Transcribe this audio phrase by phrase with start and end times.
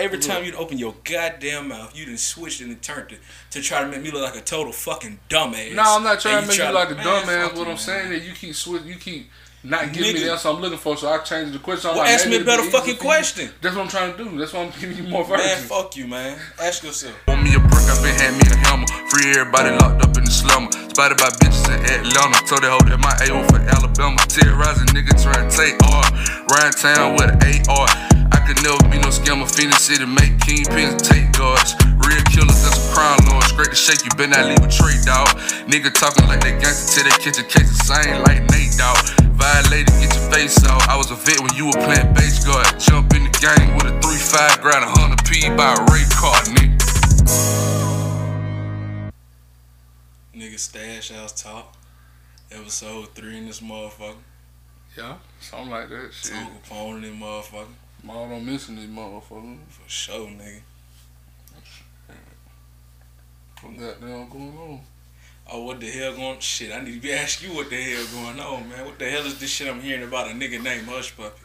[0.00, 3.82] every time you'd open your goddamn mouth, you done switched and turned it to try
[3.82, 5.74] to make me look like a total fucking dumbass.
[5.74, 7.56] No, I'm not trying to make try you like a man, dumbass.
[7.56, 9.28] What I'm saying is you keep switch, you keep
[9.62, 10.24] not giving me Nigga.
[10.24, 11.90] the answer I'm looking for, so I changed the question.
[11.90, 13.50] I'm Well, like, ask me a better fucking easier for question.
[13.60, 14.38] That's what I'm trying to do.
[14.38, 15.68] That's why I'm giving you more Man, versions.
[15.68, 16.38] fuck you, man.
[16.58, 17.14] Ask yourself.
[17.28, 18.86] Want me a brick, I been hand me a hammer.
[19.12, 20.72] Free everybody locked up in the slumber.
[20.88, 22.40] Spotted by bitches in Atlanta.
[22.48, 24.16] Told that hoe that my AO for Alabama.
[24.32, 26.08] Terrorizing niggas trying to take R.
[26.56, 27.84] Ryan town with an AR.
[28.40, 29.44] I could never be no scammer.
[29.44, 31.76] Phenix City make kingpins take guards.
[32.00, 33.44] Real killers, that's a crime lord.
[33.44, 35.28] Straight to shake, you better not leave a trade dog.
[35.68, 38.96] Nigga talking like they gangster till they catch a case of same like Nate Dogg.
[39.36, 40.88] Violated, get your face off.
[40.88, 42.64] I was a vet when you were playing base guard.
[42.80, 46.40] Jump in the game with a 3-5 grind, a 100 P by a Ray car,
[46.56, 46.80] nigga.
[50.32, 51.76] Nigga stash house talk.
[52.50, 54.24] Episode three in this motherfucker.
[54.96, 56.08] Yeah, something like that.
[56.12, 56.32] Shit.
[56.32, 57.76] Uncle Pone in this motherfucker.
[58.02, 59.58] Mom don't missing these motherfuckers.
[59.68, 60.60] For sure, nigga.
[63.62, 64.80] What goddamn going on?
[65.52, 66.38] Oh, what the hell going?
[66.38, 68.86] Shit, I need to be asking you what the hell going on, man.
[68.86, 71.40] What the hell is this shit I'm hearing about a nigga named Hush Puppy?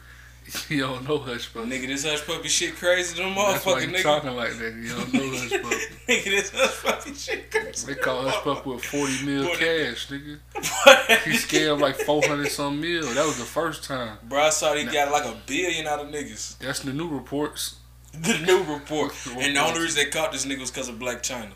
[0.68, 1.68] you don't know Hush Puppy.
[1.68, 4.02] Nigga, this Hush Puppy shit crazy than a That's why motherfucker, you nigga.
[4.02, 4.74] talking like that.
[4.74, 5.76] You don't know Hush Puppy.
[6.08, 7.86] nigga, this Hush Puppy shit crazy.
[7.86, 10.38] They call Hush Puppy with 40 mil Boy, cash, nigga.
[11.24, 13.02] He He scammed like 400 some mil.
[13.14, 14.18] That was the first time.
[14.28, 16.58] Bro, I saw he got like a billion out of niggas.
[16.58, 17.76] That's the new reports.
[18.12, 19.12] The new report.
[19.36, 21.50] And the only reason they caught this nigga was because of Blac Chyna.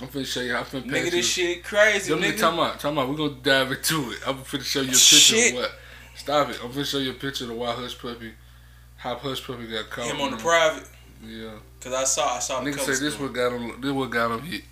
[0.00, 0.52] I'm finna show you.
[0.54, 1.10] How I'm finna Nigga, you.
[1.12, 2.40] this shit crazy, Them nigga, nigga.
[2.40, 4.18] talking about, talking about, we're gonna dive into it.
[4.26, 5.52] I'm finna show you a picture Shit.
[5.52, 5.72] of what.
[6.22, 6.58] Stop it.
[6.62, 8.32] I'm gonna show you a picture of the why Hush Puppy,
[8.96, 10.06] how Hush Puppy got caught.
[10.06, 10.84] Him on the private.
[11.26, 11.50] Yeah.
[11.80, 14.30] Cause I saw, I saw the Nigga said this what got him, this what got
[14.30, 14.62] him hit.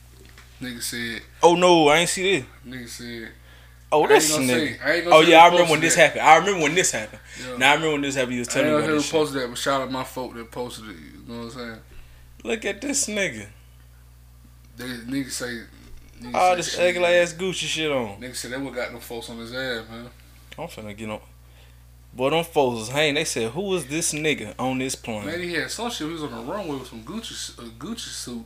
[0.62, 2.46] Nigga said, Oh no, I ain't see this.
[2.64, 3.32] nigga said,
[3.90, 4.46] Oh, I this nigga.
[4.46, 6.00] say- I ain't gonna Oh yeah, I remember when posted this that.
[6.02, 6.22] happened.
[6.22, 7.20] I remember when this happened.
[7.40, 7.56] Yeah.
[7.56, 8.34] Now I remember when this happened.
[8.34, 9.12] You was I telling ain't me about who this shit.
[9.12, 10.96] posted that, but shout out my folk that posted it.
[10.96, 11.78] You know what I'm saying?
[12.44, 13.46] Look at this nigga.
[14.76, 15.60] They nigga say,
[16.22, 18.20] nigga All say this ugly ass Gucci shit on.
[18.20, 20.08] Nigga said that what got them folks on his ass, man.
[20.56, 21.20] I'm finna get on.
[22.12, 23.14] Boy, them folks was hanging.
[23.14, 26.06] They said, "Who is this nigga on this plane?" Man, he had some shit.
[26.06, 28.44] He was on the runway with some Gucci, a Gucci suit,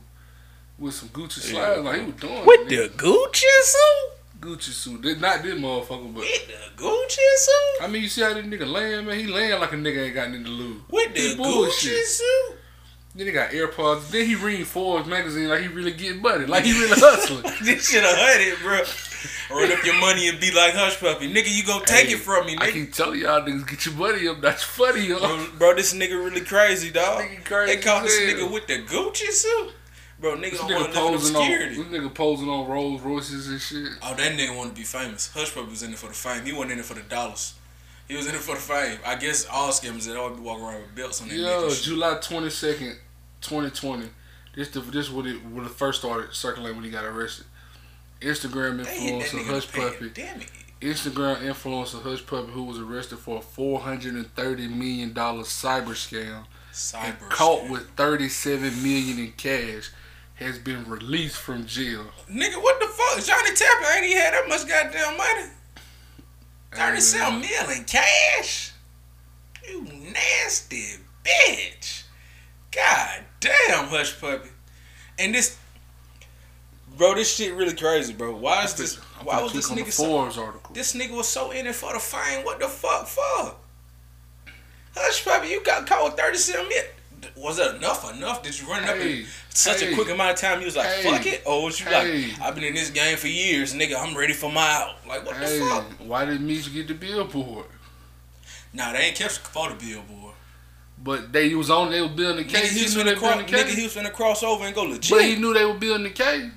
[0.77, 1.81] with some Gucci Yeah.
[1.81, 2.89] Like he was doing With the nigga.
[2.89, 4.11] Gucci suit?
[4.39, 5.01] Gucci suit.
[5.01, 7.83] They, not this motherfucker, but With the Gucci suit?
[7.83, 9.17] I mean, you see how this nigga laying, man?
[9.17, 10.81] He laying like a nigga ain't got nothing to lose.
[10.89, 12.57] With the He Gucci suit?
[13.15, 14.11] Then he got AirPods.
[14.11, 17.43] Then he reading Forbes magazine like he really getting buddy, like he really hustling.
[17.63, 18.81] this shit a hundred, bro.
[19.49, 21.31] Run up your money and be like Hush Puppy.
[21.31, 22.71] Nigga, you go take Hey, it from me, I nigga.
[22.73, 24.41] keep telling y'all niggas get your money up.
[24.41, 25.19] That's funny, yo.
[25.19, 27.23] Bro, bro, this nigga really crazy, dog.
[27.43, 29.71] Crazy they caught this nigga with the Gucci suit.
[30.19, 31.49] Bro, nigga This don't want to live in posing on.
[31.91, 33.89] This nigga posing on Rolls Royces and shit.
[34.01, 35.29] Oh, that nigga want to be famous.
[35.33, 36.45] Hush Puppy was in it for the fame.
[36.45, 37.55] He wasn't in it for the dollars.
[38.07, 38.99] He was in it for the fame.
[39.05, 41.37] I guess all scammers that all be walking around with belts on their.
[41.37, 41.69] Yo.
[41.69, 42.97] July twenty second,
[43.41, 44.07] twenty twenty.
[44.55, 47.45] This the this what it when it first started circulating when he got arrested.
[48.25, 50.09] Instagram They hit that influencer Hush Puppy.
[50.09, 50.51] Damn it.
[50.81, 55.43] Instagram influencer Hush Puppy, who was arrested for a four hundred and thirty million dollar
[55.43, 56.45] cyber scam,
[56.95, 57.69] and caught scam.
[57.69, 59.91] with thirty seven million in cash,
[60.35, 62.05] has been released from jail.
[62.29, 63.23] Nigga, what the fuck?
[63.23, 65.51] Johnny Tapper ain't he had that much goddamn money?
[66.73, 68.73] Thirty-seven mil cash?
[69.67, 72.03] You nasty bitch.
[72.71, 74.49] God damn, Hush Puppy.
[75.17, 75.57] And this,
[76.97, 78.35] bro, this shit really crazy, bro.
[78.35, 78.99] Why is this?
[79.19, 80.05] I'm Why was this nigga so?
[80.05, 80.73] Forbes article?
[80.73, 82.43] This nigga was so in it for the fame.
[82.45, 83.55] What the fuck for?
[84.95, 86.89] Hush Puppy, you got caught with thirty-seven minutes.
[87.35, 88.13] Was it enough?
[88.13, 88.43] Enough?
[88.43, 90.59] Did you run it up in such hey, a quick amount of time?
[90.59, 92.27] You was like, hey, fuck it, oh, or was you hey.
[92.27, 93.95] like, I've been in this game for years, nigga.
[93.97, 94.95] I'm ready for my out.
[95.07, 95.85] Like, what Hey, the fuck?
[96.05, 97.65] why did Meech get the billboard?
[98.73, 100.35] Nah, they ain't kept for the billboard.
[101.01, 101.91] But they was on.
[101.91, 102.71] They was building the case.
[102.71, 103.35] he was knew finna they cross.
[103.35, 105.09] building the Nigga, he was finna cross over and go legit.
[105.17, 106.51] But he knew they were building the case.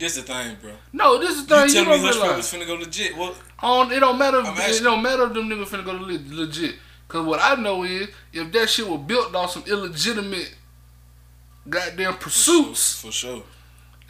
[0.00, 0.72] This the thing, bro.
[0.92, 1.68] No, this is the thing.
[1.68, 2.52] You, tell me don't Puppy realize.
[2.52, 3.16] finna go legit.
[3.16, 4.40] Well, On it don't matter.
[4.40, 5.92] If, I'm it don't matter if them niggas finna go
[6.34, 6.74] legit.
[7.06, 10.54] Cause what I know is if that shit was built on some illegitimate
[11.68, 13.42] goddamn pursuits, for sure.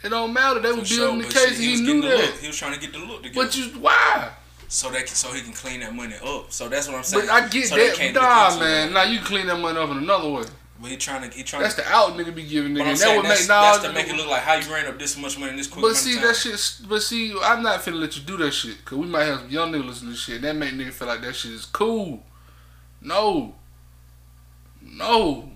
[0.03, 0.59] it don't matter.
[0.59, 1.07] They For were sure.
[1.07, 1.47] building the case.
[1.47, 2.17] and he knew that.
[2.17, 2.39] Look.
[2.39, 3.45] He was trying to get the look together.
[3.45, 4.31] But you why?
[4.67, 6.51] so that so he can clean that money up.
[6.51, 7.25] So that's what I'm saying.
[7.25, 8.13] But I get so that.
[8.13, 8.87] Nah, man.
[8.89, 8.93] it.
[8.93, 10.43] Nah, you can clean that money up in another way.
[10.81, 11.81] But he trying to he trying That's to.
[11.81, 12.97] the out nigga be giving nigga.
[12.97, 13.61] Saying that would that's, make nah.
[13.73, 15.67] that's to make it look like how you ran up this much money in this
[15.67, 16.87] quick But see that shit.
[16.89, 18.83] But see, I'm not finna let you do that shit.
[18.83, 20.35] Cause we might have some young niggas listen to shit.
[20.37, 22.23] And that make nigga feel like that shit is cool.
[22.99, 23.53] No.
[24.81, 25.51] No.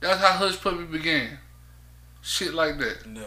[0.00, 1.38] That's how Hush Puppy began.
[2.22, 3.14] Shit like that.
[3.14, 3.20] Go.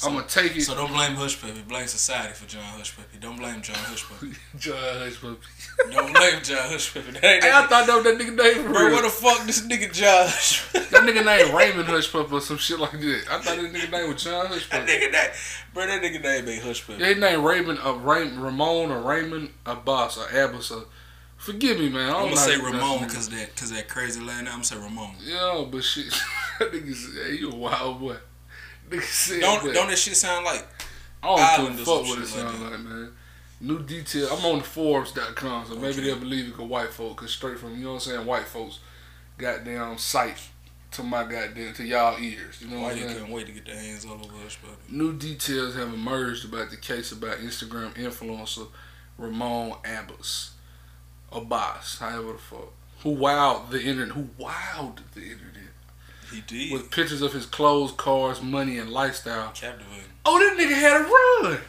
[0.00, 0.62] So, I'm gonna take it.
[0.62, 1.60] so don't blame Hush Puppy.
[1.68, 3.18] Blame society for John Hush Puppy.
[3.20, 4.32] Don't blame John Hush Puppy.
[4.58, 5.36] John Hush Puppy.
[5.92, 7.10] don't blame John Hush Puppy.
[7.10, 8.92] That ain't Hey, I thought that was that nigga name for Bro, real.
[8.94, 12.56] what the fuck this nigga John Hush That nigga name Raymond Hush Puppy or some
[12.56, 13.24] shit like that.
[13.30, 15.30] I thought that nigga name was John Hush That nigga name,
[15.74, 16.98] bro, that nigga name ain't Hush Puppy.
[17.02, 20.70] Yeah, his name Raymond, uh, Ray, Ramon or Raymond Abbas or Abbas.
[20.70, 20.84] Or,
[21.36, 22.08] forgive me, man.
[22.08, 24.30] I don't I'm gonna say Ramon cause that cause that crazy name.
[24.30, 25.16] I'm gonna say Ramon.
[25.22, 26.06] Yeah, but shit,
[26.58, 28.16] that nigga hey, you a wild boy.
[28.90, 29.74] Nigga said Don't that.
[29.74, 30.66] don't that shit sound like
[31.22, 33.12] I don't Island give or a some fuck what it shit like like, man.
[33.62, 34.28] New detail.
[34.32, 37.76] I'm on the Forbes.com, so maybe they'll believe it 'cause white folk, cause straight from
[37.76, 38.78] you know what I'm saying, white folks,
[39.36, 40.38] goddamn sight
[40.92, 42.56] to my goddamn to y'all ears.
[42.62, 43.14] You know why what I'm you saying?
[43.18, 44.74] couldn't wait to get their hands all over Hush Puppy.
[44.88, 48.68] New details have emerged about the case about Instagram influencer
[49.18, 50.52] Ramon Abbas,
[51.30, 52.72] Abbas, however the fuck,
[53.02, 55.49] who wowed the internet, who wowed the internet
[56.30, 56.72] He did.
[56.72, 59.52] with pictures of his clothes, cars, money, and lifestyle.
[59.54, 60.04] Captivating.
[60.24, 61.60] Oh, that nigga had a run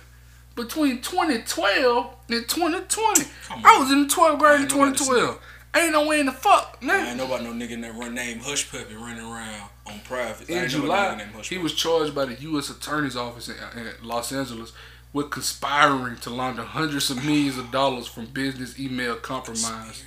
[0.55, 3.23] between 2012 and 2020.
[3.47, 5.39] Come I was in the 12th grade in 2012.
[5.73, 8.41] Ain't no way in the fuck, I ain't know about no nigga that run named
[8.41, 10.49] Hush Puppy running around on private.
[10.49, 12.69] In July, he was charged by the U.S.
[12.69, 14.73] Attorney's Office in, in Los Angeles
[15.13, 20.03] with conspiring to launder hundreds of millions of dollars from business email compromise,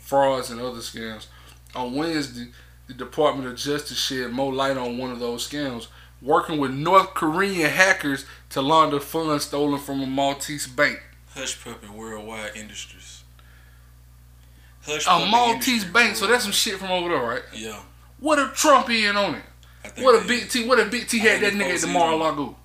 [0.00, 1.26] frauds, and other scams.
[1.74, 2.48] On Wednesday,
[2.88, 5.86] the Department of Justice shed more light on one of those scams,
[6.20, 11.00] working with North Korean hackers to launder funds stolen from a Maltese bank.
[11.34, 13.22] Hush Puppy Worldwide Industries.
[14.82, 17.42] Hush A Maltese bank, so that's some shit from over there, right?
[17.54, 17.80] Yeah.
[18.18, 19.42] What a Trump in on it?
[19.98, 20.66] What a big T?
[20.66, 21.86] What a big T had that nigga at the.
[21.86, 22.56] Mar-a-Lago?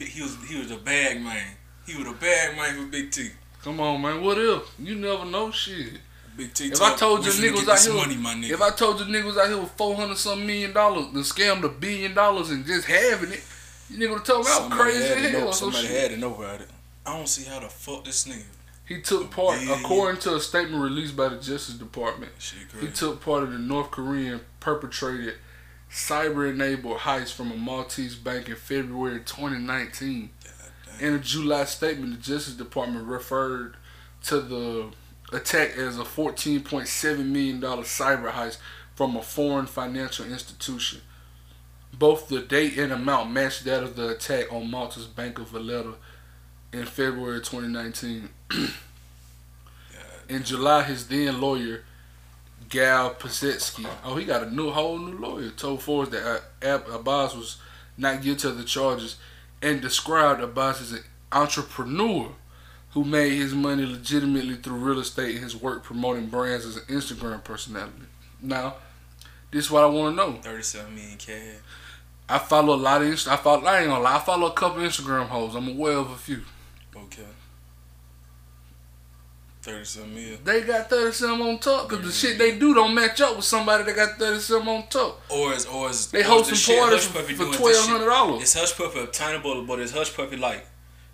[0.00, 1.46] He was he was a bag man.
[1.86, 3.30] He was a bag man for Big T.
[3.62, 4.22] Come on, man.
[4.22, 4.62] What if?
[4.78, 6.00] You never know shit.
[6.36, 6.68] Big T.
[6.68, 8.50] If talk, I told you niggas out here, money, my nigga.
[8.50, 11.64] if I told you niggas out here with four hundred some million dollars, and scammed
[11.64, 13.44] a billion dollars and just having it,
[13.90, 15.40] you nigga would tell me I'm crazy as hell.
[15.40, 16.00] know, somebody shit.
[16.00, 16.68] had to know about it.
[17.04, 18.44] I don't see how the fuck this nigga.
[18.84, 22.32] He took part, according to a statement released by the Justice Department.
[22.80, 25.34] He took part in the North Korean perpetrated
[25.90, 30.30] cyber-enabled heist from a Maltese bank in February 2019.
[31.00, 33.76] In a July statement, the Justice Department referred
[34.24, 34.90] to the
[35.32, 38.58] attack as a $14.7 million cyber heist
[38.94, 41.00] from a foreign financial institution.
[41.92, 45.94] Both the date and amount matched that of the attack on Malta's Bank of Valletta
[46.72, 48.28] in February 2019.
[50.28, 51.84] in July, his then lawyer,
[52.68, 57.58] Gal Pazetsky, oh, he got a new whole new lawyer, told Forbes that Abbas was
[57.98, 59.16] not guilty of the charges
[59.60, 62.30] and described Abbas as an entrepreneur
[62.92, 66.82] who made his money legitimately through real estate and his work promoting brands as an
[66.84, 67.92] Instagram personality.
[68.40, 68.74] Now,
[69.50, 70.38] this is what I want to know.
[70.42, 71.56] 37 million cash.
[72.28, 74.52] I follow a lot of Inst- I follow I ain't gonna lie, I follow a
[74.52, 75.54] couple Instagram hoes.
[75.54, 76.42] I'm aware of a few.
[76.96, 77.22] Okay.
[79.62, 80.38] 37 million.
[80.44, 83.44] They got 30 something on top because the shit they do don't match up with
[83.44, 85.20] somebody that got 30 something on top.
[85.30, 88.42] Or is or is They hosting parties for doing twelve shit- dollars.
[88.42, 90.66] Is Hush Puppy obtainable, but is Hush Puppy like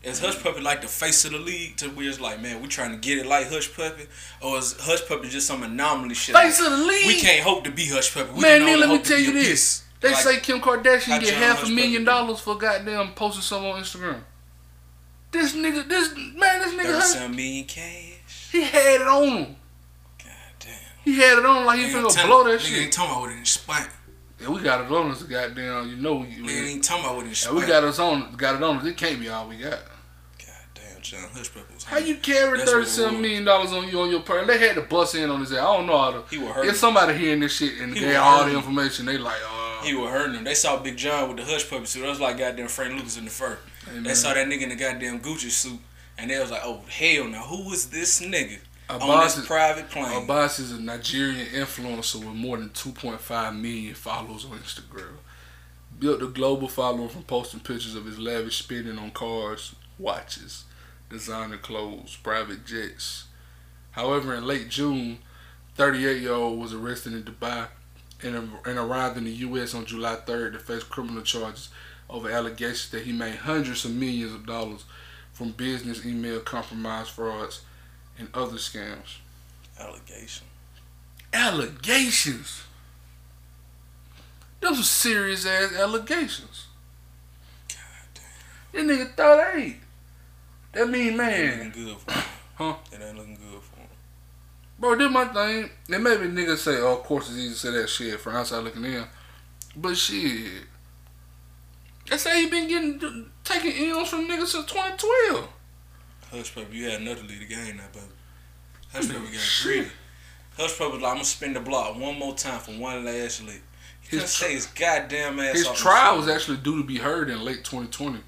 [0.02, 2.68] is Hush Puppy like the face of the league to where it's like, man, we
[2.68, 4.06] trying to get it like Hush Puppy,
[4.40, 6.34] or is Hush Puppy just some anomaly shit?
[6.34, 7.06] Face of the league.
[7.06, 8.30] we can't hope to be Hush Puppy.
[8.32, 9.84] We Man, can let me tell you this.
[10.00, 13.70] They Like, say Kim Kardashian get half a million Puppy dollars for goddamn posting something
[13.72, 14.20] on Instagram.
[15.32, 18.48] This nigga, this man, this nigga, Hush, 37 million cash.
[18.52, 19.56] he had it on him.
[20.24, 20.70] God damn.
[21.04, 22.78] He had it on like he Nigga finna blow that nigga shit.
[22.84, 23.88] ain't talking about what it in.
[24.40, 25.88] Yeah, we got it on us, goddamn.
[25.88, 27.58] You know, we, Nigga ain't talking about what it in yeah, spank.
[27.58, 28.84] we got us on, got it on us.
[28.86, 29.70] It can't be all we got.
[30.38, 33.88] God damn, John Hush was How you carry That's what it thirty-seven million dollars on
[33.88, 34.46] you on your person?
[34.46, 35.58] They had to bust in on his ass.
[35.58, 36.22] I don't know how to.
[36.30, 36.70] He was hurting.
[36.70, 39.94] If somebody hearing this shit and He they all the information, they like, uh, He
[39.94, 40.44] was hurting them.
[40.44, 42.02] They saw Big John with the hush puppy suit.
[42.02, 43.58] That was like goddamn Frank Lucas in the fur.
[43.90, 45.80] Hey, They saw that nigga in the goddamn Gucci suit,
[46.16, 49.46] and they was like, "Oh hell, now who is this nigga on Abbas this is-
[49.48, 55.18] private plane?" Abbas is a Nigerian influencer with more than 2.5 million followers on Instagram.
[55.98, 60.64] Built a global following from posting pictures of his lavish spending on cars, watches,
[61.10, 63.24] designer clothes, private jets.
[63.92, 65.18] However, in late June,
[65.74, 67.68] 38 year old was arrested in Dubai
[68.22, 69.74] and, and arrived in the U.S.
[69.74, 71.68] on July 3rd to face criminal charges
[72.10, 74.84] over allegations that he made hundreds of millions of dollars
[75.32, 77.60] from business email compromise frauds
[78.18, 79.18] and other scams.
[79.78, 80.46] Allegation.
[81.32, 82.62] Allegations.
[84.60, 86.66] Those are serious ass allegations.
[87.68, 87.78] God
[88.72, 88.86] damn.
[88.86, 89.76] That nigga 38.
[90.72, 91.58] That mean It ain't man.
[91.66, 92.22] looking good for him.
[92.58, 92.74] Huh?
[92.90, 93.86] It ain't looking good for him.
[94.80, 95.70] Bro, this my thing.
[95.92, 98.64] And maybe niggas say, oh, of course it's easy to say that shit from outside
[98.64, 99.04] looking in.
[99.76, 100.64] But shit,
[102.10, 105.48] they say he been getting taking M's from niggas since 2012.
[106.30, 108.06] Hush Puppy, you had another lead the game now, baby.
[108.92, 109.88] Hush Puppy got greedy.
[110.56, 113.44] Hush Puppy was like, I'm gonna spin the block one more time for one last
[113.44, 113.62] lick.
[114.00, 117.44] He His say his goddamn ass His trial was actually due to be heard in
[117.44, 118.20] late 2020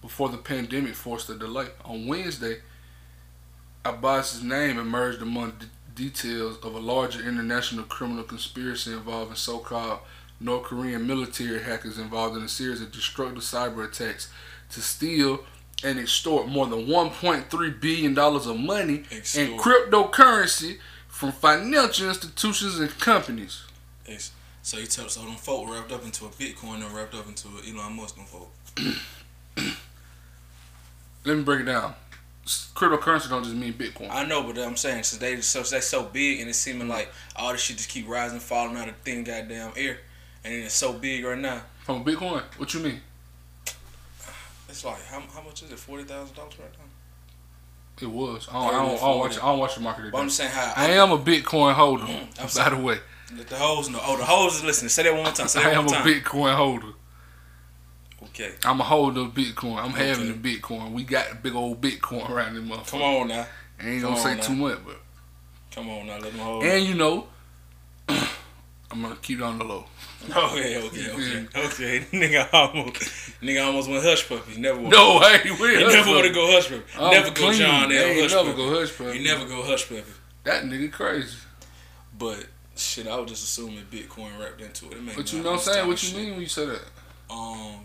[0.00, 1.66] before the pandemic forced a delay.
[1.84, 2.58] On Wednesday,
[3.84, 10.00] Abbas's name emerged among d- details of a larger international criminal conspiracy involving so-called
[10.40, 14.30] North Korean military hackers involved in a series of destructive cyber attacks
[14.70, 15.44] to steal
[15.84, 22.90] and extort more than 1.3 billion dollars of money in cryptocurrency from financial institutions and
[22.98, 23.62] companies.
[24.06, 27.28] Ex- So you tell so them folk wrapped up into a Bitcoin and wrapped up
[27.28, 28.50] into a Elon Musk them folk.
[31.24, 31.94] Let me break it down.
[32.46, 34.10] Cryptocurrency don't just mean Bitcoin.
[34.10, 37.10] I know, but I'm saying since they so they so big and it's seeming like
[37.36, 39.98] all this shit just keep rising, falling out of thin goddamn air,
[40.44, 41.62] and it's so big right now.
[41.84, 42.42] From Bitcoin?
[42.58, 43.00] What you mean?
[44.74, 45.78] It's like how, how much is it?
[45.78, 48.02] Forty thousand dollars right now.
[48.02, 48.48] It was.
[48.50, 49.36] I don't, I don't, I don't watch.
[49.38, 50.10] I don't watch the market.
[50.10, 52.02] But I'm saying how I am a Bitcoin holder.
[52.40, 52.98] I'm by the way,
[53.36, 54.00] Let the hoes know.
[54.02, 54.88] Oh, the hoes is listening.
[54.88, 55.46] Say that one more time.
[55.46, 56.06] Say I that am one a time.
[56.08, 56.88] Bitcoin holder.
[58.24, 58.54] Okay.
[58.64, 59.76] I'm a holder of Bitcoin.
[59.78, 60.08] I'm Okay.
[60.08, 60.90] having the Bitcoin.
[60.90, 62.90] We got a big old Bitcoin around this motherfucker.
[62.90, 63.46] Come on now.
[63.80, 64.42] I ain't Come gonna say now.
[64.42, 64.96] too much, but
[65.72, 66.14] Come on now.
[66.18, 66.64] Let them hoes.
[66.64, 67.28] and you know,
[68.08, 69.86] I'm gonna keep it on the low.
[70.36, 72.00] Okay, okay, okay, okay.
[72.12, 72.96] Nigga almost,
[73.42, 74.60] nigga almost went hush puppy.
[74.60, 74.90] Never would.
[74.90, 76.82] No, I ain't with You Hush never want to go hush puppy.
[76.98, 77.52] I'm never go clean.
[77.54, 78.02] John I L.
[78.04, 78.56] ain't Hush never puppy.
[78.56, 79.18] go hush puppy.
[79.18, 80.02] You never go hush puppy.
[80.44, 81.36] That nigga crazy.
[82.18, 84.98] But shit, I was just assuming Bitcoin wrapped into it.
[84.98, 85.86] it But you know what I'm saying?
[85.88, 86.16] What you shit.
[86.18, 86.82] mean when you say that?
[87.30, 87.80] Um,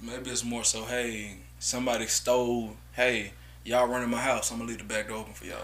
[0.00, 0.84] maybe it's more so.
[0.84, 2.76] Hey, somebody stole.
[2.92, 3.32] Hey,
[3.64, 4.50] y'all running my house.
[4.50, 5.58] I'm gonna leave the back door open for y'all.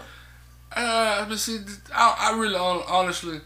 [0.75, 1.59] Uh, but see,
[1.93, 3.39] I, I really, honestly,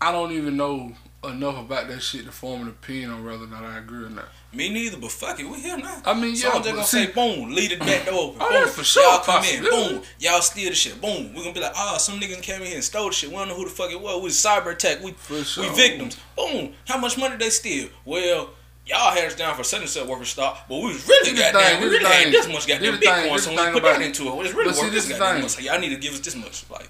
[0.00, 0.92] I don't even know
[1.24, 4.10] enough about that shit to form an opinion on whether or not I agree or
[4.10, 4.28] not.
[4.52, 6.00] Me neither, but fuck it, we here now.
[6.04, 8.38] I mean, So yeah, I'm just gonna see- say, boom, leave the back door open.
[8.40, 11.34] Oh, boom, for sure Y'all come in, boom, y'all steal the shit, boom.
[11.34, 13.30] We're gonna be like, ah, some niggas came in here and stole the shit.
[13.30, 14.16] We don't know who the fuck it was.
[14.16, 15.02] We was cyber attack.
[15.02, 15.68] We For sure.
[15.68, 16.16] we victims.
[16.36, 16.74] Boom.
[16.86, 17.88] How much money they steal?
[18.04, 18.50] Well.
[18.88, 21.36] Y'all had us down for such and such worker stock, but we was really This
[21.36, 23.56] the goddamn, thing, we really had this much goddamn This thing, Bitcoin, this so we
[23.56, 24.26] thing put that into it.
[24.26, 25.50] Well, it's really worth this this goddamn much.
[25.50, 26.64] So y'all need to give us this much.
[26.70, 26.88] Like,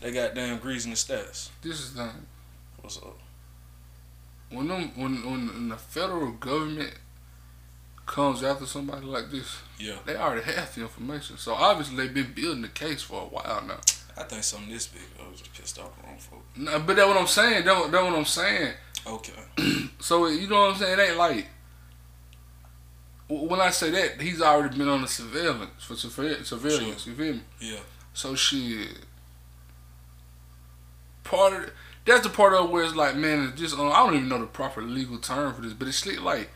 [0.00, 1.50] they got goddamn greasing the stats.
[1.60, 2.26] This is the thing.
[2.80, 3.18] What's up?
[4.50, 6.94] When them, when, when, the federal government
[8.06, 9.96] comes after somebody like this, Yeah.
[10.06, 11.36] they already have the information.
[11.36, 13.78] So obviously they've been building the case for a while now.
[14.16, 15.02] I think something this big.
[15.22, 16.42] I was just pissed off the wrong folk.
[16.56, 17.64] Nah, but that's what I'm saying.
[17.64, 18.72] That's what, that's what I'm saying.
[19.06, 19.32] Okay.
[20.00, 20.98] So you know what I'm saying?
[20.98, 21.46] It ain't like
[23.28, 27.06] when I say that he's already been on the surveillance for surve- surveillance.
[27.06, 27.40] You feel me?
[27.60, 27.80] Yeah.
[28.14, 28.86] So she
[31.24, 31.70] Part of
[32.08, 34.38] that's the part of where it's like, man, it's just uh, I don't even know
[34.40, 36.50] the proper legal term for this, but it's like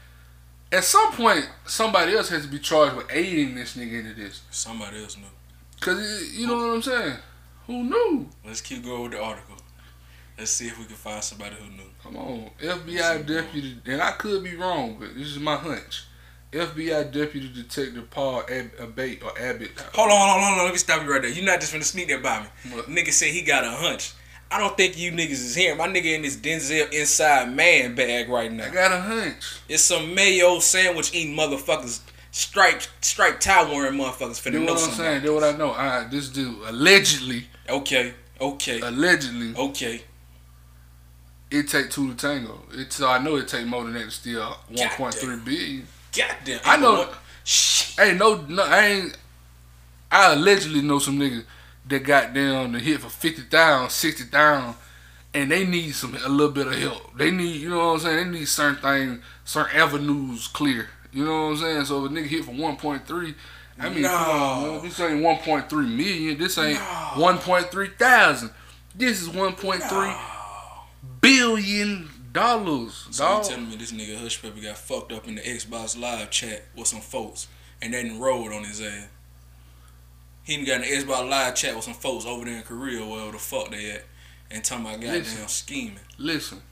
[0.72, 4.42] at some point somebody else has to be charged with aiding this nigga into this,
[4.50, 5.24] Somebody else knew.
[5.80, 7.16] cause it, you know what I'm saying?
[7.66, 8.28] Who knew?
[8.44, 9.56] Let's keep going with the article.
[10.38, 11.88] Let's see if we can find somebody who knew.
[12.02, 16.04] Come on, FBI deputy, and I could be wrong, but this is my hunch.
[16.52, 19.70] FBI deputy detective Paul Ab- Abate or Abbott.
[19.94, 20.64] Hold on, hold on, hold on.
[20.66, 21.30] Let me stop you right there.
[21.30, 22.74] You're not just gonna sneak that by me.
[22.74, 22.86] What?
[22.86, 24.12] Nigga said he got a hunch.
[24.52, 25.78] I don't think you niggas is hearing.
[25.78, 28.66] My nigga in this Denzel inside man bag right now.
[28.66, 29.36] I got a hunch.
[29.68, 34.84] It's some mayo sandwich eating motherfuckers, striped striped tie wearing motherfuckers finna You know what
[34.84, 35.20] I'm saying?
[35.22, 35.68] That's what I know.
[35.70, 40.02] All right, this dude allegedly, Okay, okay, allegedly, okay.
[41.50, 42.60] it take two to tango.
[42.72, 45.44] It, so I know it take more than that to steal 1.3 Goddamn.
[45.44, 45.86] billion.
[46.14, 46.60] Goddamn.
[46.64, 47.08] I know-?
[47.44, 47.98] Shit.
[47.98, 49.18] Hey, no, no, I ain't.
[50.10, 51.44] I allegedly know some niggas
[51.86, 54.74] that got down to hit for fifty thousand, sixty thousand,
[55.34, 57.16] and they need some a little bit of help.
[57.16, 58.32] They need, you know what I'm saying?
[58.32, 60.88] They need certain things, certain avenues clear.
[61.12, 61.84] You know what I'm saying?
[61.86, 63.34] So if a nigga hit for one point three,
[63.78, 66.38] I mean, come on, this ain't one point three million.
[66.38, 67.12] This ain't No.
[67.16, 68.50] one point three thousand.
[68.94, 70.12] This is one point three
[71.20, 75.42] billion dollars, So you telling me this nigga Hush Pepper got fucked up in the
[75.42, 77.46] Xbox Live chat with some folks
[77.82, 79.06] and they done rolled on his ass.
[80.44, 83.38] He got an Xbox Live chat with some folks over there in Korea, wherever the
[83.38, 84.04] fuck they at,
[84.50, 85.48] and talking about goddamn Listen.
[85.48, 86.00] scheming.
[86.18, 86.62] Listen,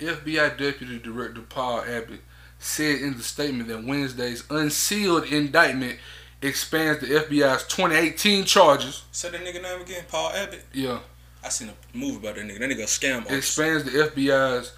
[0.00, 2.20] FBI Deputy Director Paul Abbott
[2.58, 5.98] said in the statement that Wednesday's unsealed indictment
[6.40, 9.04] expands the FBI's 2018 charges.
[9.12, 10.64] Say that nigga name again, Paul Abbott.
[10.72, 11.00] Yeah,
[11.44, 12.60] I seen a movie about that nigga.
[12.60, 13.36] That nigga a scam artist.
[13.36, 14.72] expands the FBI's.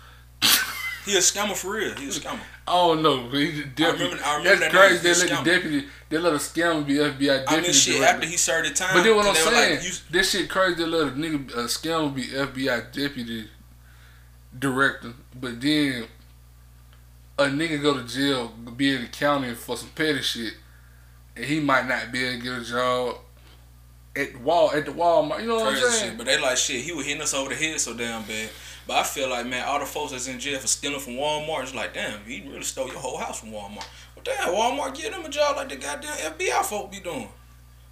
[1.04, 1.94] He a scammer for real.
[1.94, 2.38] He a scammer.
[2.66, 3.28] I don't know.
[3.28, 4.04] He's a deputy.
[4.04, 4.99] remember- I remember That's that crazy.
[5.02, 5.44] They let scammer.
[5.44, 5.87] the deputy.
[6.08, 7.96] They let a scammer be FBI deputy I mean, shit.
[7.96, 8.14] director.
[8.16, 10.76] After he started time, but then what I'm saying, like, this shit crazy.
[10.76, 13.49] They let a nigga a scammer be FBI deputy
[14.58, 16.06] director, but then
[17.38, 20.54] a nigga go to jail, be in the county for some petty shit,
[21.37, 23.16] and he might not be able to get a job
[24.16, 25.40] at the wall at the Walmart.
[25.42, 26.08] You know what Crazy I'm saying?
[26.11, 26.16] shit.
[26.18, 26.82] But they like shit.
[26.84, 28.49] He was hitting us over the head so damn bad.
[28.87, 31.62] But I feel like man, all the folks that's in jail for stealing from Walmart,
[31.62, 33.87] it's like damn, he really stole your whole house from Walmart.
[34.14, 37.29] Well, damn, Walmart give them a job like the goddamn FBI folk be doing.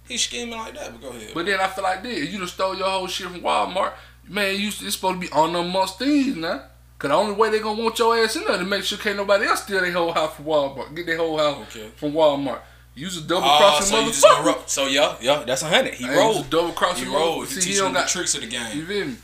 [0.07, 0.91] He's scheming like that.
[0.91, 1.31] But go ahead.
[1.33, 3.93] But then I feel like this: you done stole your whole shit from Walmart,
[4.27, 4.55] man.
[4.59, 6.63] You it's supposed to be on them amongst thieves now.
[6.99, 9.17] Cause the only way they gonna want your ass in there to make sure can't
[9.17, 11.89] nobody else steal their whole house from Walmart, get their whole house Okay.
[11.97, 12.59] from Walmart.
[12.95, 14.45] Use a double Oh, crossing so you motherfucker.
[14.45, 15.95] ro- So yeah, yeah, that's a hundred.
[15.95, 16.49] He Hey, rolled.
[16.49, 17.47] double crossing He rolled.
[17.47, 18.09] He See, he teaching don't them the got.
[18.09, 18.85] tricks of the You game.
[18.85, 19.15] feel me?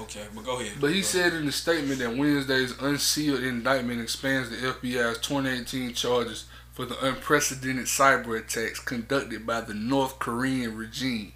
[0.00, 0.72] Okay, but go ahead.
[0.80, 5.92] But he Go said in the statement that Wednesday's unsealed indictment expands the FBI's 2018
[5.94, 11.32] charges for the unprecedented cyber attacks conducted by the North Korean regime.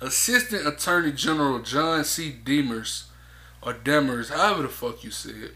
[0.00, 2.34] Assistant Attorney General John C.
[2.44, 3.04] Demers,
[3.62, 5.54] or Demers, however the fuck you say it,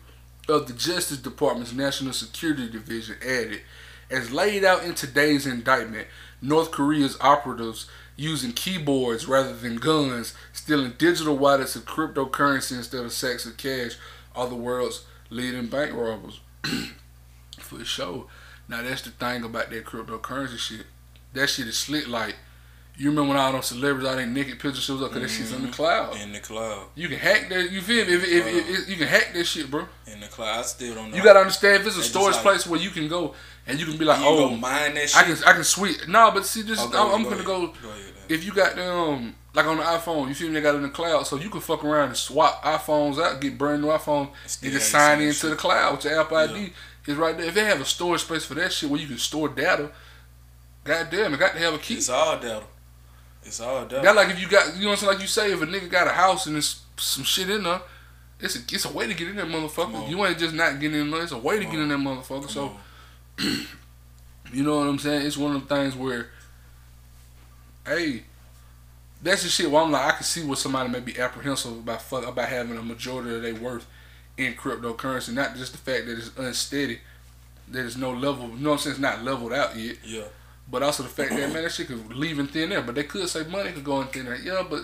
[0.49, 3.63] of the Justice Department's National Security Division added,
[4.11, 6.07] as laid out in today's indictment,
[6.41, 7.87] North Korea's operatives
[8.19, 13.97] using keyboards rather than guns, stealing digital wallets of cryptocurrency instead of sacks of cash,
[14.35, 16.41] are the world's leading bank robbers.
[17.59, 18.27] For sure.
[18.69, 20.87] Now that's the thing about that cryptocurrency shit.
[21.33, 22.09] That shit is slick.
[22.09, 22.35] Like
[22.97, 25.53] you remember when all those celebrities, all their naked pictures shows up, cause that shit's
[25.53, 25.75] in the mm-hmm.
[25.75, 26.17] cloud.
[26.21, 26.87] In the cloud.
[26.97, 27.71] You can hack that.
[27.71, 28.15] You feel me?
[28.15, 29.87] If, if, if, if- you can hack that shit, bro.
[30.13, 30.59] In the cloud.
[30.59, 31.17] I still don't know.
[31.17, 33.35] You gotta understand if it's a storage like- place where you can go
[33.69, 35.17] and you can be like, You oh, mine that shit.
[35.17, 36.09] I can I can sweep.
[36.09, 37.75] No, but see, this Oh, go I'm, I'm gonna go go.
[38.29, 38.29] Ahead.
[38.29, 38.29] Go ahead.
[38.29, 38.39] then.
[38.39, 40.55] If you got them like on the iPhone, you see me?
[40.55, 43.41] They got it in the cloud, so you can fuck around and swap iPhones out,
[43.41, 44.31] get brand new iPhone,
[44.63, 46.53] and just sign the into the cloud with your Apple Yeah.
[46.55, 46.73] ID.
[47.07, 47.47] Is right there.
[47.47, 49.91] If they have a storage space for that shit where you can store data,
[50.85, 51.95] goddamn, it got to have a key.
[51.95, 52.65] It's all data.
[53.43, 54.03] It's all data.
[54.03, 55.13] That like if you got, you know what I'm saying?
[55.15, 57.81] Like you say, if a nigga got a house and there's some shit in there,
[58.41, 60.09] it's a it's a way to get in there, Come motherfucker.
[60.11, 61.23] You ain't just not getting in there.
[61.23, 62.43] It's a way to Come get in there, motherfucker.
[62.43, 62.77] Come so.
[64.53, 65.27] You know what I'm saying?
[65.27, 66.31] It's one of them things where,
[67.89, 68.23] hey,
[69.23, 72.03] that's the shit where I'm like, I can see what somebody may be apprehensive about
[72.03, 73.87] fuck, about having a majority of their worth
[74.37, 75.33] in cryptocurrency.
[75.33, 77.01] Not just the fact that it's unsteady,
[77.69, 78.93] that it's no level, you know what I'm saying?
[78.93, 79.97] It's not leveled out yet.
[80.05, 80.25] Yeah.
[80.71, 82.83] But also the fact that, man, that shit could leave in thin air.
[82.83, 84.37] But they could say money could go in thin air.
[84.37, 84.83] Yeah, but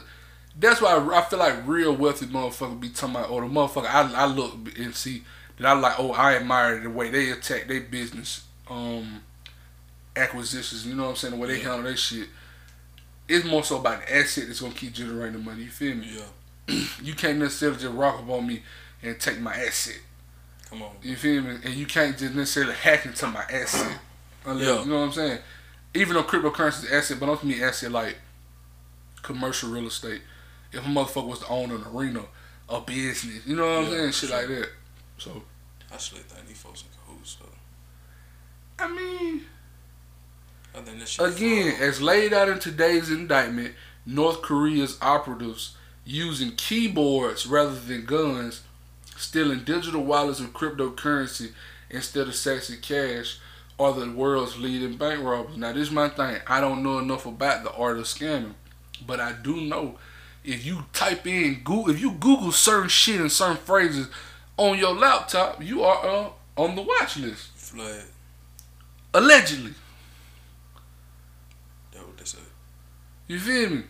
[0.59, 3.87] that's why I, I feel like real wealthy motherfucker be talking about, or the motherfucker
[3.87, 5.23] I, I look and see
[5.59, 9.21] that I like, oh, I admire the way they attack their business um,
[10.17, 10.87] acquisitions.
[10.87, 11.35] You know what I'm saying?
[11.35, 11.65] The way they Yeah.
[11.65, 12.29] handle their shit.
[13.29, 15.63] It's more so about the asset that's gonna keep generating money.
[15.65, 16.09] You feel me?
[16.69, 16.85] Yeah.
[17.03, 18.63] You can't necessarily just rock up on me
[19.03, 20.01] and take my asset.
[20.71, 20.93] Come on.
[21.03, 21.57] You feel me?
[21.65, 23.99] And you can't just necessarily hack into my asset.
[24.47, 24.81] Unless, Yeah.
[24.83, 25.39] You know what I'm saying?
[25.95, 28.17] Even though cryptocurrency is asset, but don't mean asset like
[29.23, 30.23] commercial real estate.
[30.73, 32.23] If a motherfucker was to own an arena,
[32.69, 34.13] a business, you know what I'm Yeah, saying?
[34.13, 34.39] Shit sure.
[34.39, 34.69] like that.
[35.19, 35.43] So,
[35.91, 38.85] I actually think these folks in cahoots though.
[38.85, 39.43] I mean, I think that shit.
[41.21, 48.63] Again, as laid out in today's indictment, North Korea's operatives using keyboards rather than guns,
[49.17, 51.53] stealing digital wallets of cryptocurrency
[51.91, 53.39] instead of sexy cash,
[53.79, 55.57] are the world's leading bank robbers.
[55.57, 56.41] Now, this is my thing.
[56.47, 58.55] I don't know enough about the art of scamming,
[59.07, 59.99] but I do know
[60.45, 64.09] if you type in Google, if you Google certain shit and certain phrases
[64.57, 67.49] on your laptop, you are uh, on the watch list.
[67.57, 68.05] Flood.
[69.15, 69.73] Allegedly.
[71.93, 72.39] That what they say.
[73.27, 73.83] You feel me?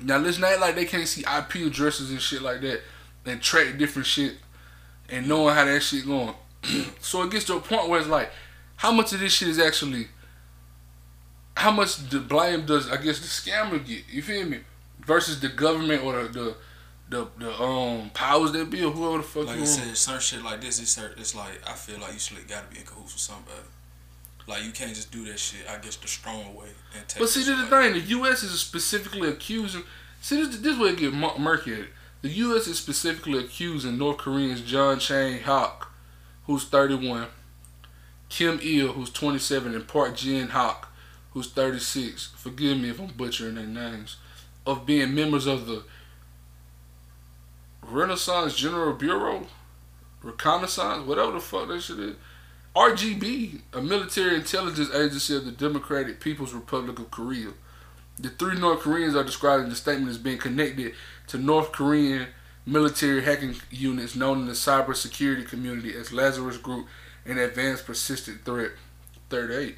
[0.00, 2.82] Now not act like they can't see IP addresses and shit like that
[3.26, 4.36] and track different shit
[5.08, 6.34] and knowing how that shit going.
[7.00, 8.30] so it gets to a point where it's like,
[8.76, 10.08] how much of this shit is actually
[11.58, 14.04] how much the blame does I guess the scammer get?
[14.08, 14.60] You feel me?
[15.04, 16.56] Versus the government or the the
[17.10, 20.20] the, the um powers that be or whoever the fuck Like you I said, certain
[20.20, 23.14] shit like this, it's, it's like I feel like you should gotta be in cahoots
[23.14, 23.58] with somebody.
[24.48, 25.68] Like you can't just do that shit.
[25.68, 27.20] I guess the strong way and take.
[27.20, 27.92] But see, this the thing.
[27.92, 28.42] The U.S.
[28.42, 29.82] is specifically accusing.
[30.22, 31.84] See, this this way it get mur- murky.
[32.22, 32.66] The U.S.
[32.66, 35.86] is specifically accusing North Koreans John Chang Hak,
[36.46, 37.28] who's 31,
[38.28, 40.88] Kim Il, who's 27, and Park Jin Hak,
[41.32, 42.32] who's 36.
[42.34, 44.16] Forgive me if I'm butchering their names,
[44.66, 45.84] of being members of the
[47.82, 49.46] Renaissance General Bureau,
[50.22, 52.16] Reconnaissance, whatever the fuck that shit is.
[52.78, 57.48] RGB, a military intelligence agency of the Democratic People's Republic of Korea.
[58.20, 60.94] The three North Koreans are described in the statement as being connected
[61.26, 62.28] to North Korean
[62.64, 66.86] military hacking units known in the cybersecurity community as Lazarus Group
[67.26, 68.70] and Advanced Persistent Threat
[69.28, 69.74] 38.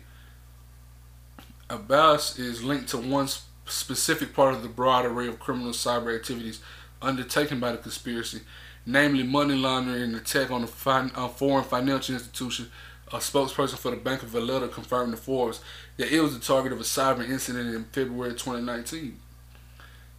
[1.70, 3.28] Abbas is linked to one
[3.64, 6.60] specific part of the broad array of criminal cyber activities
[7.00, 8.42] undertaken by the conspiracy,
[8.84, 12.70] namely money laundering and attack on a fin- foreign financial institution.
[13.12, 15.60] A spokesperson for the Bank of Valletta confirmed to Forbes
[15.96, 19.18] that it was the target of a cyber incident in February 2019.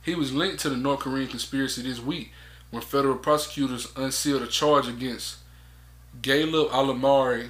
[0.04, 2.32] He was linked to the North Korean conspiracy this week
[2.70, 5.38] when federal prosecutors unsealed a charge against
[6.22, 7.48] Ghaleb Alaumary,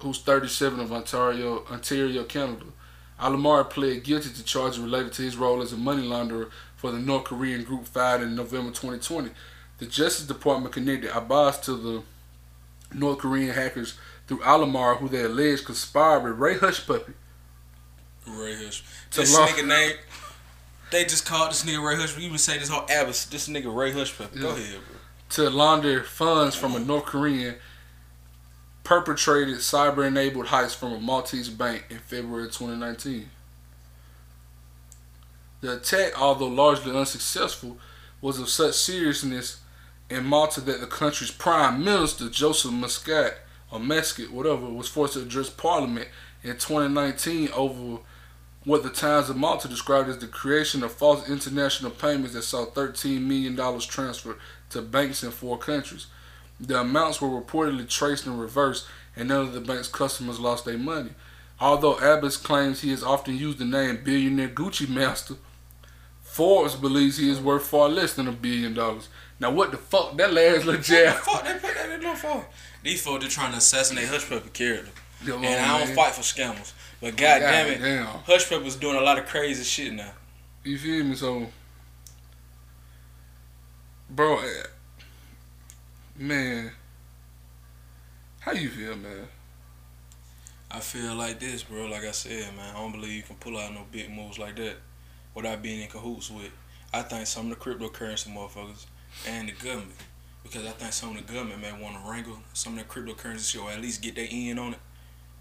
[0.00, 2.64] who's 37 of Ontario, Ontario, Canada.
[3.20, 6.98] Alaumary pled guilty to charges related to his role as a money launderer for the
[6.98, 9.30] North Korean group fired in November 2020.
[9.78, 12.02] The Justice Department connected Abbas to the
[12.94, 17.14] North Korean hackers through Alamar, who they alleged conspired with Ray Hushpuppi.
[18.26, 18.84] Ray Hush.
[19.10, 19.96] This law- nigga name.
[20.90, 22.16] They just called this nigga Ray Hush.
[22.16, 23.26] We even say this whole Abbas.
[23.26, 24.12] This nigga Ray Hush.
[24.16, 24.48] Go Yeah.
[24.50, 24.98] ahead, bro.
[25.30, 26.88] to launder funds from a mm-hmm.
[26.88, 27.56] North Korean
[28.84, 33.30] perpetrated cyber enabled heist from a Maltese bank in February 2019.
[35.62, 37.78] The attack, although largely unsuccessful,
[38.20, 39.60] was of such seriousness
[40.10, 43.38] in Malta that the country's prime minister, Joseph Muscat,
[43.72, 46.08] or Muscat, whatever, was forced to address parliament
[46.44, 48.00] in 2019 over
[48.64, 52.66] what the Times of Malta described as the creation of false international payments that saw
[52.66, 54.36] $13 million transferred
[54.70, 56.06] to banks in four countries.
[56.60, 60.78] The amounts were reportedly traced in reverse, and none of the bank's customers lost their
[60.78, 61.10] money.
[61.58, 65.34] Although Abbas claims he has often used the name billionaire Gucci Master,
[66.20, 69.08] Forbes believes he is worth far less than a billion dollars.
[69.38, 70.16] Now, what the fuck?
[70.16, 72.46] That last little What the fuck they put that in there for?
[72.82, 74.90] These folks, they trying to assassinate Hush Pepper character.
[75.24, 75.96] Come And on, I don't man.
[75.96, 76.72] fight for scammers.
[77.00, 78.06] But god damn it, Damn.
[78.06, 80.10] Hush Pepper's doing a lot of crazy shit now.
[80.64, 81.14] You feel me?
[81.16, 81.46] So,
[84.10, 84.62] bro, eh,
[86.16, 86.72] man,
[88.40, 89.26] how you feel, man?
[90.70, 91.86] I feel like this, bro.
[91.86, 94.56] Like I said, man, I don't believe you can pull out no big moves like
[94.56, 94.76] that
[95.34, 96.50] without being in cahoots with.
[96.94, 98.86] I think some of the cryptocurrency motherfuckers
[99.26, 99.92] and the government,
[100.42, 103.52] because I think some of the government may want to wrangle some of the cryptocurrency
[103.52, 104.78] shit or at least get their in on it.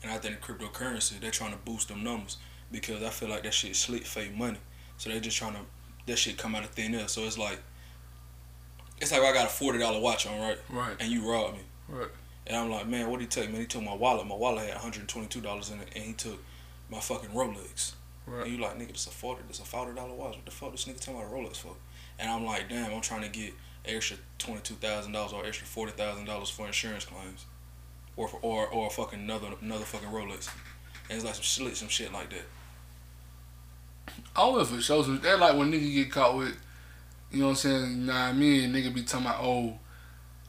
[0.03, 2.37] And I think the cryptocurrency, they're trying to boost them numbers
[2.71, 4.57] because I feel like that shit slick fake money.
[4.97, 5.59] So they're just trying to
[6.07, 7.07] that shit come out of thin air.
[7.07, 7.59] So it's like
[8.99, 10.57] it's like I got a forty dollar watch on, right?
[10.69, 11.63] Right, And you robbed me.
[11.89, 12.09] right.
[12.47, 13.51] And I'm like, man, what did he take?
[13.51, 14.25] Man, he took my wallet.
[14.25, 16.43] My wallet had $122 in it, and he took
[16.89, 17.93] my fucking Rolex.
[18.25, 18.45] Right.
[18.47, 20.35] And you like, nigga, this a forty, this a forty dollar watch.
[20.35, 21.75] What the fuck this nigga talking about Rolex for?
[22.19, 23.53] And I'm like, damn, I'm trying to get
[23.85, 27.45] extra twenty two thousand dollars or extra forty thousand dollars for insurance claims,
[28.15, 30.49] or for, or or fucking another another fucking Rolex.
[31.09, 32.45] And it's like some shit, some shit like that.
[34.35, 36.57] All of it shows me that like when nigga get caught with,
[37.31, 38.05] you know what I'm saying?
[38.05, 39.77] Nah, I mean, nigga be talking about, oh,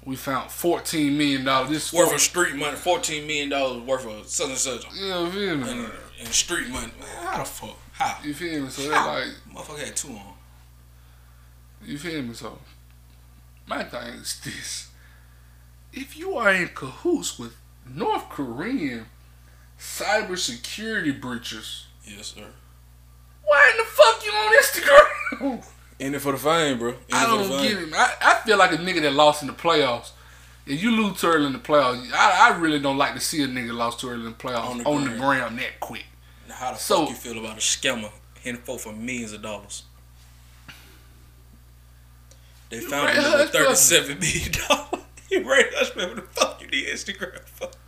[0.05, 1.71] we found fourteen million dollars.
[1.71, 5.25] This Worth of street money, fourteen million dollars worth of such and such, you know,
[5.27, 5.71] you feel me?
[5.71, 6.93] and, and street money.
[7.01, 7.77] Man, how the fuck?
[7.93, 8.19] How?
[8.25, 8.69] You feel me?
[8.69, 10.35] So that like, Motherfucker had two on.
[11.85, 12.35] you feel me?
[12.35, 12.59] So
[13.77, 14.91] my thing is this:
[15.93, 17.57] if you are in cahoots with
[17.89, 19.07] North Korean
[19.79, 22.45] cybersecurity breaches, Yes, sir.
[23.45, 25.65] why in the fuck you on Instagram?
[25.99, 26.91] In it for the fame, bro.
[26.91, 27.95] In I the don't get it.
[27.95, 30.11] I, I feel like a nigga that lost in the playoffs.
[30.67, 33.41] If you lose too early in the playoffs, I, I really don't like to see
[33.45, 35.21] a nigga lost too early in the playoffs On on the the, ground.
[35.21, 36.07] ground that quick.
[36.49, 39.85] Now, how the So- fuck you feel about a scammer hitting for millions of dollars?
[42.73, 45.05] They found him with thirty-seven million dollars.
[45.31, 47.69] you Ray Hushpuppi, what the fuck you need Instagram for?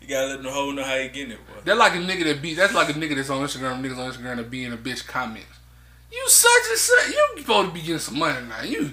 [0.00, 1.54] You gotta let the whole know how you getting it, boy.
[1.64, 2.52] They're like a nigga that be.
[2.52, 3.80] That's like a nigga that's on Instagram.
[3.82, 5.46] Niggas on Instagram that be in a bitch comments.
[6.12, 7.08] You such and such.
[7.08, 8.60] You supposed to be getting some money now.
[8.62, 8.92] You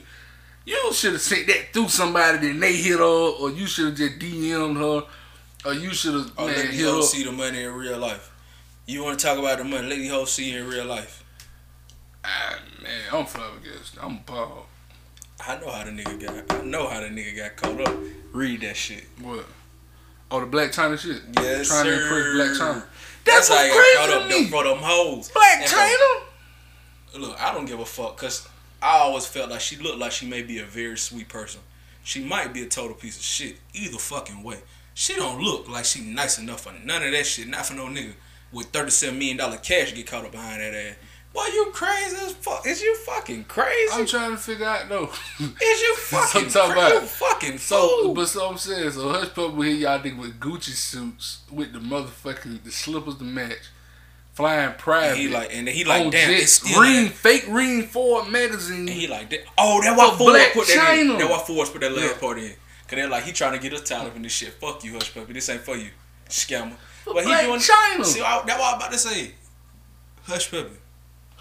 [0.66, 2.38] you should have sent that through somebody.
[2.38, 5.04] Then they hit her, or you should have just DM'd her,
[5.66, 7.02] or you should have Oh, these hit her.
[7.02, 8.32] see the money in real life.
[8.86, 9.90] You want to talk about the money?
[9.90, 11.26] Let these hoes see it in real life.
[12.24, 14.00] Ah, man, I'm flabbergasted.
[14.02, 14.66] I'm appalled.
[15.48, 16.58] I know how the nigga got.
[16.60, 17.96] I know how the nigga got caught up.
[18.34, 19.04] Read that shit.
[19.22, 19.46] What?
[20.30, 21.22] Oh, the Blac Chyna shit.
[21.36, 21.98] Yes, Trying sir.
[21.98, 22.84] to impress Blac Chyna.
[23.24, 24.42] That's, That's, how what's you got crazy caught to up me.
[24.44, 25.30] them, for them hoes.
[25.30, 27.28] Black And for- China.
[27.28, 28.48] Look, I don't give a fuck because
[28.82, 31.62] I always felt like she looked like she may be a very sweet person.
[32.04, 33.58] She might be a total piece of shit.
[33.74, 34.58] Either fucking way.
[34.94, 37.48] She don't look like she nice enough for none of that shit.
[37.48, 38.14] Not for no nigga
[38.52, 40.96] with $37 million cash get caught up behind that ass.
[41.34, 42.66] Boy, you crazy as fuck.
[42.68, 43.94] Is you fucking crazy?
[43.94, 45.06] I'm trying to figure out though.
[45.40, 48.14] Is you fucking So talk cra- about- you fucking So, fool.
[48.14, 51.80] but so I'm saying, so Hush Puppy here, y'all nigga with Gucci suits, with the
[51.80, 53.70] motherfucking the slippers to match,
[54.34, 55.18] flying And private.
[55.18, 57.14] he like, and he like, damn, jets, it's still Ring, that.
[57.14, 58.80] fake Ring Ford magazine.
[58.82, 59.46] And he like, that.
[59.58, 61.18] oh, that why For Ford Black put that in.
[61.18, 62.20] That why Ford put that last Yeah.
[62.20, 62.50] part in.
[62.50, 64.52] Cause they're like, he trying to get us tied up in this shit.
[64.56, 65.32] Fuck you, Hush Puppy.
[65.32, 65.92] This ain't for you,
[66.28, 66.74] scammer.
[67.06, 68.04] But he doing China.
[68.04, 69.32] See, I, that's what I'm about to say.
[70.24, 70.72] Hush Puppy.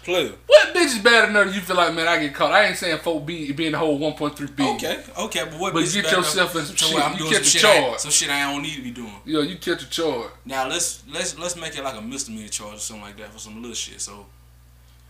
[0.03, 0.31] Player.
[0.47, 2.51] What bitch is bad enough you feel like, man, I get caught?
[2.51, 4.63] I ain't saying folk B being the whole 1.3 B.
[4.75, 5.73] Okay, okay, but what?
[5.73, 6.99] But bitch get bad yourself in some shit.
[6.99, 7.99] I'm You catch a shit, I, charge.
[7.99, 9.13] some shit I don't need to be doing.
[9.25, 10.31] Yo, you catch a charge.
[10.45, 13.37] Now let's let's let's make it like a misdemeanor charge or something like that for
[13.39, 14.01] some little shit.
[14.01, 14.25] So,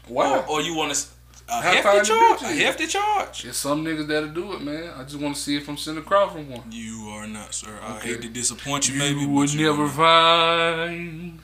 [0.08, 0.40] Why?
[0.40, 1.08] or, or you want to
[1.48, 2.42] a How hefty charge?
[2.44, 3.44] A hefty charge?
[3.44, 4.92] There's some niggas that'll do it, man.
[4.98, 6.64] I just want to see if I'm sitting across from one.
[6.72, 7.78] You are not, sir.
[7.82, 8.10] I Okay.
[8.10, 9.26] hate to disappoint you, You baby.
[9.26, 11.40] would you never are find.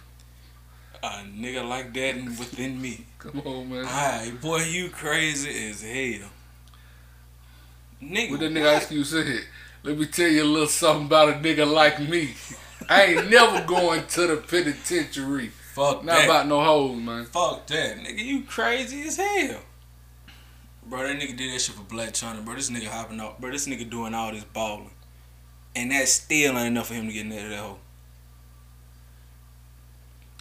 [1.03, 1.07] a
[1.37, 3.05] nigga like that within me.
[3.31, 3.85] Come on, man.
[3.85, 6.29] Alright, boy, you crazy as hell.
[8.01, 8.75] Nigga, What the nigga what?
[8.75, 9.41] Ice Cube said?
[9.83, 12.33] Let me tell you a little something about a nigga like me.
[12.89, 15.47] I ain't never going to the penitentiary.
[15.73, 16.05] Fuck that.
[16.05, 16.25] Not that.
[16.25, 17.25] about no hoes, man.
[17.25, 18.19] Fuck that, nigga.
[18.23, 19.61] You crazy as hell.
[20.85, 22.55] Bro, that nigga did that shit for Blac Chyna, bro.
[22.55, 23.41] This nigga hopping out.
[23.41, 24.91] Bro, this nigga doing all this balling.
[25.75, 27.77] And that still ain't enough for him to get into that hoe.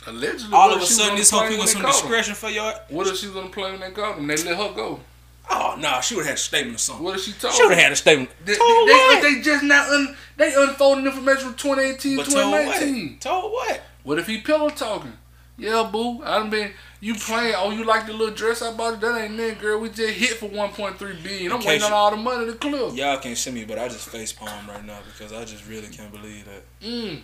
[0.07, 2.01] Allegedly, All of a was sudden, this plane put when some they caught her?
[2.03, 2.73] discretion for your.
[2.89, 4.27] What if she was on the plane when they caught him?
[4.27, 5.01] They let her go.
[5.49, 7.05] Oh, nah, she would have had a statement or something.
[7.05, 8.31] What if she told She would have had a statement.
[8.45, 9.23] They, they, told they, what?
[9.23, 13.21] they just now un, they unfolding information from 2018, but told what?
[13.21, 13.81] Told what?
[14.03, 15.13] What if he pillow talking?
[15.59, 16.23] Yeah, boo.
[16.23, 17.55] I done been you playing.
[17.57, 19.01] Oh, you like the little dress I bought?
[19.01, 19.81] That ain't it, girl.
[19.81, 21.53] We just hit for 1.3 billion.
[21.53, 22.89] I'm In waiting case on all the money to clear.
[22.91, 25.89] Y'all can't see me, but I just face palm right now because I just really
[25.89, 26.63] can't believe that.
[26.83, 27.21] Mm.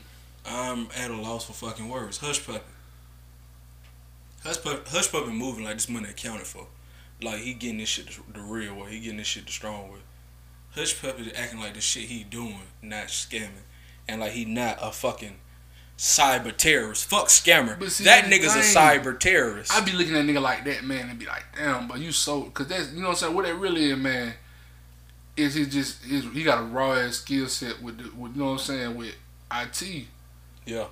[0.46, 2.18] I'm at a loss for fucking words.
[2.18, 2.60] Hush puppy.
[4.44, 6.66] Hush puppy, Hush puppy moving like this money accounted for.
[7.22, 8.90] Like he getting this shit the, real way.
[8.92, 9.98] He getting this shit the strong way.
[10.74, 13.66] Hush puppy acting like the shit he doing, not scamming,
[14.08, 15.36] and like he not a fucking
[15.96, 17.08] cyber terrorist.
[17.08, 17.80] Fuck scammer.
[17.88, 19.72] See, that nigga's a cyber terrorist.
[19.72, 22.10] I'd be looking at a nigga like that, man, and be like, damn, but you
[22.10, 23.34] so, cause that's, you know what I'm saying.
[23.34, 24.34] What that really is, man,
[25.36, 28.40] is he just, is he got a raw ass skill set with, the, with, you
[28.40, 29.14] know what I'm saying, with
[29.52, 30.06] IT.
[30.66, 30.86] yeah.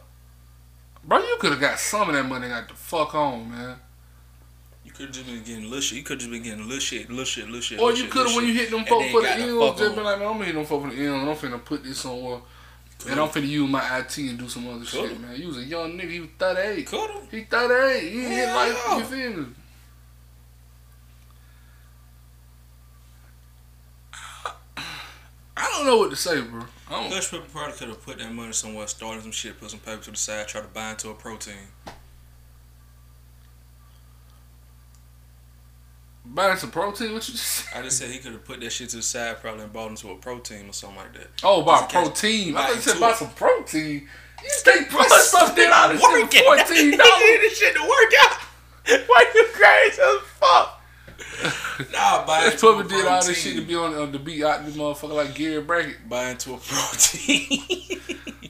[1.05, 3.77] Bro, you could have got some of that money got the fuck on, man.
[4.85, 5.99] You could have just been getting little shit.
[5.99, 7.81] You could have just been getting little shit, little shit, little shit.
[7.81, 9.77] Or you could have when you hit them folk for the got the M's, fuck
[9.79, 9.95] just on.
[9.97, 11.99] been like, man, I'm gonna hit them folk for the and I'm finna put this
[11.99, 12.41] somewhere.
[13.09, 15.21] And I'm finna use my IT and do some other shit, Coulda.
[15.21, 15.41] man.
[15.41, 16.87] You was a young nigga, he was 38.
[16.87, 17.15] Coulda.
[17.31, 18.13] He 38.
[18.13, 18.99] He hit like, yeah.
[18.99, 19.47] you feel me?
[25.57, 26.65] I don't know what to say, bro.
[26.90, 29.70] I don't, Hush Pepper probably could have put that money somewhere, started some shit, put
[29.70, 31.55] some paper to the side, try to buy into a protein.
[36.24, 37.74] buying some protein, what you just?
[37.74, 39.90] I just said he could have put that shit to the side, probably and bought
[39.90, 41.29] into a protein or something like that.
[41.42, 42.57] Oh, buy Just in case- protein.
[42.57, 44.09] I thought you said buy some protein.
[44.42, 46.40] You think stuff did all this shit Working.
[46.42, 47.12] for fourteen dollars?
[47.40, 48.38] this shit to work out.
[49.07, 50.80] Why you crazy as fuck?
[51.93, 54.19] nah, buy That's into a probably did all this shit to be on, on the
[54.19, 56.09] beat out this motherfucker like Gary Brackett.
[56.09, 57.47] Buy into a protein.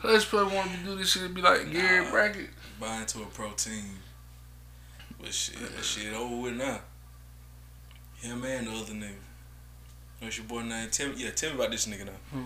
[0.03, 2.11] Let's probably want to do this shit to be like Gary Nah.
[2.11, 2.49] Brackett.
[2.81, 3.85] buy into a protein.
[5.21, 6.81] But shit, that shit over with now.
[8.21, 9.15] Him and the other nigga.
[10.21, 10.89] What's your boy name?
[10.91, 12.13] Tell me, yeah, tell me about this nigga now.
[12.33, 12.45] Who?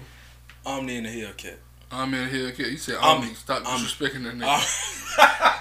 [0.66, 1.56] Omni and the Hellcat.
[1.94, 2.28] I'm in.
[2.28, 2.96] Okay, you said.
[2.96, 3.34] Omni.
[3.34, 3.86] Stop Omni.
[3.86, 5.60] disrespecting that nigga.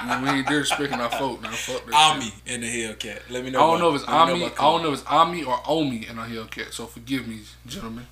[0.00, 1.50] We ain't disrespecting our folk now.
[1.50, 1.92] Fuck that.
[1.92, 1.94] shit.
[1.94, 3.30] Omni and the Hellcat.
[3.30, 3.58] Let me know.
[3.58, 4.44] I don't know if it's Omni.
[4.46, 6.72] I don't know if it's Omni or Omi in a Hellcat.
[6.72, 8.06] So forgive me, gentlemen.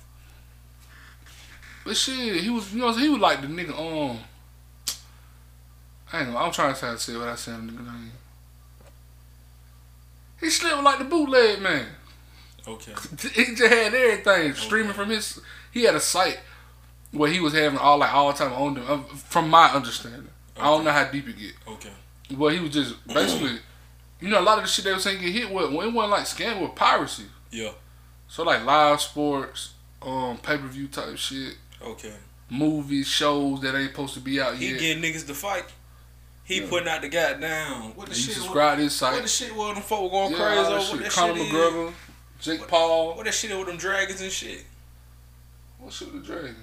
[1.83, 3.71] But shit, he was, you know, he was like the nigga.
[3.71, 4.19] Um,
[6.13, 6.37] I ain't know.
[6.37, 7.55] I'm trying to say what I said.
[7.55, 8.11] Nigga name.
[10.39, 11.85] He slept like the bootleg man.
[12.67, 12.93] Okay.
[13.33, 15.41] He just had everything streaming from his.
[15.71, 16.39] He had a site
[17.11, 18.85] where he was having all like all time on them.
[18.87, 21.53] uh, From my understanding, I don't know how deep it get.
[21.67, 21.89] Okay.
[22.37, 23.59] Well, he was just basically,
[24.21, 25.93] you know, a lot of the shit they were saying get hit with, well, it
[25.93, 27.23] wasn't like scam with piracy.
[27.51, 27.71] Yeah.
[28.27, 32.13] So like live sports, um, pay per view type shit, Okay.
[32.49, 34.67] movies, shows that ain't supposed to be out here.
[34.77, 34.97] He yet.
[35.01, 35.65] getting niggas to fight.
[36.43, 36.67] He Yeah.
[36.69, 37.95] putting out the goddamn.
[37.95, 38.35] What the he shit?
[38.35, 39.55] What, subscribed his what the shit?
[39.55, 40.77] What them folk going Yeah, crazy all that over?
[40.77, 40.99] What shit.
[41.03, 41.53] that Conor shit is?
[41.53, 41.93] McGregor,
[42.41, 43.15] Jake What- Paul.
[43.15, 44.65] What that shit with them dragons and shit?
[45.79, 46.55] What shit with the dragon?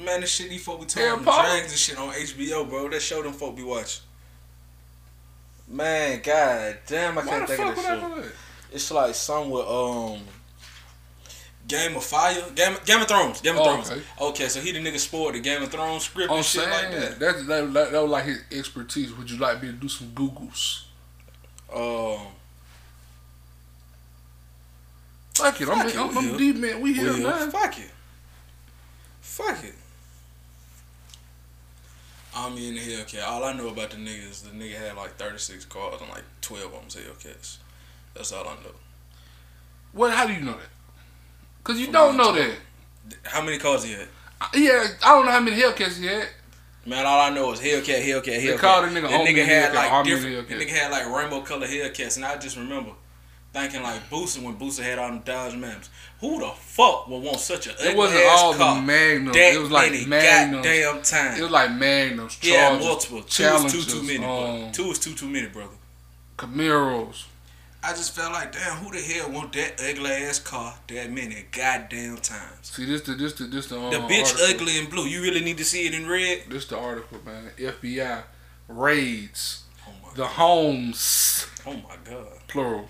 [0.00, 1.42] Man, this shit these folk be talking Aaron them Paul?
[1.44, 2.88] dragons and shit on HBO, bro.
[2.88, 4.02] That show them folk be watching.
[5.68, 8.08] Man, god damn, I Why can't think of this that I show.
[8.08, 8.32] know that?
[8.72, 10.20] It's like some with um
[11.68, 13.90] Game of Fire, Game, Game of Thrones, Game of Oh, Thrones.
[13.90, 14.02] okay.
[14.20, 14.48] Okay.
[14.48, 17.18] so he the nigga spoiled the Game of Thrones script I'm and shit like that.
[17.20, 17.46] that.
[17.46, 19.12] That, that, that was like his expertise.
[19.12, 20.84] Would you like me to do some Googles?
[21.72, 22.26] Um,
[25.34, 26.80] Fuck it, I'm, it, I'm, I'm deep man.
[26.80, 27.50] We here, man.
[27.50, 27.90] fuck it,
[29.20, 29.74] fuck it.
[32.34, 33.26] I'm in the Hellcat.
[33.26, 36.22] All I know about the nigga is the nigga had like 36 cars and like
[36.42, 37.56] 12 of them's Hellcats.
[38.14, 38.70] That's all I know.
[39.92, 40.12] What?
[40.12, 40.68] How do you know that?
[41.64, 42.54] Cause you From don't know YouTube.
[43.08, 43.16] that.
[43.24, 44.08] How many cars he had?
[44.40, 46.28] Uh, yeah, I don't know how many Hellcats he had.
[46.86, 48.46] Man, all I know is Hellcat, Hellcat, Hellcat.
[48.46, 50.36] They called the nigga That Army nigga had Hellcat, like Army different.
[50.36, 50.48] Hellcat.
[50.48, 52.92] That nigga had like rainbow color Hellcats, and I just remember
[53.52, 55.90] thinking like Booster when Booster had all them Dodge Magnums.
[56.20, 59.36] Who the fuck would want such a ugly It wasn't all car the Magnums.
[59.36, 60.64] that It was like Magnums.
[60.66, 61.38] goddamn time?
[61.38, 63.20] It was like Magnums, Chargers, multiple.
[63.22, 64.24] Two is Challengers, too too many.
[64.66, 65.74] um, Two is too too many, brother.
[66.38, 67.24] Camaros.
[67.82, 71.46] I just felt like, damn, who the hell want that ugly ass car that many
[71.50, 72.70] goddamn times?
[72.70, 74.46] See, this the this the this the um, The bitch article.
[74.60, 75.06] ugly in blue.
[75.06, 76.42] You really need to see it in red.
[76.50, 77.50] This the article, man.
[77.58, 78.22] FBI
[78.68, 82.26] raids Oh the homes oh my god.
[82.48, 82.88] plural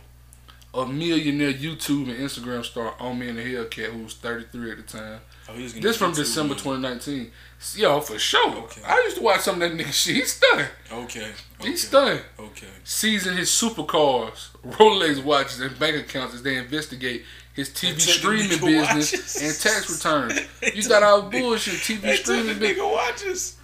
[0.72, 4.82] of millionaire YouTube and Instagram star Omi in the Hellcat, who was 33 at the
[4.84, 5.20] time.
[5.48, 6.62] Oh, he was gonna This from YouTube, December man.
[6.62, 7.32] 2019.
[7.76, 8.54] Yo, for sure.
[8.58, 8.80] Okay.
[8.86, 10.16] I used to watch some of that nigga shit.
[10.16, 10.66] He's stunning.
[10.92, 11.20] Okay.
[11.60, 11.68] okay.
[11.68, 12.22] He's stunning.
[12.38, 12.68] Okay.
[12.84, 17.94] Seizing his supercars, Rolex watches, and bank accounts as they investigate his TV They took
[17.96, 19.36] the streaming business watches.
[19.42, 20.40] and tax returns.
[20.74, 21.74] You thought I was bullshit.
[21.74, 22.78] TV streaming business.
[22.78, 23.56] nigga watches.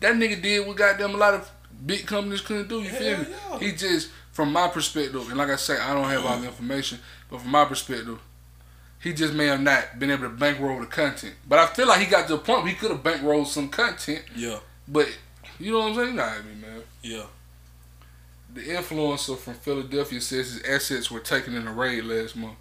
[0.00, 1.50] That nigga did what goddamn a lot of
[1.84, 2.80] big companies couldn't do.
[2.80, 3.26] You feel me?
[3.50, 3.58] yeah.
[3.58, 7.00] He just, from my perspective, and like I say, I don't have all the information,
[7.28, 8.20] but from my perspective,
[9.00, 11.34] he just may have not been able to bankroll the content.
[11.48, 13.68] But I feel like he got to the point where he could have bankrolled some
[13.68, 14.22] content.
[14.36, 14.60] Yeah.
[14.86, 15.08] But
[15.58, 16.14] you know what I'm saying?
[16.14, 16.82] Nah, I mean, man.
[17.02, 17.24] Yeah.
[18.54, 22.58] The influencer from Philadelphia says his assets were taken in a raid last month.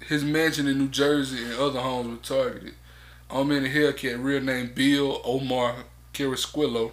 [0.00, 2.74] His mansion in New Jersey and other homes were targeted.
[3.30, 5.76] Omi in the Hellcat, real name Bill Omar
[6.12, 6.90] Carrasquillo.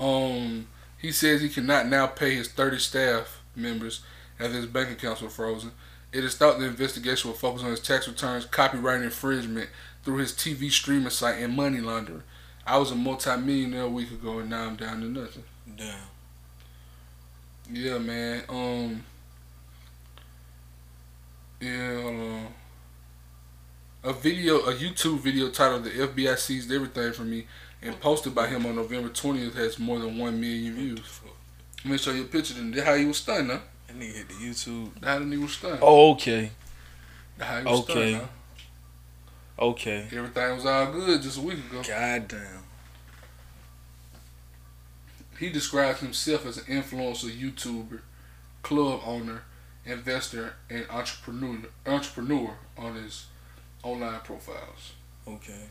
[0.00, 0.66] Um,
[1.04, 4.00] he says he cannot now pay his 30 staff members
[4.40, 5.72] after his bank accounts were frozen.
[6.14, 9.68] It is thought the investigation will focus on his tax returns, copyright infringement
[10.02, 12.22] through his TV streaming site, and money laundering.
[12.66, 15.44] I was a multi-millionaire a week ago, and now I'm down to nothing.
[15.76, 15.98] Damn.
[17.70, 18.44] Yeah, man.
[18.48, 19.04] Um.
[21.60, 22.46] Yeah, hold on.
[24.04, 27.46] A video, a YouTube video titled "The FBI Seized Everything from Me"
[27.84, 31.20] and posted by him on November twentieth has more than one million views.
[31.84, 33.58] Let me show you a picture of how he was stunned, huh?
[33.86, 35.04] That nigga hit the YouTube.
[35.04, 35.78] How the nigga was stunned.
[35.82, 36.50] Oh, okay.
[37.38, 38.14] How he was okay.
[38.14, 38.28] stunned,
[39.58, 40.08] Okay.
[40.10, 41.82] Everything was all good just a week ago.
[41.86, 42.64] Goddamn.
[45.38, 48.00] He describes himself as an influencer, YouTuber,
[48.62, 49.42] club owner,
[49.84, 51.68] investor, and entrepreneur.
[51.86, 53.26] Entrepreneur on his
[53.82, 54.92] online profiles.
[55.28, 55.66] Okay.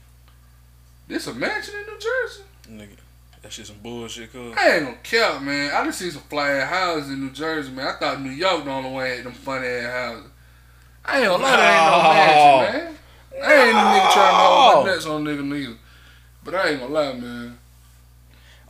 [1.08, 2.44] This a mansion in New Jersey?
[2.70, 2.98] Nigga.
[3.42, 4.56] That shit some bullshit, cuz.
[4.58, 5.72] I ain't gonna man.
[5.72, 7.88] I done seen some fly ass houses in New Jersey, man.
[7.88, 10.32] I thought New York the only one had them funny ass houses.
[11.06, 12.62] I ain't gonna lie, that ain't no oh.
[12.62, 12.98] mansion, man.
[13.44, 14.94] I ain't no nigga trying to hold my oh.
[14.94, 15.78] nuts on nigga neither.
[16.44, 17.58] But I ain't gonna lie, man.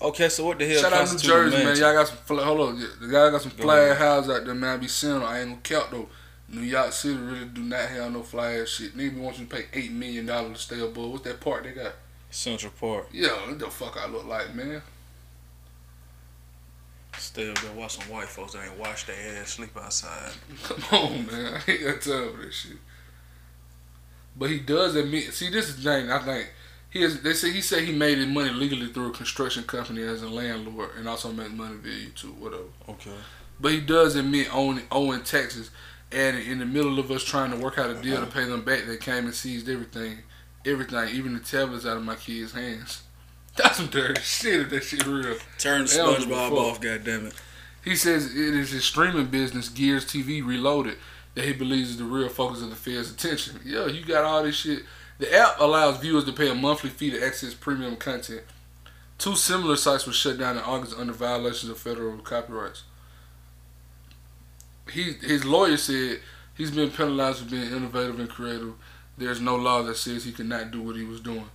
[0.01, 1.77] Okay, so what the hell Shout out New Jersey, man.
[1.77, 2.79] Y'all got some fly, hold on.
[2.79, 4.73] The guy got some fly ass houses out there, man.
[4.73, 5.23] I be seeing them.
[5.23, 6.09] I ain't gonna count though.
[6.49, 8.97] New York City really do not have no fly ass shit.
[8.97, 11.11] Nigga want you to pay eight million dollars to stay above.
[11.11, 11.93] What's that park they got?
[12.33, 13.09] Central Park.
[13.11, 14.81] Yeah, what the fuck I look like, man?
[17.17, 20.31] Still there, watch some white folks that ain't wash their ass, sleep outside.
[20.63, 21.61] Come on, man.
[21.67, 22.77] I ain't got time for this shit.
[24.35, 25.31] But he does admit.
[25.33, 26.11] See, this is the thing.
[26.11, 26.49] I think
[26.89, 27.21] he has.
[27.21, 30.27] They say he said he made his money legally through a construction company as a
[30.29, 32.63] landlord, and also made money via YouTube, whatever.
[32.89, 33.13] Okay.
[33.59, 35.69] But he does admit owning owing taxes,
[36.11, 38.25] and in the middle of us trying to work out a deal uh-huh.
[38.25, 40.17] to pay them back, they came and seized everything,
[40.65, 43.03] everything, even the tablets out of my kids' hands.
[43.55, 44.61] That's some dirty shit.
[44.61, 45.35] If that shit real.
[45.59, 47.35] Turn They don't give a SpongeBob off, goddammit.
[47.83, 50.97] He says it is his streaming business, Gears TV Reloaded,
[51.35, 53.59] that he believes is the real focus of the Fed's attention.
[53.65, 54.83] Yeah, you got all this shit.
[55.19, 58.43] The app allows viewers to pay a monthly fee to access premium content.
[59.17, 62.83] Two similar sites were shut down in August under violations of federal copyrights.
[64.91, 66.19] He his lawyer said
[66.55, 68.73] he's been penalized for being innovative and creative.
[69.17, 71.49] There's no law that says he cannot do what he was doing.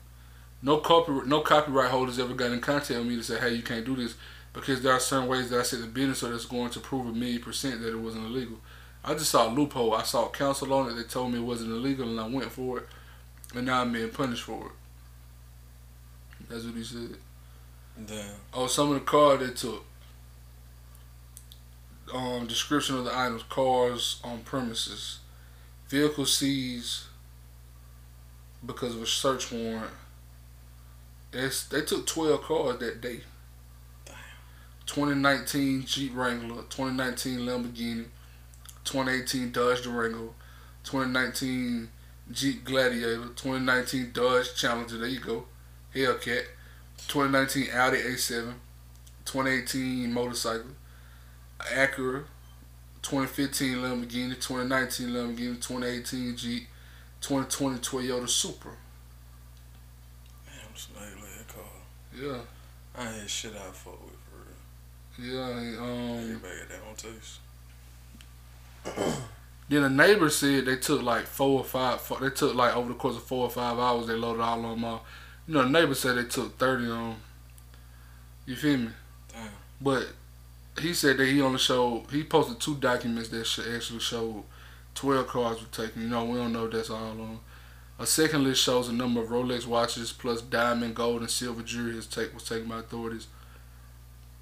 [0.62, 3.62] No copyright no copyright holders ever got in contact with me to say, hey, you
[3.62, 4.14] can't do this
[4.52, 7.06] because there are certain ways that I set the business so that's going to prove
[7.06, 8.58] a million percent that it wasn't illegal.
[9.04, 9.94] I just saw a loophole.
[9.94, 10.94] I saw counsel on it.
[10.94, 12.86] They told me it wasn't illegal, and I went for it,
[13.54, 14.72] and now I'm being punished for it.
[16.48, 17.16] That's what he said.
[18.06, 18.34] Damn.
[18.52, 19.84] Oh, some of the cars they took.
[22.12, 25.18] Um, description of the items: cars on premises,
[25.88, 27.04] vehicle seized
[28.64, 29.90] because of a search warrant.
[31.32, 33.20] It's, they took twelve cars that day.
[34.86, 38.06] 2019 Jeep Wrangler, 2019 Lamborghini,
[38.84, 40.32] 2018 Dodge Durango,
[40.84, 41.90] 2019
[42.32, 44.96] Jeep Gladiator, 2019 Dodge Challenger.
[44.96, 45.44] There you go,
[45.94, 46.44] Hellcat.
[47.06, 48.54] 2019 Audi A7,
[49.24, 50.72] 2018 motorcycle,
[51.60, 52.24] Acura,
[53.02, 56.66] 2015 Lamborghini, 2019 Lamborghini, 2018 Jeep,
[57.20, 58.72] 2020 Toyota Supra.
[60.46, 61.64] Man, Snake leg car.
[62.14, 62.38] Yeah,
[62.96, 65.34] I ain't had shit I fuck with for real.
[65.34, 65.80] yeah.
[65.80, 67.40] Um, Everybody got their own taste.
[69.68, 72.00] then a neighbor said they took like four or five.
[72.00, 74.06] Four, they took like over the course of four or five hours.
[74.06, 74.84] They loaded all on them.
[74.84, 75.04] All.
[75.46, 77.10] You know, the neighbor said they took thirty on.
[77.12, 77.16] 'em.
[78.46, 78.88] You feel me?
[79.32, 79.48] Damn.
[79.80, 80.06] But
[80.80, 82.06] he said that he only showed.
[82.10, 83.40] He posted two documents that
[83.74, 84.44] actually showed
[84.98, 86.02] twelve cars were taken.
[86.02, 87.40] You know, we don't know if that's all on.
[88.00, 91.94] A second list shows a number of Rolex watches plus diamond, gold, and silver jewelry
[91.96, 93.26] was taken by authorities.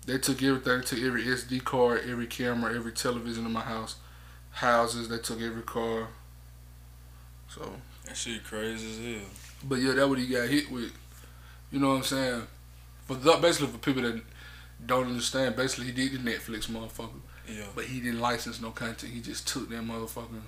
[0.07, 3.97] They took everything, took every SD card, every camera, every television in my house,
[4.51, 5.09] houses.
[5.09, 6.09] They took every car.
[7.49, 7.73] So,
[8.07, 9.29] That shit crazy as hell.
[9.65, 10.93] but yeah, that what he got hit with.
[11.73, 12.43] You know what I'm saying?
[13.07, 14.21] For the, basically for people that
[14.85, 17.65] don't understand, basically he did the Netflix motherfucker, Yeah.
[17.75, 19.13] but he didn't license no content.
[19.13, 20.43] He just took that motherfucker.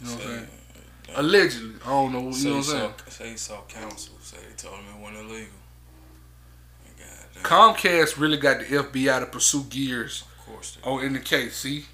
[0.00, 0.46] You know what I'm saying?
[0.46, 2.18] Say- Allegedly, I don't know.
[2.18, 2.92] You know what I'm saying?
[3.04, 4.14] saw- Say he saw counsel.
[4.22, 5.48] Say they told him it wasn't illegal.
[7.42, 10.76] Comcast really got the FBI to pursue gears Of course.
[10.76, 11.56] They, oh, on in the case.
[11.56, 11.86] See,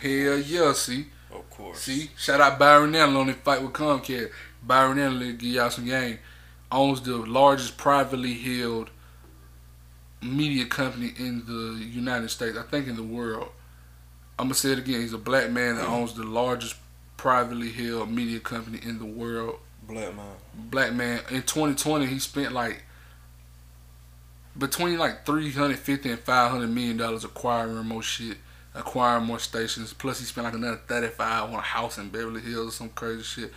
[0.00, 0.72] hell yeah.
[0.74, 1.80] See, Of course.
[1.80, 2.10] see.
[2.16, 4.30] Shout out Byron Allen on the fight with Comcast.
[4.62, 6.18] Byron Allen give y'all some game.
[6.70, 8.90] Owns the largest privately held
[10.22, 12.56] media company in the United States.
[12.56, 13.48] I think in the world.
[14.42, 15.00] I'm gonna say it again.
[15.00, 16.74] He's a black man that owns the largest
[17.16, 19.60] privately held media company in the world.
[19.86, 20.26] Black man.
[20.54, 22.82] black man in 2020 he spent like
[24.56, 28.36] between like 350 and 500 million dollars acquiring more shit
[28.74, 32.68] acquiring more stations plus he spent like another 35 on a house in beverly hills
[32.68, 33.52] or some crazy shit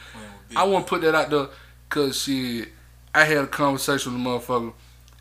[0.49, 1.47] big i won't put that out there
[1.89, 2.69] because shit
[3.13, 4.73] i had a conversation with a motherfucker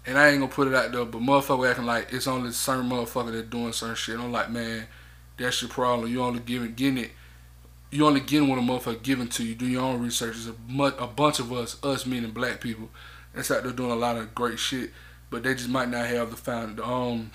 [0.07, 2.89] and i ain't gonna put it out there but motherfucker acting like it's only certain
[2.89, 4.87] motherfucker that doing certain shit i'm like man
[5.37, 7.11] that's your problem you only giving getting it
[7.95, 9.55] you only getting what a motherfucker giving to you.
[9.55, 10.35] Do your own research.
[10.35, 12.91] There's a, a bunch of us, us meaning black people,
[13.33, 14.91] that's out there doing a lot of great shit,
[15.31, 17.31] but they just might not have the found the um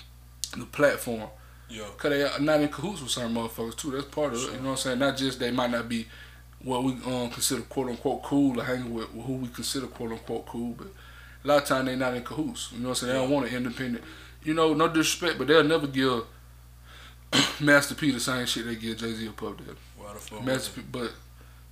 [0.56, 1.30] the platform.
[1.68, 1.84] Yeah.
[1.96, 3.92] Cause they are not in cahoots with certain motherfuckers too.
[3.92, 4.52] That's part of it.
[4.52, 4.98] You know what I'm saying?
[4.98, 6.06] Not just they might not be
[6.62, 10.46] what we um consider quote unquote cool or hanging with who we consider quote unquote
[10.46, 10.88] cool, but
[11.44, 12.70] a lot of time they not in cahoots.
[12.72, 13.12] You know what I'm saying?
[13.14, 14.04] They don't want an independent.
[14.42, 16.24] You know, no disrespect, but they'll never give
[17.60, 19.70] Master P the same shit they give Jay Z or Puff Daddy.
[19.96, 20.44] Why the fuck?
[20.44, 21.12] Master P, but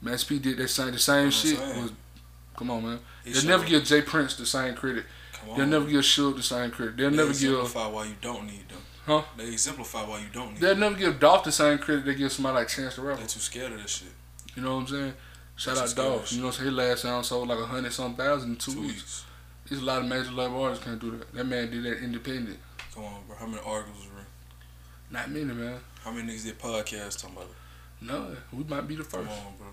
[0.01, 1.59] Master P did that same the same shit.
[1.59, 1.93] Was,
[2.57, 2.99] come on, man.
[3.25, 4.03] He They'll never give J.
[4.03, 5.05] Prince the same credit.
[5.33, 5.71] Come They'll on.
[5.71, 6.97] never give Suge the same credit.
[6.97, 7.53] They'll They never give.
[7.53, 8.79] exemplify why you don't need them.
[9.07, 9.23] Huh?
[9.37, 10.61] They exemplify why you don't need them.
[10.61, 10.81] They'll them.
[10.81, 13.21] never give Dolph the same credit they give somebody like Chance the Rapper.
[13.23, 14.09] They too scared of this shit.
[14.55, 15.15] You know what I'm saying?
[15.57, 16.33] Shout That's out Dolph.
[16.33, 16.67] You know what I'm saying?
[16.69, 18.95] His last sound sold like a hundred some thousand in two, Two weeks.
[18.95, 19.25] weeks.
[19.69, 21.33] There's a lot of major label artists can't do that.
[21.35, 22.59] That man did that independent.
[22.95, 23.37] Come on, bro.
[23.37, 24.07] How many articles?
[25.11, 25.79] Not many, man.
[26.03, 28.05] How many niggas did podcasts talking about it?
[28.07, 29.31] No, we might be the Come first.
[29.41, 29.67] on, bro.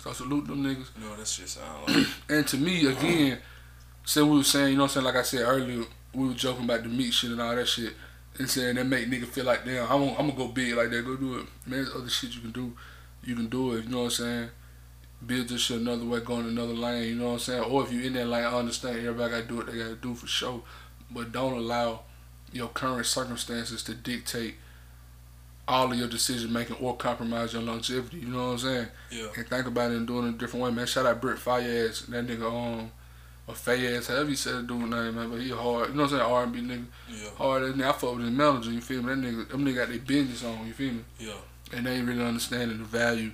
[0.00, 0.88] So salute them niggas.
[0.98, 2.06] You know that shit sound like.
[2.28, 3.38] And to me, again,
[4.04, 6.34] since we were saying, you know what I'm saying, like I said earlier, we were
[6.34, 7.92] joking about the meat shit and all that shit.
[8.38, 11.04] And saying that make nigga feel like, damn, I'm, I'm gonna go big like that,
[11.04, 11.46] go do it.
[11.66, 12.72] Man, there's other shit you can do.
[13.22, 14.48] You can do it, you know what I'm saying?
[15.24, 17.62] Build this shit another way, go in another lane, you know what I'm saying?
[17.64, 20.14] Or if you in that lane, I understand everybody gotta do what they gotta do
[20.14, 20.62] for sure.
[21.10, 22.00] But don't allow
[22.52, 24.54] your current circumstances to dictate
[25.68, 28.88] all of your decision making or compromise your longevity, you know what I'm saying?
[29.10, 29.26] Yeah.
[29.36, 30.86] and think about it and doing it a different way, man.
[30.86, 32.90] Shout out Brent Faiyaz, and that nigga um
[33.46, 35.90] or Faiyaz, however you said the dude name, man, but he hard.
[35.90, 36.32] You know what I'm saying?
[36.32, 36.84] R and B nigga.
[37.10, 37.30] Yeah.
[37.36, 37.88] Hard that nigga.
[37.88, 39.14] I fuck with his manager, you feel me?
[39.14, 41.04] That nigga them nigga got their business on, you feel me?
[41.18, 41.32] Yeah.
[41.72, 43.30] And they ain't really understanding the value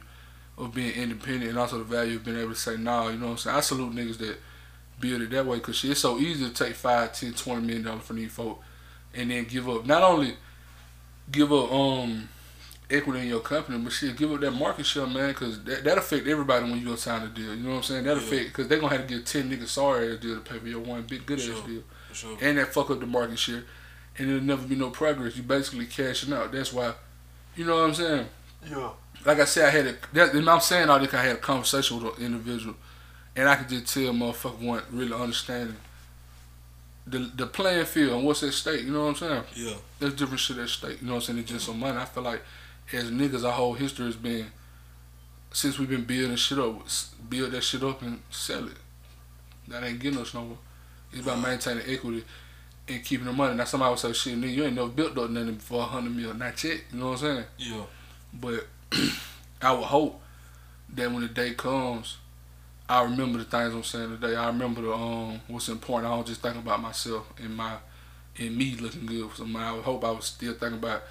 [0.57, 3.27] of being independent and also the value of being able to say nah, you know
[3.27, 3.57] what I'm saying?
[3.57, 4.39] I salute niggas that
[5.01, 8.03] build it that way because it's so easy to take five, ten, twenty million dollars
[8.03, 8.61] from these folk
[9.15, 10.35] and then give up not only
[11.31, 12.29] give up um
[12.91, 15.99] equity in your company, but shit, give up that market share, man, because that that
[15.99, 17.55] affect everybody when you go sign a deal.
[17.55, 18.05] You know what I'm saying?
[18.05, 18.23] That Yeah.
[18.23, 20.67] affect because they gonna have to give ten niggas sorry ass deal to pay for
[20.69, 21.63] your one big good ass Sure.
[21.67, 22.39] deal, sure.
[22.41, 23.65] and that fuck up the market share,
[24.17, 25.37] and there'll never be no progress.
[25.37, 26.51] You basically cashing out.
[26.53, 26.95] That's why,
[27.57, 28.29] you know what I'm saying?
[28.69, 28.91] Yeah.
[29.25, 29.95] like I said, I had a.
[30.15, 31.13] That, and I'm saying all this.
[31.13, 32.75] I had a conversation with an individual,
[33.37, 35.77] and I could just tell motherfucker weren't really understanding
[37.09, 38.83] the the playing field and what's at stake.
[38.85, 39.43] You know what I'm saying?
[39.55, 39.75] Yeah.
[39.99, 41.01] There's different shit at stake.
[41.01, 41.39] You know what I'm saying?
[41.41, 41.99] It's just some money.
[41.99, 42.43] I feel like
[42.93, 44.47] as niggas, our whole history has been
[45.53, 46.87] since we've been building shit up,
[47.29, 48.77] build that shit up and sell it.
[49.69, 50.59] That ain't getting us nowhere.
[51.13, 52.25] It's about maintaining equity
[52.87, 53.55] and keeping the money.
[53.55, 56.17] Now somebody would say, "Shit, nigga, you ain't never built up nothing for a hundred
[56.17, 57.45] mil, not yet." You know what I'm saying?
[57.59, 57.83] Yeah.
[58.33, 58.67] But
[59.63, 60.21] I would hope
[60.95, 62.19] that when the day comes,
[62.89, 64.35] I remember the things I'm saying today.
[64.35, 66.11] I remember the um what's important.
[66.11, 67.75] I don't just think about myself and my
[68.39, 69.65] and me looking good for somebody.
[69.65, 71.03] I would hope I was still thinking about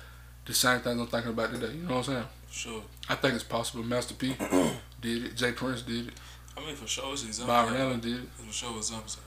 [0.46, 1.74] the same things I'm thinking about today.
[1.74, 2.26] You know what I'm saying?
[2.50, 2.82] Sure.
[3.10, 3.84] I think it's possible.
[3.84, 4.34] Master P
[5.02, 5.36] did it.
[5.36, 5.52] J.
[5.52, 6.14] Prince did it.
[6.58, 7.56] I mean, for sure, it's examples.
[7.70, 8.30] Byron Allen did it.
[8.34, 9.18] For sure, examples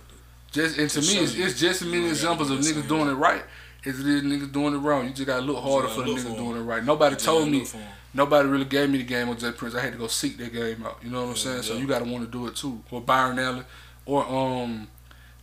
[0.50, 1.44] Just and to To me, it's, you.
[1.44, 3.44] it's just as many examples of niggas doing it right
[3.86, 5.06] as it is niggas doing it wrong.
[5.06, 6.84] You just gotta look harder gotta for the niggas doing it right.
[6.84, 7.64] Nobody told me.
[8.14, 8.42] Look for 'em.
[8.42, 9.52] Nobody really gave me the game on J.
[9.52, 9.74] Prince.
[9.74, 10.98] I had to go seek that game out.
[11.02, 11.62] You know what I'm Yeah, saying?
[11.62, 12.82] So you gotta want to do it too.
[12.90, 13.64] Or Byron Allen,
[14.06, 14.88] or um,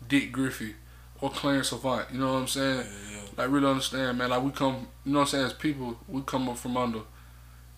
[0.07, 0.75] Dick Griffey,
[1.21, 2.05] or Clarence Avant.
[2.11, 2.77] You know what I'm saying?
[2.77, 2.83] Yeah,
[3.17, 3.21] yeah.
[3.37, 4.29] Like really understand, man.
[4.29, 5.45] Like we come, you know what I'm saying?
[5.45, 6.99] As people, we come up from under.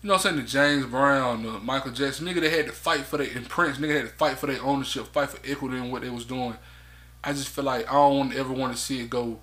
[0.02, 0.36] You know what I'm saying?
[0.36, 3.76] The James Brown, the Michael Jackson, nigga, they had to fight for their and Prince,
[3.78, 6.56] nigga had to fight for their ownership, fight for equity in what they was doing.
[7.22, 9.40] I just feel like I don't ever want to see it go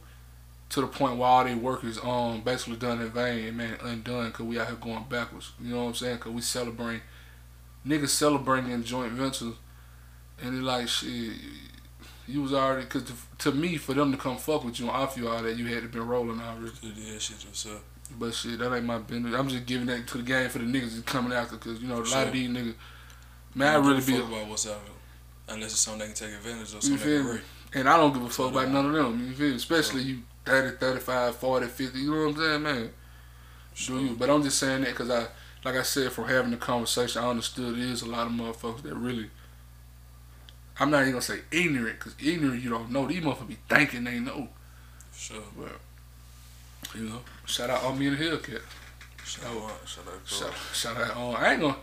[0.70, 3.78] to the point where all their work is um basically done in vain, and man,
[3.84, 5.51] undone, cause we out here going backwards.
[5.61, 6.18] You know what I'm saying?
[6.20, 7.01] Cause we celebrating
[7.86, 9.53] niggas celebrating in joint ventures,
[10.41, 11.34] and it like shit.
[12.30, 14.95] You was already, cause to, to me, for them to come fuck with you and
[14.95, 16.74] offer you all that, you had to been rolling already.
[16.82, 17.82] You did that shit yourself.
[18.20, 19.34] But shit, that ain't my business.
[19.34, 21.88] I'm just giving that to the game for the niggas that's coming after, cause you
[21.88, 22.24] know a lot Sure.
[22.24, 22.74] of these niggas.
[23.55, 25.55] Man, I really be, fuck about what's out there.
[25.55, 27.39] Unless it's something they can take advantage of, You something they feel me?
[27.76, 29.26] and I don't give a fuck about none of them.
[29.26, 29.55] You feel me?
[29.55, 32.00] Especially you 30, 35, 40, 50.
[32.00, 32.89] You know what I'm saying, man?
[33.86, 34.16] Do you?
[34.16, 35.28] But I'm just saying that because I,
[35.64, 38.82] like I said, from having the conversation, I understood there is a lot of motherfuckers
[38.84, 39.30] that really.
[40.80, 43.08] I'm not even gonna say ignorant, cause ignorant you don't know.
[43.08, 44.48] These motherfuckers be thinking they know.
[45.16, 45.41] Sure.
[46.95, 47.22] You know.
[47.45, 48.62] Shout out Omi in the Hellcat.
[49.26, 49.72] Shout out.
[49.86, 50.22] Shout out.
[50.26, 51.36] Shout, Shout shout out on.
[51.36, 51.76] I ain't gonna.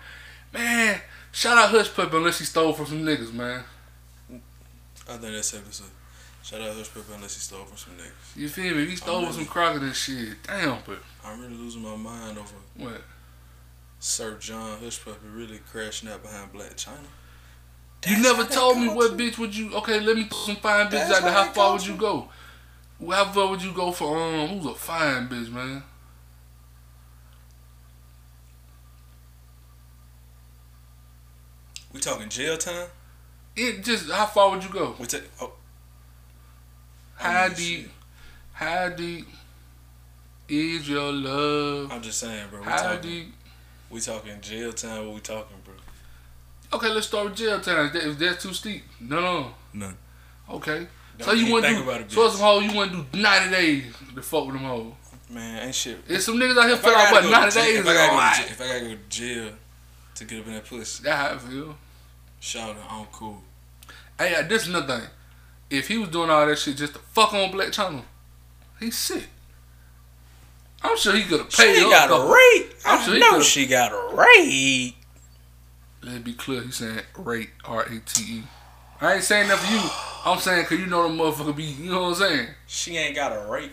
[0.53, 1.01] Man,
[1.33, 3.65] shout out Hushpuppi unless he stole from some niggas, man.
[5.09, 5.85] I think that's safe to say.
[6.45, 8.37] Shout out Hushpuppi unless he stole from some niggas.
[8.37, 8.83] You feel me?
[8.83, 11.81] If he stole I'm from some really- crockett and shit, damn, but I'm really losing
[11.83, 13.03] my mind over what?
[13.99, 17.07] Sir John Hushpuppi really crashing out behind Blac Chyna.
[18.07, 19.17] You never told me what to.
[19.17, 19.75] bitch would you?
[19.77, 21.33] Okay, let me throw some fine bitches That's out there.
[21.33, 21.93] how How far go would to.
[21.93, 22.29] you go?
[23.11, 24.49] How far would you go for um?
[24.49, 25.83] Who's a fine bitch, man?
[31.93, 32.89] We talking jail time?
[33.57, 34.97] It just how far would you go?
[34.99, 35.23] We take.
[35.41, 35.53] Oh,
[37.25, 37.91] How deep?
[38.53, 39.27] How deep
[40.49, 41.91] is your love?
[41.91, 42.61] I'm just saying, bro.
[42.61, 43.01] We How talking.
[43.11, 43.35] deep?
[43.91, 45.07] We talking jail time.
[45.07, 45.75] What we talking, bro?
[46.75, 47.87] Okay, let's start with jail time.
[47.87, 48.83] Is that, that too steep?
[49.01, 49.55] No, no.
[49.73, 49.97] None.
[50.51, 50.87] Okay.
[51.19, 52.15] Don't so you want to do?
[52.15, 54.93] So some hoe you want to do ninety days to fuck with them hoes?
[55.31, 56.07] Man, ain't shit.
[56.07, 57.87] There's some niggas out here If like gotta what go to ninety jail- days if
[57.87, 59.53] I gotta go to jail- If I gotta go to jail
[60.17, 61.77] to get up in that pussy, That's how I feel.
[62.41, 63.43] shout out, I'm cool.
[64.19, 65.09] Hey, uh, this is another thing.
[65.79, 68.03] If he was doing all that shit just to fuck on Blac Chyna,
[68.81, 69.29] he's sick.
[70.83, 72.67] I'm sure he could have paid She a got couple- a rate.
[72.85, 74.95] I'm I sure he know could've- she got a rate.
[76.03, 78.43] Let it be clear, he's saying rate R A T E.
[79.01, 79.81] I ain't saying that for you.
[80.31, 82.49] I'm saying cause you know the motherfucker be, you know what I'm saying?
[82.67, 83.73] She ain't got a rape.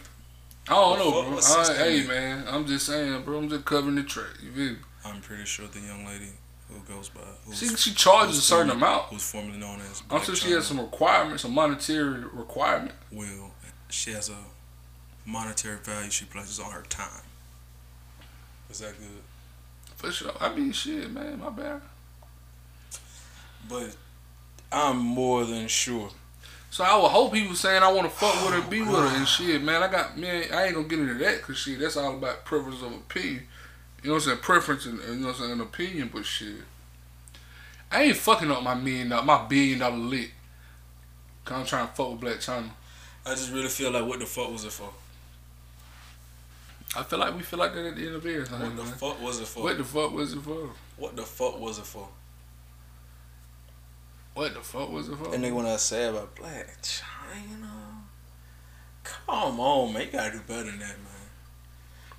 [0.70, 1.40] I don't know, bro.
[1.40, 3.38] I, hey, man, I'm just saying, bro.
[3.40, 4.28] I'm just covering the track.
[4.44, 4.78] You feel me?
[5.04, 6.30] I'm pretty sure the young lady
[6.72, 9.04] who goes by who's, She she charges a certain formerly- amount.
[9.10, 12.96] who's formerly known as I'm sure she has some requirements, some monetary requirement.
[13.12, 13.52] will
[13.90, 14.38] she has a
[15.26, 17.24] monetary value she places on her time.
[18.70, 19.22] Is that good?
[19.98, 20.32] For sure.
[20.40, 21.40] I mean, shit, man.
[21.40, 21.82] My bad.
[23.70, 23.96] But
[24.72, 26.10] I'm more than sure.
[26.70, 28.86] So I would hope he was saying I want to fuck with her, be oh,
[28.86, 29.84] with her, and shit, man.
[29.84, 30.46] I got man.
[30.54, 33.44] I ain't gonna get into that because shit, that's all about preference of opinion.
[34.02, 34.38] You know what I'm saying?
[34.40, 36.56] Preference and and, you know what I'm saying, an opinion, but shit.
[37.92, 40.32] I ain't fucking up my million dollar, my billion dollar lick.
[41.46, 42.70] Cause I'm trying to fuck with Blac Chyna.
[43.26, 44.90] I just really feel like what the fuck was it for?
[46.96, 48.60] I feel like we feel like that at the end of everything.
[48.60, 48.94] What the man.
[48.94, 49.64] fuck was it for?
[49.64, 50.70] What the fuck was it for?
[50.98, 52.08] What the fuck was it for?
[54.34, 55.34] What the fuck was it for?
[55.34, 57.70] And nigga when I say about Blac Chyna,
[59.04, 61.30] come on man, you gotta do better than that, man.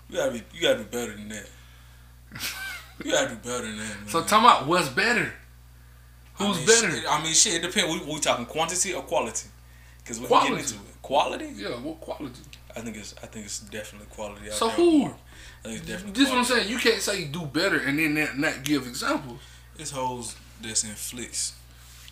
[0.09, 1.49] You gotta be, you gotta do better than that.
[3.05, 4.09] You gotta do better than that, man.
[4.09, 5.33] So talking about what's better?
[6.35, 6.91] Who's I mean, better?
[6.93, 7.55] Shit, I mean, shit.
[7.55, 8.07] It depends.
[8.07, 9.49] We, we talking quantity or quality?
[9.99, 10.51] Because we can Quality.
[10.57, 11.03] get into it.
[11.03, 11.49] Quality.
[11.57, 12.41] Yeah, what quality?
[12.77, 13.15] I think it's.
[13.23, 14.49] I think it's definitely quality.
[14.49, 15.07] Out So who?
[15.07, 15.09] I
[15.65, 16.13] think it's definitely.
[16.13, 16.69] This is what I'm saying.
[16.69, 19.41] You can't say you do better and then not, not give examples.
[19.79, 21.55] It's hoes that's in flicks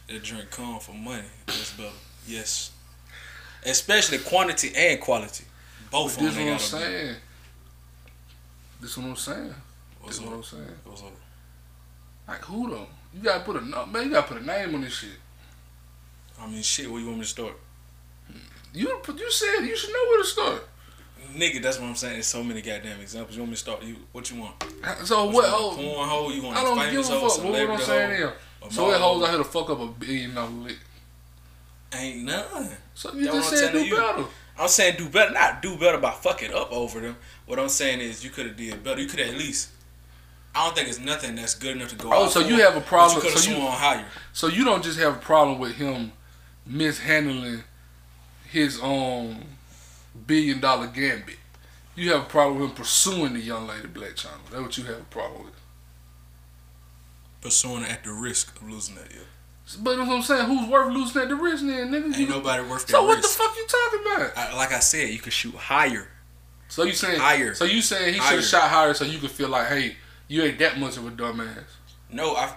[0.09, 1.23] that drink cum for money.
[1.47, 1.91] That's better.
[2.27, 2.73] Yes.
[3.65, 5.45] Especially quantity and quality.
[5.91, 6.67] Both But this what I'm gotta be.
[6.69, 7.17] saying.
[8.81, 9.55] This what I'm saying.
[10.01, 10.65] What's This what I'm saying.
[10.85, 11.09] What's up?
[12.29, 12.87] Like who though?
[13.15, 14.05] You gotta put a man.
[14.05, 15.11] You gotta put a name on this shit.
[16.41, 16.91] I mean, shit.
[16.91, 17.55] Where you want me to start?
[18.73, 20.69] You you said you should know where to start.
[21.35, 22.15] Nigga, that's what I'm saying.
[22.15, 23.37] There's so many goddamn examples.
[23.37, 23.83] You want me to start?
[23.83, 24.55] You what you want?
[25.05, 25.45] So What what?
[25.49, 26.31] Oh, Porn hoe?
[26.31, 27.45] You want I don't give a fuck.
[27.45, 30.35] What, what I'm saying is, so it hoes out here to fuck up a billion
[30.35, 30.79] dollar lick.
[31.95, 32.69] Ain't none.
[32.95, 33.97] So you That's just said do you.
[33.97, 34.25] better.
[34.59, 37.17] I'm saying do better, not do better by fucking up over them.
[37.47, 39.01] What I'm saying is you could have did better.
[39.01, 39.71] You could have at least.
[40.55, 42.11] I don't think it's nothing that's good enough to go.
[42.13, 44.05] Oh, so for, you have a problem- You so you- higher.
[44.33, 46.13] So you don't just have a problem with him
[46.67, 47.63] mishandling
[48.49, 49.47] his own
[50.27, 51.37] billion dollar gambit.
[51.95, 54.51] You have a problem with him pursuing the young lady Blac Chyna.
[54.51, 55.55] That's what you have a problem with.
[57.41, 59.21] Pursuing at the risk of losing that, yeah.
[59.79, 60.47] But that's what I'm saying.
[60.47, 62.07] Who's worth losing at the risk then, nigga?
[62.07, 64.37] Ain't You- nobody worth that so what the fuck you talking about?
[64.37, 66.09] I, like I said, you could shoot higher.
[66.69, 67.55] So you saying Higher.
[67.55, 69.97] So you saying he should have shot higher so you could feel like, hey,
[70.31, 71.65] you ain't that much of a dumbass.
[72.13, 72.55] No, I.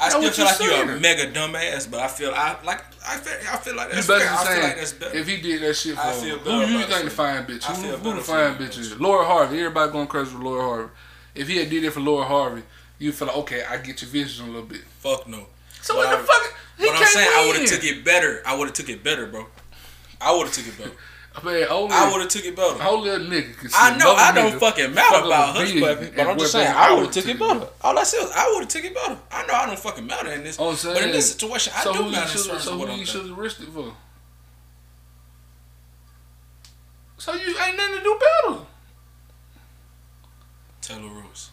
[0.00, 3.34] I still feel like you're a mega dumbass, but I feel I like I feel
[3.52, 4.16] I feel like that's fair.
[4.16, 5.16] I feel like that's better.
[5.18, 7.68] if he did that shit for I him, who you think the fine bitch?
[7.68, 9.00] I Who, feel who the fine bitch is?
[9.00, 9.58] Lori Harvey.
[9.58, 10.90] Everybody going crazy for Lori Harvey.
[11.34, 12.62] If he had did it for Lori Harvey,
[13.00, 14.82] you feel like okay, I get your vision a little bit.
[15.00, 15.48] Fuck no.
[15.82, 16.54] So But what the fuck?
[16.78, 18.40] He But I'm saying I would have took it better.
[18.46, 19.46] I would have took it better, bro.
[20.20, 20.96] I would have took it better.
[21.44, 22.82] Man, only, I would have took it better.
[22.82, 23.56] whole little nigga.
[23.56, 26.66] can see I know I don't fucking matter about a Hushpuppi, but I'm just saying
[26.74, 27.68] I would would've took it better.
[27.82, 29.18] All I said was I would have took it better.
[29.30, 31.80] I know I don't fucking matter in this, oh, I'm but in this situation I
[31.82, 33.92] So do matter should so who you should have risked it for?
[37.18, 38.60] So you ain't nothing to do better.
[40.80, 41.50] Taylor Rooks.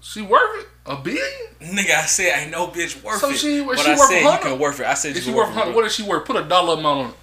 [0.00, 0.68] She worth it?
[0.86, 1.22] A billion?
[1.60, 3.36] Nigga, I said ain't no bitch worth So it.
[3.36, 4.32] she- but she I worth said 100?
[4.44, 4.86] you can worth it.
[4.86, 5.76] I said If you she worth worth hundred, it.
[5.76, 6.24] what is she worth?
[6.26, 7.16] Put a dollar amount on it.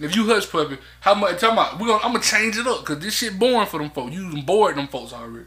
[0.00, 1.40] If you Hushpuppi, how much?
[1.40, 3.90] Tell me, we gonna, I'm gonna change it up because this shit boring for them
[3.90, 4.14] folks.
[4.14, 5.46] You bored them folks already.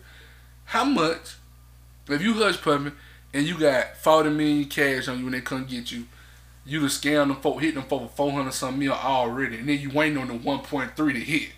[0.66, 1.36] How much?
[2.10, 2.91] If you Hushpuppi
[3.34, 6.06] and you got forty million cash on you when they come get you,
[6.66, 9.70] you done scam them folk, hit them folk for four hundred some mil already, and
[9.70, 11.52] then you waiting on the one point three to hit.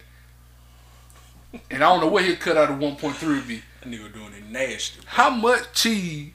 [1.72, 3.64] And I don't know what he cut out of one point three would be.
[3.82, 5.02] That nigga doing it nasty.
[5.06, 6.34] How much cheese?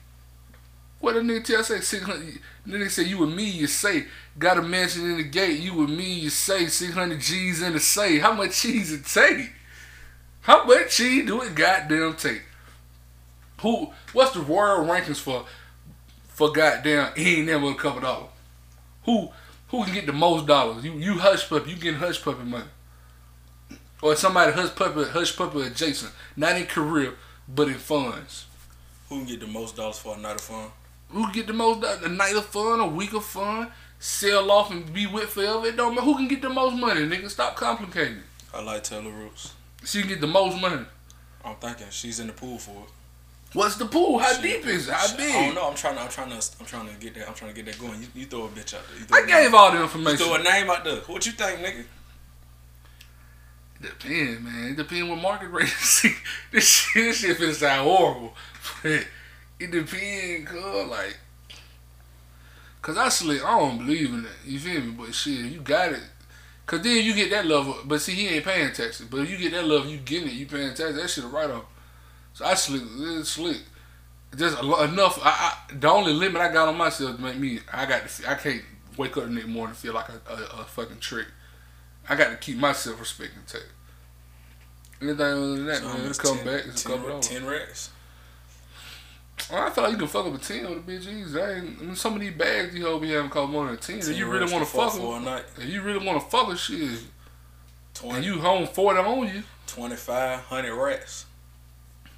[0.99, 2.39] What the nigga tell say six hundred?
[2.65, 4.05] They say you with me, you say
[4.37, 5.59] got a mansion in the gate.
[5.59, 8.19] You with me, you say six hundred G's in the say.
[8.19, 9.53] How much cheese it take?
[10.41, 12.41] How much cheese do it goddamn take?
[13.61, 13.91] Who?
[14.13, 15.45] What's the royal rankings for?
[16.27, 18.29] For goddamn, he ain't never a couple dollars.
[19.05, 19.29] Who?
[19.69, 20.83] Who can get the most dollars?
[20.83, 21.67] You you Hushpuppi.
[21.67, 22.65] You getting Hushpuppi money?
[24.01, 27.15] Or somebody Hushpuppi hush puppy adjacent, not in career
[27.47, 28.45] but in funds.
[29.09, 30.71] Who can get the most dollars for a night of fun?
[31.09, 34.91] Who get the most a night of fun, a week of fun, sell off and
[34.93, 35.65] be with forever?
[35.67, 36.05] It don't matter.
[36.05, 37.29] Who can get the most money, nigga?
[37.29, 38.19] Stop complicating.
[38.53, 39.53] I like Taylor Rooks.
[39.83, 40.85] She can get the most money.
[41.43, 42.89] I'm thinking she's in the pool for it.
[43.53, 44.19] What's the pool?
[44.19, 44.41] How Shit.
[44.43, 44.93] deep is it?
[44.93, 45.33] How big?
[45.33, 45.69] I don't know.
[45.69, 46.01] I'm trying to.
[46.01, 46.49] I'm trying to.
[46.59, 47.27] I'm trying to get that.
[47.27, 47.99] I'm trying to get that going.
[48.01, 48.99] You, you throw a bitch out there.
[48.99, 49.55] You throw gave name.
[49.55, 50.17] all the You information.
[50.17, 50.97] throw a name out there.
[50.97, 51.83] What you think, nigga?
[53.81, 54.75] Depend, man.
[54.75, 55.67] Depend depends what market rate.
[55.69, 56.13] See,
[56.51, 58.35] this shit, this shit finna sound horrible,
[59.59, 61.17] it depends, cause like,
[62.81, 63.43] cause I sleep.
[63.45, 64.31] I don't believe in that.
[64.45, 64.91] You feel me?
[64.91, 66.03] But shit, you got it.
[66.65, 67.83] Cause then you get that love.
[67.85, 69.07] But see, he ain't paying taxes.
[69.09, 70.35] But if you get that love, you getting it.
[70.35, 70.95] You paying taxes.
[70.95, 71.65] That shit a write off.
[72.33, 72.83] So I sleep.
[72.85, 73.57] It's slick.
[74.35, 75.19] Just enough.
[75.23, 75.29] I,
[75.69, 77.59] I the only limit I got on myself to make me.
[77.73, 78.29] I got to.
[78.29, 78.61] I can't
[78.97, 81.25] wake up the next morning and feel like a, a, a fucking trick.
[82.07, 83.65] I got to keep myself respecting respect.
[85.01, 86.67] Anything other than that, So man, come 10 back.
[86.67, 87.19] It's a couple.
[87.19, 87.89] Ten racks.
[89.51, 91.39] Well, I feel like you can fuck up a ten with a bitch easy.
[91.41, 93.75] I, ain't, I mean, some of these bags you hope you haven't cost more than
[93.75, 93.99] a ten.
[93.99, 95.43] If 10 you really want to fuck for a night.
[95.59, 96.99] you really want to fuck her, shit,
[97.95, 101.25] 20, and you home forty on you, 2500 racks.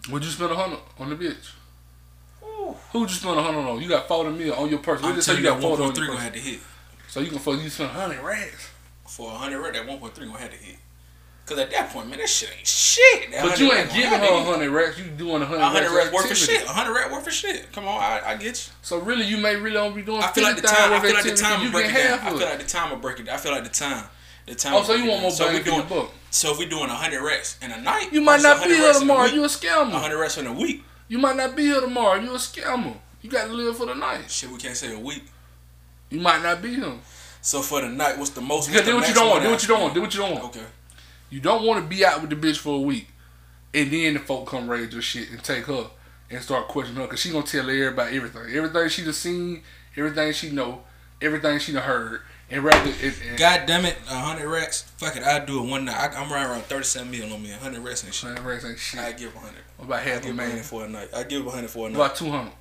[0.10, 1.52] would you spend a hundred on the bitch?
[2.44, 2.76] Ooh.
[2.92, 3.82] Who'd you spend a hundred on?
[3.82, 5.06] You got forty mil on your person.
[5.06, 6.24] I'm say you you, got forty on 1.3 your gonna person.
[6.24, 6.60] have to hit.
[7.08, 7.62] So you can fuck.
[7.62, 8.70] You spend a hundred racks.
[9.06, 10.78] For a hundred rack, that 1.3 gonna have to hit.
[11.46, 13.32] Cause at that point, man, that shit ain't shit.
[13.32, 14.46] That But you ain't giving her a have to hit.
[14.46, 14.98] hundred racks.
[15.00, 16.64] You doing a hundred hundred racks worth of shit.
[16.64, 17.72] A hundred rack worth of shit.
[17.74, 18.74] Come on, I, I get you.
[18.82, 20.22] So really, you may really only be doing.
[20.22, 20.94] I feel like the time.
[20.94, 22.20] I feel like the time you will break it down.
[22.20, 23.26] I of feel like the time will break it.
[23.26, 23.36] down.
[23.36, 24.06] I feel like the time.
[24.46, 24.74] The time.
[24.76, 25.86] Oh, so you want more so we doing.
[25.88, 26.12] buck?
[26.30, 28.70] So if we doing a hundred racks in a night, You oh, might not be
[28.70, 29.26] here racks tomorrow.
[29.26, 29.92] You a A scammer.
[29.92, 30.84] hundred racks in a week.
[31.10, 32.20] You might not be here tomorrow.
[32.22, 32.96] You a scammer.
[33.22, 34.30] You got to live for the night.
[34.32, 35.24] Shit, we can't say a week.
[36.10, 36.94] You might not be here.
[37.42, 38.72] So for the night, what's the most?
[38.72, 39.44] What's do what you don't want.
[39.44, 39.94] Do what you don't want.
[39.94, 40.46] Do what you don't want.
[40.46, 40.66] Okay.
[41.32, 43.08] You don't want to be out with the bitch for a week,
[43.74, 45.90] and then the folk come raid your shit and take her
[46.30, 49.64] and start questioning her because she gonna tell everybody everything, everything she done seen,
[49.96, 50.84] everything she know,
[51.22, 52.92] everything she done heard, and rather.
[53.02, 54.84] And, and, God damn it, a hundred racks.
[54.98, 56.14] Fuck it, I do it one night.
[56.14, 57.52] I, I'm right around thirty-seven million on me.
[57.54, 58.34] A hundred racks and shit.
[58.34, 59.00] Man, race ain't shit.
[59.00, 59.62] I give a hundred.
[59.78, 60.62] What about half a man?
[60.64, 61.10] for a night.
[61.16, 61.96] I give hundred for a night.
[61.96, 62.52] about two hundred?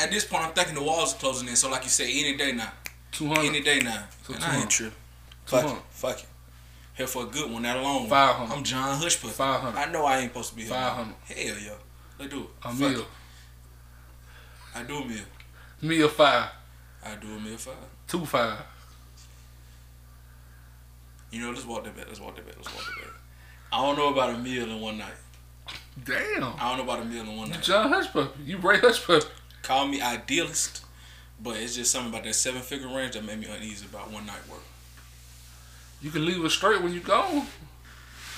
[0.00, 1.56] At this point, I'm thinking the walls are closing in.
[1.56, 2.72] So like you say, any day now.
[3.10, 3.46] Two hundred.
[3.46, 4.04] Any day now.
[4.22, 4.44] So and 200.
[4.44, 5.01] I ain't tripping.
[5.46, 5.82] Fuck it.
[5.90, 6.26] Fuck it.
[6.94, 8.08] Here for a good one, that alone.
[8.08, 8.54] 500.
[8.54, 9.30] I'm John Hushput.
[9.30, 9.78] Five hundred.
[9.78, 10.70] I know I ain't supposed to be here.
[10.72, 11.14] 500.
[11.24, 11.70] Hell yeah.
[12.18, 12.46] Let's do it.
[12.64, 13.00] A Fuck meal.
[13.00, 13.06] it.
[14.74, 15.24] I do a meal.
[15.80, 16.50] Meal five.
[17.04, 17.74] I do a meal five.
[18.06, 18.58] Two five.
[21.30, 22.06] You know, let's walk that back.
[22.08, 22.56] Let's walk that back.
[22.56, 23.14] Let's walk that back.
[23.72, 25.14] I don't know about a meal in one night.
[26.04, 26.44] Damn.
[26.58, 27.62] I don't know about a meal in one You night.
[27.62, 28.46] John Hushpuppi.
[28.46, 29.26] You Ray Hushpuppi.
[29.62, 30.84] Call me idealist,
[31.42, 34.26] But it's just something about that seven figure range that made me uneasy about one
[34.26, 34.60] night work.
[36.02, 37.46] You can leave her straight when you gone.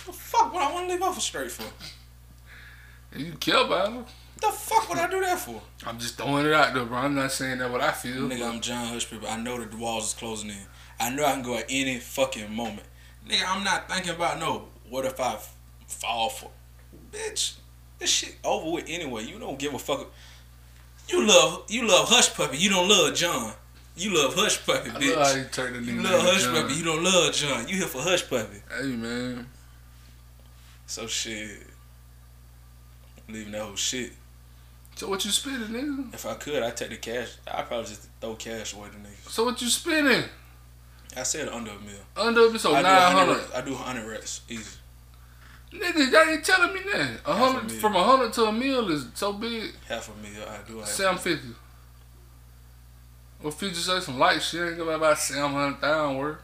[0.07, 1.65] The fuck would I want to leave off a straight for?
[3.13, 4.05] And you care about her.
[4.41, 5.63] The fuck would I do that for?
[5.87, 6.99] I'm just throwing it out there, bro.
[6.99, 8.29] I'm not saying that what I feel.
[8.29, 9.29] Nigga, I'm John Hush people.
[9.29, 10.57] I know that the walls is closing in.
[11.01, 12.87] I know I can go at any fucking moment.
[13.27, 14.67] Nigga, I'm not thinking about no.
[14.91, 15.39] What if I
[15.87, 16.51] fall for?
[17.11, 17.55] Bitch,
[17.99, 19.25] this shit over with anyway.
[19.25, 20.13] You don't give a fuck.
[21.09, 22.61] You love you love Hushpuppi.
[22.61, 23.53] You don't love John.
[23.97, 25.37] You love Hushpuppi, I love how bitch.
[25.39, 26.55] you turn the You love Hush John.
[26.63, 26.75] Puppy.
[26.75, 27.69] You don't love John.
[27.69, 28.61] You here for Hushpuppi.
[28.77, 29.47] Hey man,
[30.87, 31.63] So shit.
[33.29, 34.13] Leaving that whole shit.
[34.97, 36.13] so what you spending, nigga?
[36.15, 37.29] If I could, I'd take the cash.
[37.47, 39.31] I'd probably just throw cash away to niggas.
[39.31, 40.25] So what you spending?
[41.17, 41.95] I said under a mil.
[42.17, 43.55] Under so I do nine 100 hundred.
[43.57, 44.41] I do 100 racks.
[44.49, 44.77] Easy.
[45.73, 47.21] Nigga, y'all ain't telling me that.
[47.27, 49.73] A Half a from a hundred to a mil is so big.
[49.89, 50.43] Half a mil.
[50.49, 50.83] I do.
[50.85, 51.49] Seven fifty.
[53.45, 54.69] Well, future say some light shit.
[54.69, 56.39] Ain't gonna be about seven hundred thousand worth.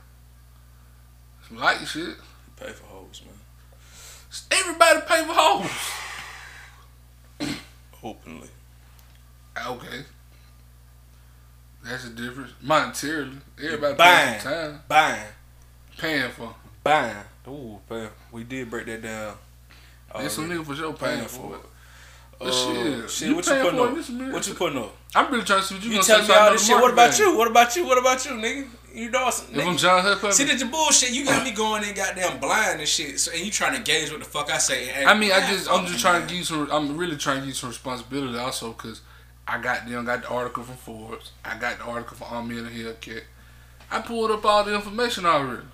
[1.49, 2.15] Some light shit.
[2.57, 3.35] Pay for hoes, man.
[4.61, 5.71] Everybody pay for hoes.
[8.05, 8.49] Openly.
[9.67, 10.05] Okay.
[11.83, 12.53] That's the difference.
[12.63, 13.41] Monetarily.
[13.57, 14.41] Everybody Buying.
[14.41, 14.81] time.
[14.87, 15.27] Buying.
[15.97, 16.55] Paying for.
[16.85, 17.17] Buying.
[17.49, 17.81] Ooh.
[18.31, 19.37] We did break that down.
[20.19, 21.63] There's some nigga for sure Paying paying for for it.
[22.41, 24.33] Uh, shit, shit, you what you putting this.
[24.33, 24.97] What you putting up?
[25.15, 26.77] I'm really trying to see what you, You gonna telling say me all this shit.
[26.77, 27.37] What about you?
[27.37, 27.87] What about you?
[27.87, 28.69] What about you, nigga?
[28.95, 29.79] You know some If I'm nigga.
[29.79, 31.13] John Hudson, See, that's your bullshit.
[31.13, 33.21] You got me going in goddamn blind and shit.
[33.21, 35.05] So, and you trying to gauge what the fuck I say.
[35.05, 36.23] I mean, I just, I'm just trying man.
[36.23, 36.69] to give you some.
[36.73, 39.03] I'm really trying to give you some responsibility also because
[39.47, 41.33] I got them, got the article from Forbes.
[41.45, 43.23] I got the article from Omi in the Hellcat.
[43.91, 45.67] I pulled up all the information already.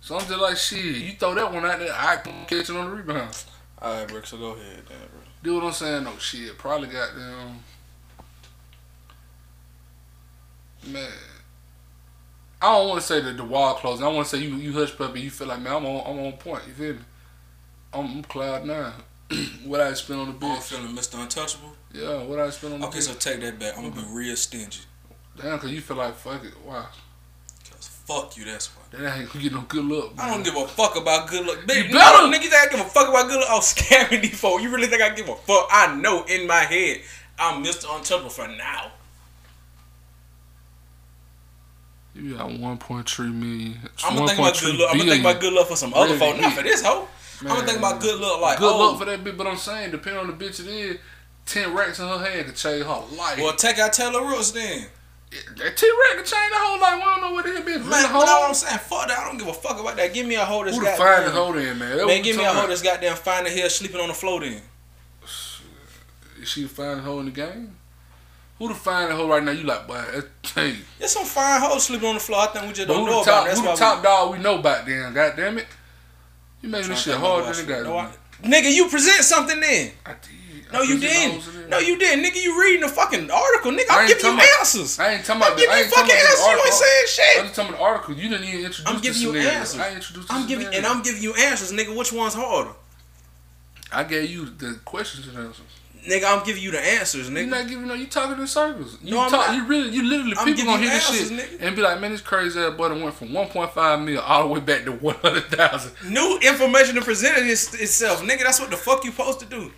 [0.00, 2.76] So I'm just like, shit, you throw that one out there, I can catch it
[2.76, 3.44] on the rebound.
[3.80, 4.22] All right, bro.
[4.22, 5.17] So go ahead, then, bro.
[5.42, 6.04] Do what I'm saying?
[6.04, 6.58] No shit.
[6.58, 7.60] Probably got them.
[10.86, 11.10] Man,
[12.62, 14.04] I don't want to say that the wall closing.
[14.04, 15.20] I want to say you you Hushpuppi.
[15.20, 16.62] You feel like man, I'm on I'm on point.
[16.66, 17.00] You feel me?
[17.92, 18.92] I'm, I'm cloud nine.
[19.64, 21.20] what I spend on the oh, I'm feeling Mr.
[21.20, 21.72] Untouchable.
[21.92, 23.02] Yeah, what I spend on the Okay, bitch?
[23.02, 23.76] so take that back.
[23.76, 24.80] I'm gonna be real stingy.
[25.36, 26.54] Damn, cause you feel like fuck it.
[26.64, 26.90] Wow, Cause
[28.08, 28.82] fuck you, that's why.
[28.98, 30.14] that ain't gonna get no good look.
[30.18, 31.58] I don't give a fuck about good luck.
[31.66, 32.26] Big, You better.
[32.26, 33.48] nigga, niggas that give a fuck about good luck.
[33.50, 34.62] Oh, scamming these folks.
[34.62, 35.68] You really think I give a fuck?
[35.70, 37.02] I know in my head
[37.38, 37.84] I'm Mr.
[37.94, 38.92] Untouchable for now.
[42.14, 43.78] You got 1.3 million.
[44.04, 44.88] I'm gonna think about good luck.
[44.90, 46.18] I'm gonna think about good luck for some other Really?
[46.18, 47.06] folks, not for this hoe.
[47.42, 49.36] I'm gonna think about good luck like good oh, luck for that bitch.
[49.36, 50.98] But I'm saying, depending on the bitch it is,
[51.46, 53.38] ten racks in her head could change her life.
[53.38, 54.86] Well, take out Taylor Rooks then.
[55.30, 56.94] That ten rack could change the whole life.
[56.96, 57.64] We don't know what it is.
[57.64, 58.78] Man, Really you know what I'm saying?
[58.78, 59.18] Fuck that.
[59.18, 60.14] I don't give a fuck about that.
[60.14, 61.06] Give me a hoe that's Who the goddamn.
[61.06, 61.96] finest hoe then, man?
[61.98, 64.60] That Man, give me a talking that's goddamn finding here sleeping on the floor then.
[66.40, 67.76] Is she the finest hoe in the game?
[68.58, 69.50] Who the finest hoe right now?
[69.52, 69.94] You like, boy?
[69.94, 70.24] that's-
[70.54, 72.40] Hey, There's some fine hoes sleeping on the floor.
[72.40, 73.24] I think we just but don't know the about.
[73.24, 73.44] top?
[73.44, 73.48] it.
[73.48, 74.86] That's Who the top dog we know about?
[74.86, 75.66] Then, God damn it,
[76.62, 77.82] you making this shit harder than it got.
[77.84, 78.10] No, to I-
[78.42, 78.48] be.
[78.48, 79.90] Nigga, you present something then.
[80.06, 80.30] I did.
[80.72, 81.40] No, you didn't.
[81.40, 81.68] hoes in there.
[81.68, 82.24] No, you didn't.
[82.24, 83.72] Nigga, you reading the fucking article.
[83.72, 84.98] Nigga, I'm giving you about- answers.
[84.98, 85.52] I ain't talking about.
[85.52, 86.38] I'm giving you ain't fucking answers.
[86.40, 88.14] You ain't saying I'm just talking about the article.
[88.14, 89.48] You didn't even introduce I'm giving you scenario.
[89.50, 89.80] answers.
[89.80, 90.86] I introduced the I'm giving, and.
[90.86, 91.96] I'm giving you answers, nigga.
[91.96, 92.72] Which one's harder?
[93.92, 95.64] I gave you the questions and answers.
[96.06, 97.36] Nigga, I'm giving you the answers, nigga.
[97.40, 97.94] You're not giving no.
[97.94, 98.96] You talking in circles.
[99.02, 99.48] You No, I'm talk.
[99.48, 99.56] not.
[99.56, 99.90] You really.
[99.90, 100.34] You literally.
[100.38, 101.66] I'm people gonna hear this shit nigga.
[101.66, 104.60] and be like, man, this crazy ass done went from 1.5 mil all the way
[104.60, 105.92] back to 100,000.
[106.10, 108.42] New information to present it itself, nigga.
[108.44, 109.70] That's what the fuck you supposed to do.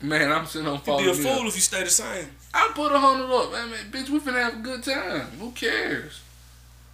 [0.00, 2.28] Man, I'm sitting on You falling be a fool if you stay the same.
[2.54, 3.90] I put a hundred up, man, man.
[3.90, 5.26] Bitch, we finna have a good time.
[5.38, 6.20] Who cares?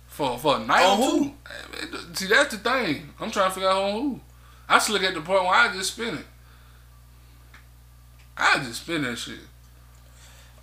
[0.09, 1.20] For for a night On or who?
[1.24, 3.11] Man, See, that's the thing.
[3.20, 4.20] I'm trying to figure out on who.
[4.68, 6.26] I just look at the point where I just spin it.
[8.36, 9.38] I just spin that shit.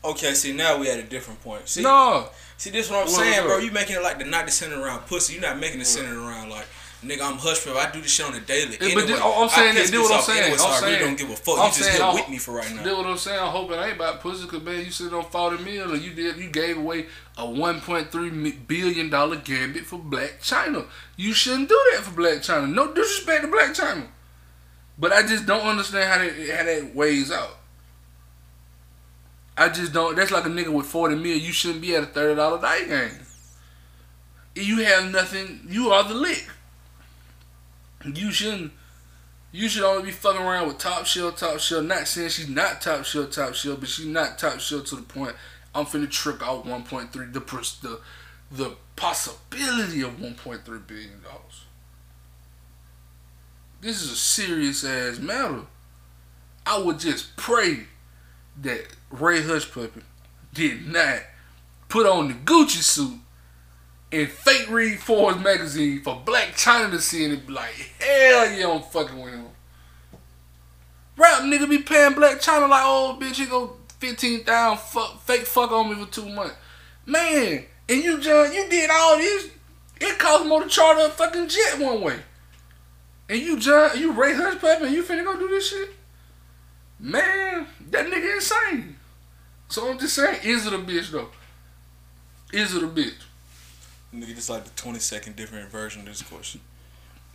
[0.04, 1.68] Okay, see now we at a different point.
[1.70, 2.28] See, no,
[2.58, 3.60] see this what I'm What saying, bro.
[3.60, 5.34] You making it like the not the centered around pussy.
[5.34, 6.66] You're not making it centered around like
[7.04, 7.22] nigga.
[7.22, 7.76] I'm hush pep.
[7.76, 8.72] I do this shit on the daily.
[8.80, 10.42] Yeah, Anyway, but then- I'm saying that- do what I'm saying.
[10.44, 11.58] Anyway, so I'm I really saying- don't give a fuck.
[11.60, 12.84] I'm you just saying here with me for right now.
[12.84, 13.40] That's what I'm saying.
[13.40, 16.50] I'm hoping ain't about pussy, cause man, you sit on 40 mil, you did, you
[16.50, 17.06] gave away
[17.38, 20.86] a one point three billion dollar gambit for Blac Chyna.
[21.18, 22.72] You shouldn't do that for Blac Chyna.
[22.72, 24.08] No disrespect to Blac Chyna,
[24.98, 27.58] but I just don't understand how that how that weighs out.
[29.58, 30.16] I just don't.
[30.16, 31.38] That's like a nigga with 40 mil.
[31.38, 33.20] You shouldn't be at a 30 dollar night game.
[34.56, 35.62] You have nothing.
[35.70, 36.48] You are the lick.
[38.06, 38.72] You shouldn't.
[39.52, 41.84] You should only be fucking around with top shelf, top shelf.
[41.84, 45.02] Not saying she's not top shelf, top shelf, but she's not top shelf to the
[45.02, 45.36] point
[45.74, 47.12] I'm finna trick out 1.3.
[47.12, 47.40] The
[47.82, 48.00] the
[48.52, 51.66] the possibility of 1.3 billion dollars.
[53.80, 55.62] This is a serious ass matter.
[56.66, 57.88] I would just pray
[58.62, 60.04] that Ray Hushpuppi
[60.54, 61.22] did not
[61.90, 63.21] put on the Gucci suit
[64.12, 68.70] and fake read Forbes magazine for Blac Chyna to see and be like, hell yeah,
[68.70, 69.46] I'm fucking with him.
[71.18, 75.46] Rap nigga be paying Blac Chyna like, oh bitch, you go fifteen thousand fuck fake
[75.46, 76.56] fuck on me for two months.
[77.06, 79.50] Man, and you John, you did all this.
[80.00, 82.20] It cost more to charter a fucking jet one way.
[83.30, 85.90] And you John, you Ray Hushpuppi and you finna go do this shit?
[87.00, 88.98] Man, that nigga insane.
[89.70, 91.30] So I'm just saying, is it a bitch though?
[92.52, 93.24] Is it a bitch?
[94.14, 96.62] Nigga, this like the 20 second different version of this question.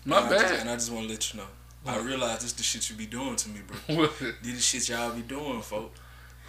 [0.04, 0.60] My and I just, bad.
[0.60, 1.46] and I just want to let you know.
[1.86, 3.96] I realize this the shit you be doing to me, bro.
[3.96, 4.18] What?
[4.18, 5.98] This the shit y'all be doing, folks.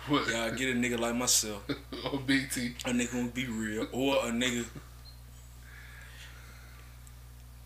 [0.07, 0.27] What?
[0.27, 1.63] Y'all get a nigga like myself,
[2.05, 2.73] Oh, Big T.
[2.85, 4.65] a nigga who be real, or a nigga.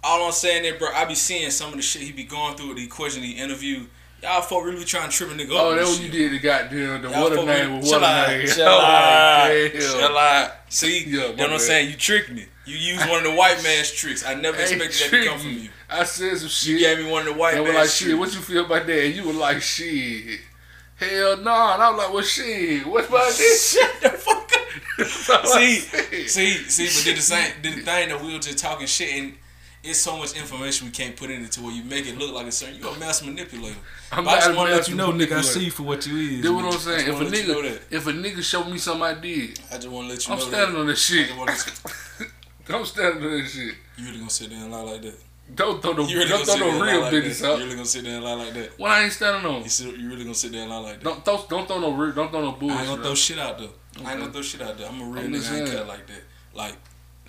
[0.03, 2.55] All I'm saying is, bro, I be seeing some of the shit he be going
[2.57, 3.85] through with the question he interview.
[4.21, 5.61] Y'all folk really trying to trip a nigga up.
[5.61, 6.31] Oh, that's what you did.
[6.31, 8.47] The goddamn the Y'all what a folk name with chill what a out, name.
[8.47, 10.51] Chill Oh, out, chill out.
[10.69, 11.89] See, Yeah, you know what I'm saying?
[11.89, 12.45] You tricked me.
[12.65, 14.23] You used one of the white man's tricks.
[14.23, 15.69] I never expected that to come from you.
[15.89, 16.73] I said some shit.
[16.73, 19.03] You gave me one of the white man's like, shit, what you feel about that?
[19.05, 20.39] And you were like, shit.
[20.97, 21.73] Hell no.
[21.73, 22.85] And I was like, well, shit.
[22.85, 23.71] What about this?
[23.79, 24.57] Shut the fuck up.
[25.47, 25.79] See,
[26.27, 29.13] see, see, but did the same, did the thing that we were just talking shit,
[29.15, 29.33] and
[29.83, 32.33] it's so much information we can't put in it to where you make it look
[32.33, 32.79] like a certain.
[32.79, 33.77] You a mass manipulator.
[34.11, 36.05] I'm But I just want to let you know, nigga, I see you for what
[36.05, 36.43] you is.
[36.43, 36.65] That's what.
[36.65, 36.99] I'm saying.
[37.01, 37.95] If a wanna you know nigga, that.
[37.95, 40.35] if a nigga show me something I did, I just want to let you know.
[40.35, 40.81] I'm know standing that.
[40.81, 41.27] on this shit.
[41.27, 41.51] just wanna
[42.69, 43.75] I'm standing on this shit.
[43.97, 45.15] You really gonna sit there and lie like that?
[45.55, 47.39] Don't throw no, You really don't gonna throw sit there and lie real like business
[47.41, 47.51] that?
[47.51, 47.57] out.
[47.57, 48.79] You really gonna sit there and lie like that?
[48.79, 49.63] When I ain't standing on.
[49.63, 51.03] You, sit, you really gonna sit there and lie like that?
[51.03, 52.77] Don't throw, don't throw no real, don't throw no bullshit.
[52.77, 53.05] I ain't gonna out.
[53.05, 53.67] throw shit out there.
[54.05, 54.87] I ain't gonna throw shit out there.
[54.87, 55.51] I'm a real I'm nigga.
[55.51, 56.21] I ain't cut like that.
[56.53, 56.75] Like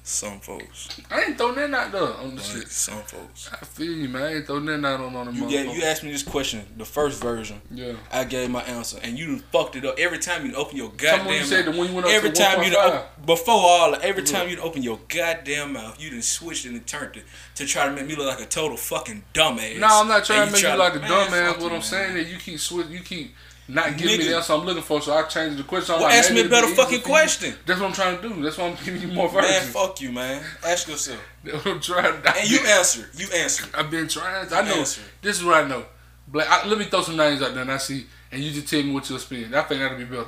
[0.05, 1.01] some folks.
[1.11, 2.67] I ain't throwing that out there on the shit.
[2.69, 3.49] some folks.
[3.53, 4.23] I feel you, man.
[4.23, 6.67] I ain't throwing that out on, on the You gave, you asked me this question,
[6.77, 7.63] the first version.
[7.71, 7.95] Yeah.
[8.11, 11.19] I gave my answer, and you fucked it up every time you open your goddamn.
[11.19, 11.75] Someone you said mouth.
[11.75, 14.59] that when you went up every to time you op- before all every time you
[14.59, 17.25] open your goddamn mouth, you done switched it and turned it
[17.55, 19.79] to try to make me look like a total fucking dumbass.
[19.79, 21.61] No, I'm not trying to make try you like a dumbass.
[21.61, 23.35] What I'm saying is you keep switch, you keep
[23.69, 25.95] not giving me the answer I'm looking for, so I changed the question.
[25.95, 27.05] I'm Well, like, ask me a better be fucking you.
[27.05, 27.55] question.
[27.65, 28.43] That's what I'm trying to do.
[28.43, 30.43] That's why I'm giving you more Man, fuck you, man.
[30.67, 31.21] Ask yourself.
[31.45, 33.09] That's what I'm trying to And you answer.
[33.15, 33.65] You answer.
[33.75, 34.49] I've been trying.
[34.49, 34.75] To, I know.
[34.81, 35.03] Answer.
[35.23, 35.85] This is what I know.
[36.29, 36.49] Black.
[36.51, 38.83] I, let me throw some names out there and I see, and you just tell
[38.83, 39.55] me what you'll spend.
[39.55, 40.27] I think that'll be better.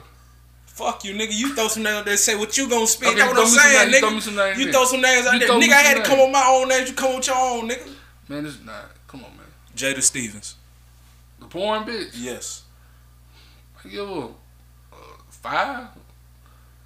[0.66, 1.32] Fuck you, nigga.
[1.32, 2.16] You throw some names out there.
[2.16, 3.12] Say what you gonna spend.
[3.12, 4.14] Okay, That's what I'm saying, throw nigga.
[4.14, 5.48] me some names You throw some names out You there.
[5.50, 6.88] Nigga, I had to come on my own names.
[6.90, 7.88] You come with your own, nigga.
[8.28, 8.90] Man, this is not.
[9.06, 9.46] Come on, man.
[9.76, 10.56] Jada Stevens.
[11.38, 12.10] The porn bitch.
[12.14, 12.63] Yes.
[13.90, 14.28] Give her
[14.92, 14.96] uh,
[15.30, 15.88] five.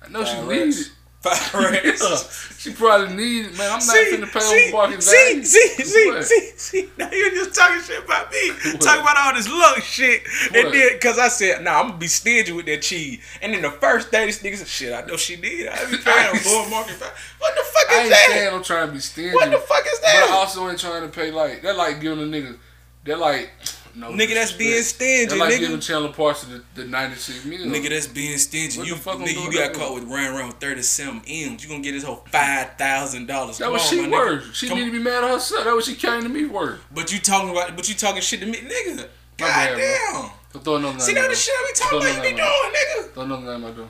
[0.05, 0.93] I know she Five needs it.
[1.21, 1.51] Five
[1.85, 2.17] Yeah,
[2.59, 3.67] she probably need it, man.
[3.73, 5.45] I'm not See, finna pay see, over barking see, value.
[5.45, 6.89] see, see, see, see.
[6.97, 8.51] Now you're just talking shit about me.
[8.51, 8.81] What?
[8.81, 10.23] Talking about all this luck shit.
[10.55, 10.73] And What?
[10.73, 13.21] then, cause I said, nah, I'm gonna be stingy with that cheese.
[13.43, 15.67] And then the first day, this nigga said, shit, I know she did.
[15.69, 16.95] I be paying bull market.
[16.97, 17.15] value.
[17.41, 18.27] What the fuck is I ain't that?
[18.31, 19.35] saying I'm trying to be stingy.
[19.35, 20.27] What the fuck is that?
[20.29, 22.57] But I also ain't trying to pay like they're like giving a nigga.
[23.05, 23.51] They're like
[23.95, 25.59] no Nigga, that's being stingy, They're like nigga.
[25.61, 27.71] giving Chandler Parsons the, the 96 million.
[27.71, 28.79] Nigga, that's being stingy.
[28.79, 31.63] What You, the fuck nigga, you got caught with running around 37 M's.
[31.63, 32.77] You gonna get this whole $5,000.
[32.79, 34.55] that Come was on, she my worth.
[34.55, 35.65] She Come need to be mad at herself.
[35.65, 36.81] That was she came to me worth.
[36.93, 39.09] But you talking about, but you talking shit to me, nigga.
[39.37, 39.79] God bad, bro.
[40.23, 40.31] damn.
[40.53, 41.01] So throw another name.
[41.01, 41.37] See, now out the there.
[41.37, 43.13] shit I be talking about, you be another doing, name nigga.
[43.15, 43.89] Throw another name out there.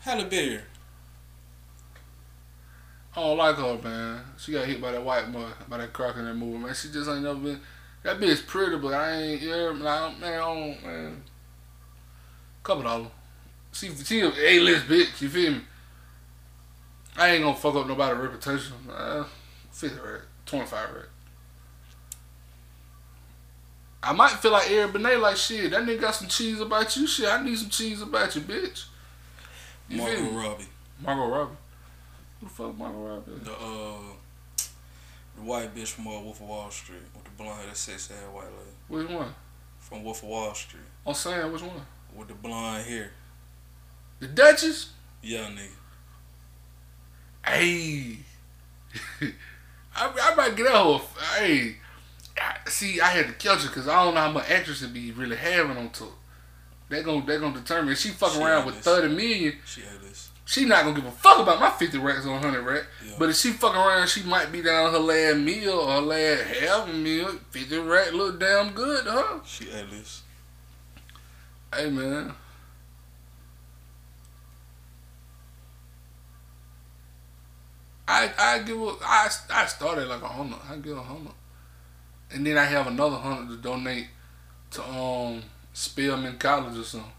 [0.00, 0.60] Halle Berry.
[3.16, 4.20] I don't like her, man.
[4.38, 6.74] She got hit by that white boy, by that croc in that movie, man.
[6.74, 7.60] She just ain't never been.
[8.04, 9.42] That bitch pretty, but I ain't.
[9.42, 11.22] Yeah, man, I don't, man, I don't, man.
[12.62, 13.08] Couple dollars.
[13.72, 15.20] She, she a A-list bitch.
[15.22, 15.60] You feel me?
[17.16, 18.74] I ain't gonna fuck up nobody's reputation.
[18.94, 19.24] Uh,
[19.72, 21.06] fifty right, twenty five right.
[24.02, 25.70] I might feel like Eric Benet, like shit.
[25.70, 27.06] That nigga got some cheese about you.
[27.06, 28.84] Shit, I need some cheese about you, bitch.
[29.88, 30.36] You feel Margot me?
[30.36, 30.64] Robbie.
[31.00, 31.56] Margot Robbie.
[32.40, 33.32] Who the fuck Margot Robbie?
[33.42, 33.96] The uh,
[35.36, 36.98] the white bitch from uh, Wolf of Wall Street
[37.36, 39.34] blonde that sexy ass white lady Which one?
[39.78, 41.80] from Wolf of Wall Street I'm saying which one?
[42.16, 43.10] with the blonde hair.
[44.20, 44.90] The Duchess?
[45.22, 45.68] Yeah, nigga.
[47.44, 48.18] Hey.
[49.96, 51.02] I, I might get out whole.
[51.38, 51.76] Hey.
[52.40, 54.88] I- See, I had to catch her because I don't know how much actress to
[54.88, 56.08] be really having on tour.
[56.88, 57.92] They gon' they gonna determine.
[57.92, 58.84] If she fucking She around with is.
[58.84, 60.30] 30 million, She had this.
[60.44, 62.84] She not gonna give a fuck about my 50 racks on 100 rack.
[63.04, 63.14] Yeah.
[63.18, 66.42] But if she fucking around, she might be down her last meal or her last
[66.42, 67.28] half meal.
[67.50, 69.40] 50 rack look damn good, huh?
[69.46, 70.22] She this.
[71.74, 72.34] Hey, man.
[78.06, 80.58] I I give a, I I started like a hundred.
[80.68, 81.32] I give a hundred,
[82.30, 84.08] and then I have another hundred to donate
[84.72, 85.42] to um
[85.72, 87.10] Spelman College or something.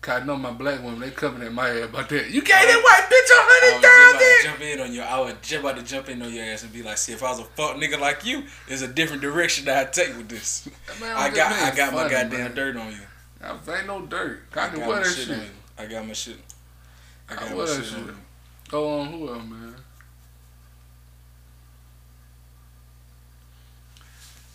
[0.00, 2.30] Cause I know my black women, they coming at my ass about that.
[2.30, 4.50] You gave that white bitch a hundred was just about to thousand.
[4.50, 5.02] jump in on you.
[5.02, 7.22] I was just about to jump in on your ass and be like, see, if
[7.22, 10.30] I was a fuck nigga like you, there's a different direction that I take with
[10.30, 10.66] this.
[11.00, 12.54] Man, I got I got my funny, goddamn man.
[12.54, 12.98] dirt on you.
[13.42, 14.42] I ain't no dirt.
[14.56, 15.36] I I can got wear my that shit shit.
[15.38, 15.50] on you.
[15.78, 16.36] I got my shit.
[17.28, 17.98] I I my shit on shit.
[17.98, 18.16] you.
[18.70, 19.74] Go on, who else, man?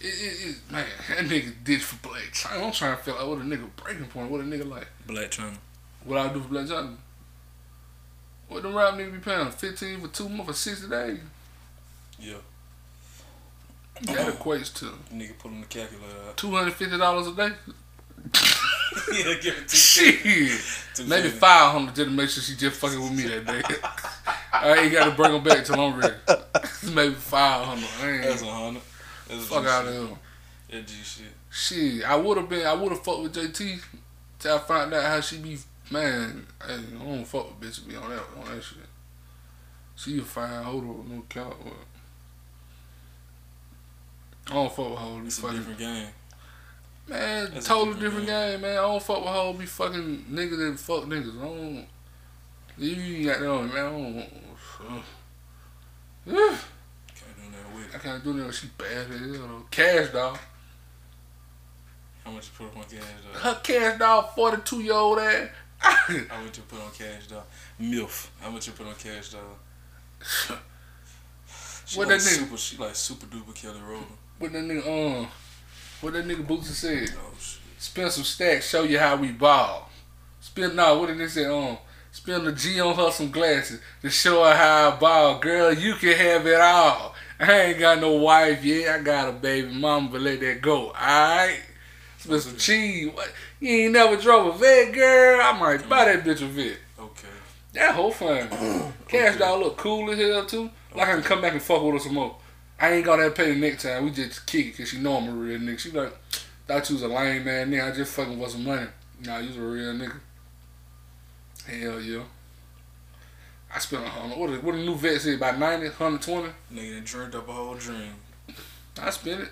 [0.05, 2.63] It, it, it, man, that nigga did for Blac Chyna.
[2.63, 4.29] I'm trying to feel like what a nigga breaking point.
[4.29, 4.87] What a nigga like.
[5.07, 5.57] Blac Chyna.
[6.03, 6.95] What I do for Blac Chyna?
[8.47, 9.49] What them rap niggas be paying?
[9.49, 11.19] 15 for two months for 60 days?
[12.19, 12.35] Yeah.
[14.03, 17.55] That equates to Nigga pulling the calculator $250 a day?
[19.11, 20.61] yeah, give it two Shit.
[20.93, 23.63] Two Maybe 500 just to make sure she just fucking with me that day.
[24.53, 26.13] I ain't got to bring her back till I'm ready.
[26.93, 28.23] Maybe 500.
[28.23, 28.81] That's a hundred.
[29.27, 30.17] That's a Fuck G out of here.
[30.71, 31.25] That G shit.
[31.51, 33.81] Shit, I would have been, I would have fucked with JT
[34.39, 35.57] till I found out how she be.
[35.91, 38.79] Man, I don't fuck with bitches be on that on that shit.
[39.95, 41.55] She a fine hold no count.
[44.47, 45.21] I don't fuck with hoes.
[45.21, 46.07] Be It's a fucking different game.
[47.07, 48.61] man, That's totally different different game.
[48.61, 48.71] man.
[48.77, 49.57] I don't fuck with hoes.
[49.57, 51.39] Be fucking niggas that fuck niggas.
[51.39, 51.87] I don't.
[52.77, 53.77] You ain't got that on, man.
[53.77, 54.17] I don't.
[54.17, 54.97] Uh,
[56.27, 56.57] uh,
[57.15, 58.53] Can't do nothing with I can't do that.
[58.53, 59.65] She bad as hell.
[59.71, 60.37] Cash dog.
[62.23, 63.01] How much you put up on cash
[63.33, 63.41] dog?
[63.41, 65.49] Her cash dog, forty two year old ass.
[65.79, 67.43] How much you put on cash dog?
[67.79, 68.27] MILF.
[68.41, 70.57] How much you put on cash dog?
[71.87, 74.07] She What like that nigga- Super, she like super duper Kelly Rowland.
[74.39, 75.27] What that nigga um
[76.01, 77.09] what that nigga Bootsy said.
[77.19, 77.61] Oh shit.
[77.77, 79.89] Spend some stacks, show you how we ball.
[80.41, 81.45] Spend nah, what did they say?
[81.45, 81.77] Um
[82.11, 85.37] spend a G on her some glasses to show her how I ball.
[85.39, 87.13] Girl, you can have it all.
[87.39, 88.99] I ain't got no wife yet.
[88.99, 90.87] I got a baby mama, but let that go.
[90.89, 91.59] Alright?
[92.17, 93.11] Spend some cheese.
[93.13, 93.31] What?
[93.59, 95.41] You ain't never drove a vet, girl.
[95.41, 96.77] I might buy that bitch a vet.
[96.99, 97.27] Okay.
[97.73, 98.93] That whole fun.
[99.07, 100.69] Cash dog look cool as hell too.
[100.95, 102.37] Like I can come back and fuck with her some more.
[102.79, 104.05] I ain't gonna have to pay the next time.
[104.05, 105.79] We just kick it cause she know I'm a real nigga.
[105.79, 106.13] She like,
[106.67, 107.91] thought you was a lame man nigga.
[107.91, 108.87] I just fucking want some money.
[109.25, 110.19] Nah, you was a real nigga.
[111.67, 112.23] Hell yeah.
[113.75, 114.37] I spent a hundred.
[114.37, 115.35] What, the- what the new vet say?
[115.35, 116.47] About 90, 120?
[116.73, 118.13] Nigga done dreamed up a whole dream.
[119.01, 119.49] I spent it.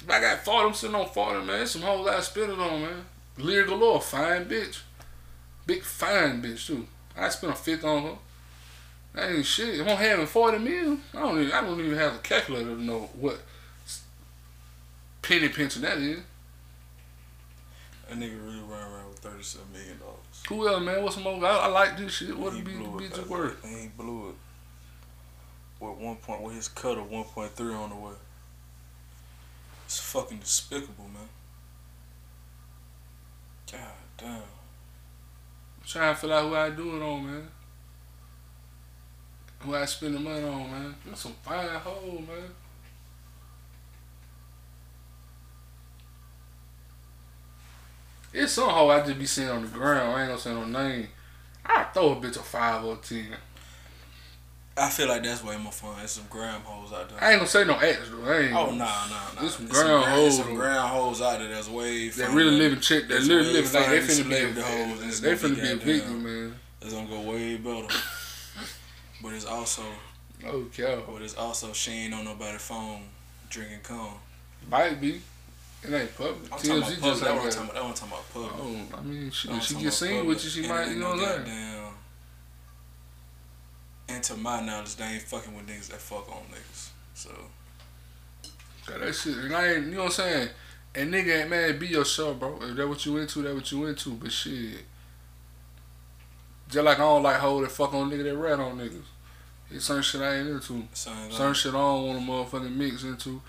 [0.00, 1.46] If I got 40, I'm sitting on 40, man.
[1.48, 3.04] There's some hoes I spent it on, man.
[3.36, 4.80] Lira Galore, fine bitch.
[5.66, 6.86] Big fine bitch, too.
[7.16, 8.18] I spent a fifth on her.
[9.14, 9.80] That ain't shit.
[9.80, 12.82] If I'm having 40 mil, I don't even, I don't even have a calculator to
[12.82, 13.40] know what
[15.20, 16.20] penny pension that is.
[18.08, 20.17] That nigga really run around with thirty seven million dollars.
[20.48, 21.02] Who else, man?
[21.02, 21.44] What's some more?
[21.44, 22.36] I, I like this shit.
[22.36, 23.28] What He be, blew it, man.
[23.28, 23.58] work?
[23.64, 24.34] And he blew it.
[25.80, 28.14] With one point, with his cut of one point three on the way.
[29.84, 31.28] It's fucking despicable, man.
[33.70, 33.80] God
[34.16, 34.42] damn.
[35.86, 37.48] trying to figure out who I do it on, man.
[39.60, 40.94] Who I spend the money on, man.
[41.06, 42.50] That's some fine hoes, man.
[48.32, 50.12] It's some hoe I just be seeing on the ground.
[50.12, 51.08] I ain't gonna say no name.
[51.64, 53.28] I throw a bitch a five or ten.
[54.76, 55.96] I feel like that's way more fun.
[55.98, 57.18] There's some gram hoes out there.
[57.22, 58.30] I ain't gonna say no ex though.
[58.30, 59.40] I ain't Oh nah nah nah.
[59.40, 62.08] There's some ground hoes, there's Some ground hoes out there that's way.
[62.10, 63.08] They really living chick.
[63.08, 66.22] They It's really living like they finna be celebrity hoes, they finna be a victim,
[66.22, 66.54] man.
[66.80, 67.88] It's gonna go way better.
[69.20, 69.82] But it's also,
[70.46, 71.02] Oh cow.
[71.10, 73.02] but it's also she ain't on nobody's phone
[73.50, 74.10] drinking cum.
[74.70, 75.20] Might be.
[75.84, 76.36] It ain't public.
[76.52, 77.00] I'm talking about public.
[77.02, 77.96] just That ain't one got- talking about.
[77.96, 78.52] Talking about public.
[78.92, 81.18] Oh, I mean, she, she get seen with you, she And might, you know what
[81.20, 81.92] I'm saying?
[84.08, 86.88] And to my knowledge, they ain't fucking with niggas that fuck on niggas.
[87.14, 87.30] So
[88.86, 89.36] Got that shit.
[89.36, 90.48] And I ain't, you know what I'm saying?
[90.94, 92.58] And nigga ain't man, be yourself, bro.
[92.62, 94.10] If that what you into, that what you into.
[94.14, 94.78] But shit.
[96.70, 99.02] Just like I don't like hoe that fuck on nigga that rat on niggas.
[99.70, 100.88] It's certain shit I ain't into.
[100.94, 103.42] same Certain shit I don't want to motherfucking mix into.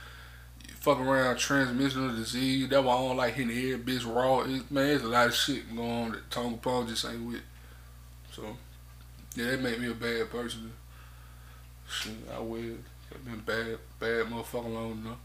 [0.79, 2.69] Fuck around transmission of disease.
[2.69, 4.41] That's why I don't like hitting the head bitch raw.
[4.41, 7.41] It, man, there's a lot of shit going on that Tonga Paul just ain't with.
[8.31, 8.43] So,
[9.35, 10.71] yeah, that make me a bad person.
[11.89, 12.77] Shit, I will.
[13.11, 15.17] I've been bad, bad motherfucker long enough.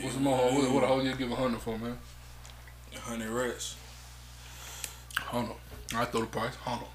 [0.00, 0.36] What's the more?
[0.36, 1.98] What, what a hoe you give a hundred for, man?
[2.94, 3.76] A Hundred rats.
[5.16, 5.56] Hundred.
[5.94, 6.54] I throw the price.
[6.56, 6.86] Hundred.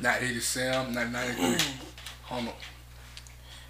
[0.00, 0.94] Not eighty-seven.
[0.94, 1.74] Not ninety-three.
[2.24, 2.54] Hundred.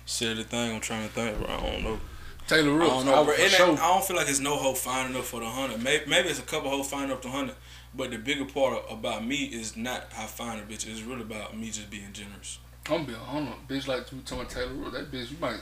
[0.05, 1.39] Said the thing I'm trying to think.
[1.39, 2.01] Bro, I don't know.
[2.49, 3.35] Taylor I don't know, bro.
[3.35, 3.73] for sure.
[3.75, 5.83] I don't feel like it's no hoe fine enough for the hundred.
[5.83, 7.55] Maybe, maybe it's a couple hoes fine enough the hundred.
[7.95, 10.87] But the bigger part about me is not how fine a bitch.
[10.89, 12.59] It's really about me just being generous.
[12.91, 13.55] I'm be a hundred.
[13.69, 14.93] Bitch like you talking Taylor Rooks.
[14.97, 15.61] That bitch, you might,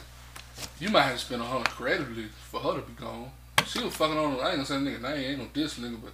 [0.79, 3.31] you might have to spend a hundred creatively for her to be gone.
[3.67, 4.35] She was fucking on.
[4.35, 5.31] I ain't gonna say nigga name.
[5.31, 6.13] Ain't no diss nigga, but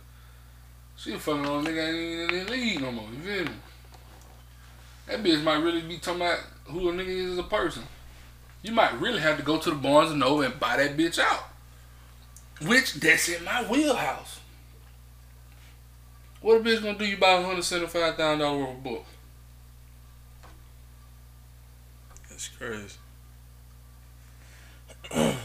[0.96, 1.66] She a fucking on.
[1.66, 1.96] nigga ain't
[2.30, 3.08] even in the league no more.
[3.12, 3.52] You feel me?
[5.06, 7.82] That bitch might really be talking about who a nigga is as a person.
[8.62, 11.18] You might really have to go to the Barnes and Noble and buy that bitch
[11.18, 11.48] out.
[12.64, 14.38] Which that's in my wheelhouse.
[16.40, 17.04] What a bitch gonna do?
[17.04, 19.04] You buy a hundred seventy five thousand dollar worth of book.
[22.28, 22.96] That's crazy.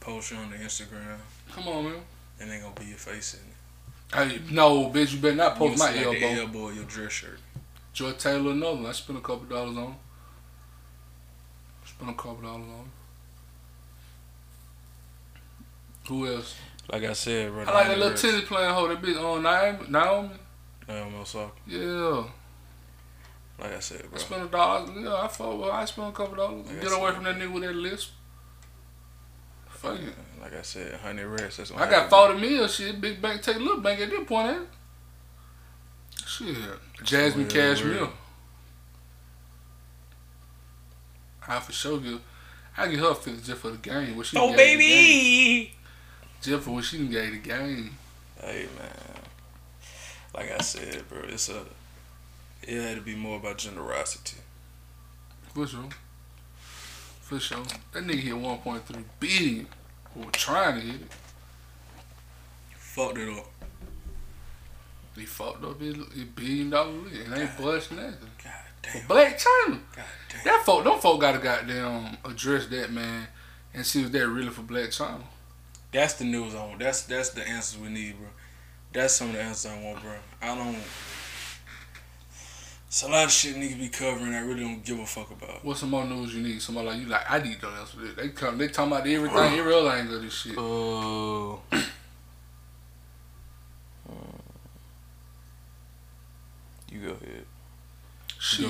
[0.00, 1.16] Post you on the Instagram,
[1.52, 1.94] Come on, man.
[2.40, 4.36] and they gonna be your face in it.
[4.38, 6.40] Hey, no, bitch, you better not post my see, like, the elbow.
[6.42, 7.38] elbow your dress shirt.
[7.94, 8.86] Joy Taylor, another.
[8.88, 9.96] I spent a couple dollars on.
[11.96, 12.90] Spent a couple dollars on.
[16.08, 16.56] Who else?
[16.90, 17.62] Like I said, bro.
[17.64, 18.88] I like that little tennis playing hoe.
[18.88, 19.88] That bitch on Naomi.
[19.88, 20.30] Naomi.
[20.88, 21.52] Um, Osaka.
[21.66, 22.24] Yeah.
[23.58, 24.18] Like I said, I bro.
[24.18, 24.92] spent a dollar.
[25.00, 25.58] Yeah, I fought.
[25.58, 26.66] Well, I spent a couple dollars.
[26.66, 27.14] Like I Get away said.
[27.14, 28.10] from that nigga with that list.
[29.68, 30.14] Fuck it.
[30.42, 31.56] Like I said, hundred racks.
[31.56, 32.66] That's I got forty mil.
[32.68, 34.48] Shit, big bank take a little bank at this point.
[34.48, 34.68] Ain't?
[36.26, 36.56] Shit,
[37.02, 38.08] Jasmine Cashmere.
[41.48, 41.56] Well.
[41.56, 42.20] I for sure give.
[42.76, 44.16] I give her fifty just for the game.
[44.16, 44.78] What she Oh gave the game.
[44.78, 45.72] baby.
[46.42, 47.96] Just for what she done gave the game.
[48.40, 49.22] Hey man.
[50.34, 51.64] Like I said, bro, it's a.
[52.62, 54.38] It had to be more about generosity.
[55.52, 55.88] For sure.
[57.20, 57.62] For sure.
[57.92, 59.66] That nigga hit one point three billion.
[60.18, 61.12] Or trying to hit it.
[62.76, 63.46] Fucked it up.
[65.16, 67.20] He fucked up his, his billion dollar league.
[67.26, 68.16] And ain't bust nothing.
[68.42, 69.02] God For damn.
[69.02, 69.78] Blac Chyna.
[69.94, 70.44] God damn.
[70.44, 73.28] That folk, them folk gotta goddamn address that man
[73.72, 75.22] and see if that really for Blac Chyna.
[75.92, 76.80] That's the news I want.
[76.80, 78.28] That's that's the answers we need, bro.
[78.92, 80.14] That's some of the answers I want, bro.
[80.42, 80.76] I don't.
[82.94, 84.34] It's a lot of shit need to be covering.
[84.34, 85.64] I really don't give a fuck about.
[85.64, 86.62] What's some more news you need?
[86.62, 88.14] Somebody like you like I need to answer this.
[88.14, 90.54] They come they talking about everything, every other angle of this shit.
[90.56, 91.60] Oh.
[96.92, 97.46] you go ahead.
[98.44, 98.68] Shit.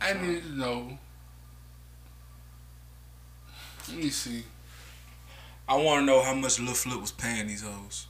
[0.00, 0.98] I need to know.
[3.88, 4.42] Let me see.
[5.68, 8.08] I want to know how much Lil Flip was paying these hoes.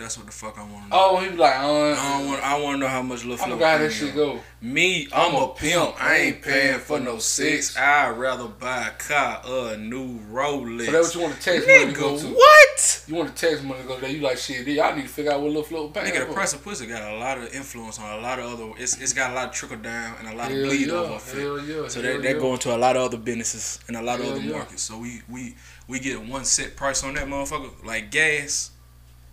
[0.00, 0.96] That's what the fuck I want to know.
[0.98, 2.42] Oh, he was like, uh, I don't want.
[2.42, 3.48] I want to know how much Lil I Flip.
[3.48, 4.40] how was that shit go.
[4.62, 6.02] Me, I'm a pimp.
[6.02, 7.76] I ain't paying for no sex.
[7.76, 10.86] I'd rather buy a car or a new Rolex.
[10.86, 12.26] So that what you want to text money to go to?
[12.28, 13.04] what?
[13.08, 14.10] You want to text money to go there?
[14.10, 14.66] You like shit?
[14.80, 16.06] I need to figure out what little float paying.
[16.12, 18.72] Nigga, the price of pussy got a lot of influence on a lot of other.
[18.78, 20.92] It's it's got a lot of trickle down and a lot Hell of bleed yeah,
[20.94, 22.40] over hell yeah, So hell that that yeah.
[22.40, 24.52] go into a lot of other businesses and a lot of other yeah.
[24.52, 24.82] markets.
[24.82, 25.56] So we we
[25.88, 28.70] we get one set price on that motherfucker like gas.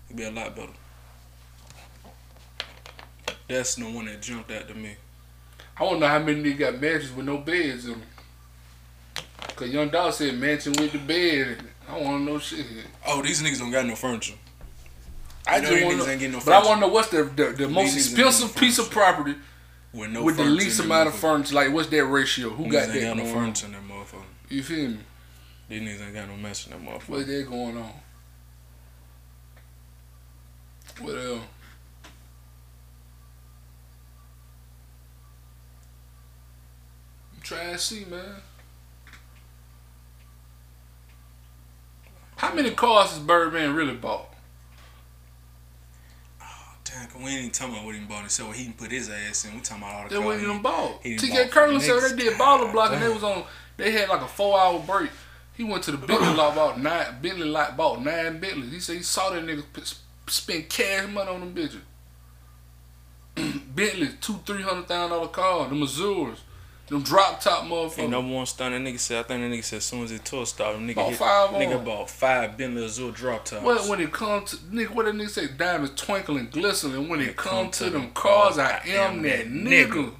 [0.07, 0.71] It'd be a lot better.
[3.47, 4.95] That's the one that jumped out to me.
[5.79, 8.01] I want to know how many niggas got mansions with no beds in them.
[9.55, 11.47] Cause Young Dog said mansion with the bed.
[11.47, 11.59] in it.
[11.89, 12.65] I want to know shit.
[13.07, 14.33] Oh, these niggas don't got no furniture.
[15.47, 16.45] I You know just want to, ain't getting no furniture.
[16.45, 19.35] but I want to know what's the the, the most expensive no piece of property
[19.93, 21.55] With no with the least amount of furniture.
[21.55, 22.49] Like what's that ratio?
[22.49, 24.23] Who Niggas got ain't that got no furniture in that motherfucker.
[24.49, 24.99] You feel me?
[25.69, 27.09] These niggas ain't got no mess in that motherfucker.
[27.09, 27.91] What's that going on?
[30.99, 31.41] What else?
[37.35, 38.35] I'm trying to see, man.
[42.37, 44.29] How many cars has Birdman really bought?
[46.41, 46.45] Oh,
[46.83, 48.55] damn, 'cause we ain't even talking about what he bought himself.
[48.55, 49.55] He didn't put his ass in.
[49.55, 51.03] We talking about all the They cars wasn't even bought.
[51.03, 53.43] TK bought Curlin said they did baller block and they was on.
[53.77, 55.09] They had like a four hour break.
[55.55, 57.19] He went to the Bentley lot bought nine.
[57.19, 58.71] Bentley lot bought nine Bentleys.
[58.71, 59.63] He said he saw that nigga
[60.27, 61.81] spend cash money on them bitches.
[63.75, 65.67] Bentley two three hundred thousand dollar car.
[65.69, 66.39] The Missouri's,
[66.87, 68.09] them drop top motherfuckers.
[68.09, 69.19] number one stunner nigga said.
[69.19, 71.49] I think the nigga said as soon as his tour started, nigga Bought hit, five
[71.51, 71.85] nigga on.
[71.85, 73.63] bought five Bentley Azure drop tops.
[73.63, 75.47] Well, when it comes to nigga, what that nigga say?
[75.55, 77.07] Diamonds twinkling, glistening.
[77.09, 80.13] When it it come to them cars, I am that nigga.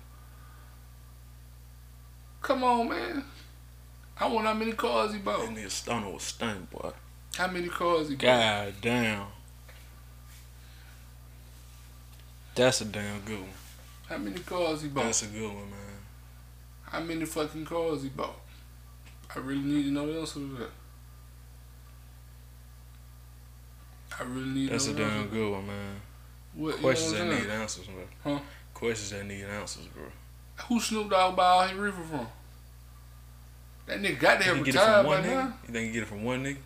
[2.42, 3.24] Come on, man.
[4.20, 5.40] I wonder how many cars he bought.
[5.42, 6.92] That nigga stunner was stunned, boy.
[7.36, 8.22] How many cars he bought?
[8.22, 9.26] God damn.
[12.58, 13.50] That's a damn good one.
[14.10, 15.06] How many cars he bought?
[15.06, 15.78] That's a good one, man.
[16.84, 18.40] How many fucking cars he bought?
[19.36, 20.70] I really need to know the answer to that.
[24.20, 25.96] I really need That's to a damn good one, man.
[26.56, 28.04] What, you Questions know that need answers, bro.
[28.34, 28.40] Huh?
[28.74, 30.06] Questions that need answers, bro.
[30.68, 32.28] Who Snoop Dogg buy all his reefer from?
[33.86, 35.34] That nigga got to You can get it retired from by one nigga?
[35.34, 35.54] now.
[35.68, 36.58] You think you get it from one nigga?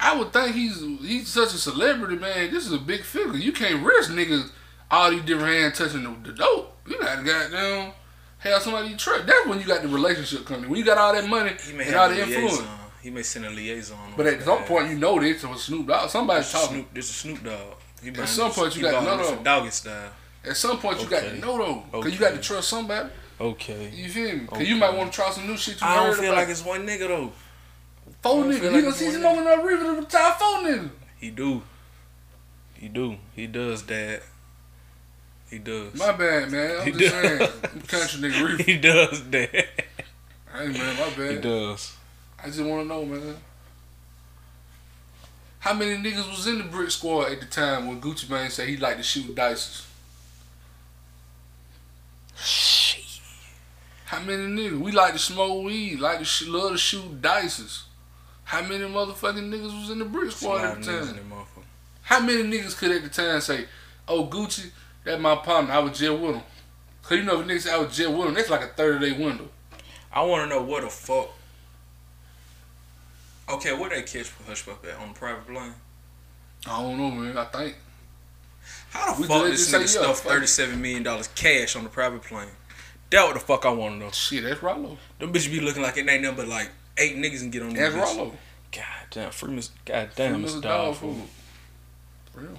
[0.00, 2.52] I would think he's he's such a celebrity, man.
[2.52, 3.36] This is a big figure.
[3.36, 4.50] You can't risk niggas
[4.90, 6.76] all these different hands touching the, the dope.
[6.86, 7.92] You gotta goddamn
[8.38, 9.26] have somebody you trust.
[9.26, 10.70] That's when you got the relationship coming.
[10.70, 12.58] When you got all that money and all the influence.
[12.58, 12.68] liaison.
[13.02, 13.98] He may send a liaison.
[14.16, 16.10] But at some point, you know this was Snoop Dogg.
[16.10, 16.68] Somebody's talking.
[16.76, 17.74] Snoop, this is Snoop Dogg.
[18.02, 19.42] He buying some point you got no, this no.
[19.42, 20.10] Doggy style.
[20.44, 23.08] At some point, you got to know though, because you got to trust somebody.
[23.40, 23.90] Okay.
[23.94, 24.38] You feel me?
[24.40, 24.68] Because Okay.
[24.68, 25.80] you might want to try some new shit.
[25.80, 26.36] You I don't feel about.
[26.36, 27.32] like it's one nigga though.
[28.22, 28.60] four niggas.
[28.60, 30.90] feel He gonna see some over enough river to retire four niggas.
[31.18, 31.62] He do.
[32.74, 33.16] He do.
[33.34, 34.22] He does that.
[35.50, 35.94] He does.
[35.94, 36.84] My bad, man.
[36.86, 37.38] He I'm just does.
[37.38, 37.50] saying.
[37.72, 38.62] I'm country nigga reefer.
[38.70, 39.50] he does that.
[39.54, 41.30] Hey man, my bad.
[41.32, 41.94] He does.
[42.42, 43.36] I just want to know, man.
[45.60, 48.68] How many niggas was in the brick squad at the time when Gucci Mane said
[48.68, 49.84] he liked to shoot dices?
[52.36, 53.04] Shit.
[54.06, 54.78] How many niggas?
[54.78, 57.82] We like to smoke weed, like to sh- love to shoot dices.
[58.44, 61.08] How many motherfucking niggas was in the brick squad at the time?
[61.08, 61.64] in that motherfucker.
[62.02, 63.66] How many niggas could at the time say,
[64.06, 64.70] "Oh, Gucci,
[65.06, 65.72] that my partner.
[65.72, 66.42] I was jail with him."
[67.02, 69.48] Cause you know if niggas was jail with him, that's like a thirty day window.
[70.12, 71.30] I want to know what the fuck.
[73.48, 75.72] Okay, what they catch for Hushpuppi at on the private plane?
[76.66, 77.38] I don't know, man.
[77.38, 77.76] I think
[78.90, 82.22] How the We fuck this nigga yeah, stuff thirty-seven million dollars cash on the private
[82.22, 82.48] plane?
[83.10, 84.10] That what the fuck I want to know.
[84.10, 84.42] shit.
[84.42, 84.98] That's Rollo.
[85.20, 87.72] Them bitches be looking like it ain't nothing but like eight niggas and get on
[87.72, 88.02] That's bitch.
[88.16, 88.32] Rollo.
[88.72, 89.70] God damn, free Miss.
[89.84, 90.44] God damn.
[90.44, 90.60] Mr.
[90.60, 91.22] Dog food.
[92.32, 92.58] For real.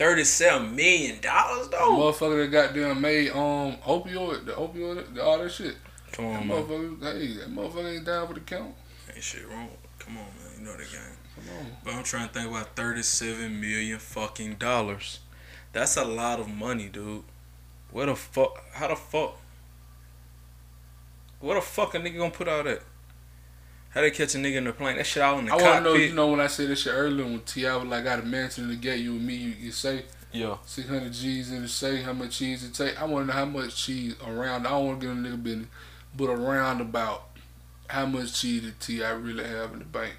[0.00, 1.90] Thirty-seven million dollars The though.
[1.98, 5.76] motherfucker that goddamn made um opioid, the opioid, the, all that shit.
[6.12, 6.62] Come That on, man.
[6.64, 8.74] motherfucker, hey, that motherfucker ain't down for the count.
[9.14, 9.68] Ain't shit wrong.
[9.98, 10.52] Come on, man.
[10.58, 11.16] You know that game.
[11.36, 11.66] Come on.
[11.84, 15.18] But I'm trying to think about 37 million fucking dollars.
[15.74, 17.22] That's a lot of money, dude.
[17.90, 18.58] Where the fuck?
[18.72, 19.36] How the fuck?
[21.40, 22.82] Where the fuck a nigga gonna put all that?
[23.90, 24.96] How they catch a nigga in the plane?
[24.96, 26.82] That shit all in the I want to know, you know, when I said this
[26.82, 27.74] shit earlier, when T.I.
[27.76, 30.58] was like, I got a mansion to get you and me, you, you say yeah.
[30.64, 33.00] 600 G's in the say, how much cheese it take.
[33.00, 35.42] I want to know how much cheese around, I don't want to get a nigga
[35.42, 35.66] business,
[36.16, 37.24] but around about
[37.88, 39.10] how much cheese did T.I.
[39.10, 40.14] really have in the bank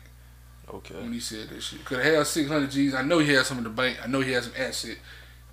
[0.73, 0.95] Okay.
[0.95, 1.79] when he said that shit.
[1.79, 4.19] Because to have 600 G's, I know he had some in the bank, I know
[4.19, 4.97] he had some asset.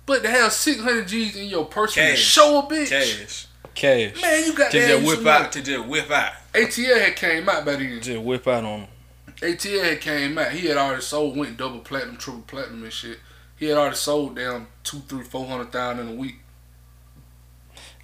[0.05, 2.19] But to have 600 G's in your purse and Cash.
[2.19, 3.47] show a bitch, Cash.
[3.75, 4.21] Cash.
[4.21, 5.51] man, you got To to just whip out.
[5.53, 6.33] To just whip out.
[6.53, 8.01] ATL had came out by then.
[8.01, 8.81] Just whip out on.
[8.81, 8.87] 'em.
[9.41, 10.51] ATL had came out.
[10.51, 13.19] He had already sold, went double platinum, triple platinum and shit.
[13.55, 16.37] He had already sold down two, three, four hundred thousand in a week.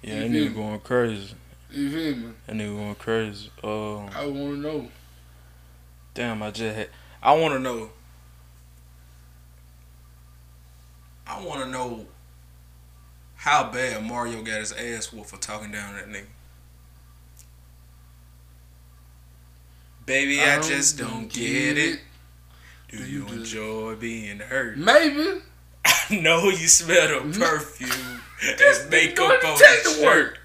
[0.02, 1.34] Yeah, that You feel nigga going crazy.
[1.70, 2.32] You feel me?
[2.46, 3.50] That nigga going crazy.
[3.64, 4.88] Um, I want to know.
[6.14, 6.88] damn, I just had.
[7.22, 7.90] I want to know.
[11.26, 12.06] I want to know
[13.34, 16.26] how bad Mario got his ass whooped for talking down that nigga.
[20.06, 21.98] Baby, I, just don't get it.
[22.88, 24.78] Do you enjoy being hurt?
[24.78, 25.40] Maybe.
[25.84, 27.40] I know you smell the mm.
[27.40, 28.22] perfume
[28.56, 30.38] This and nigga makeup on take the work.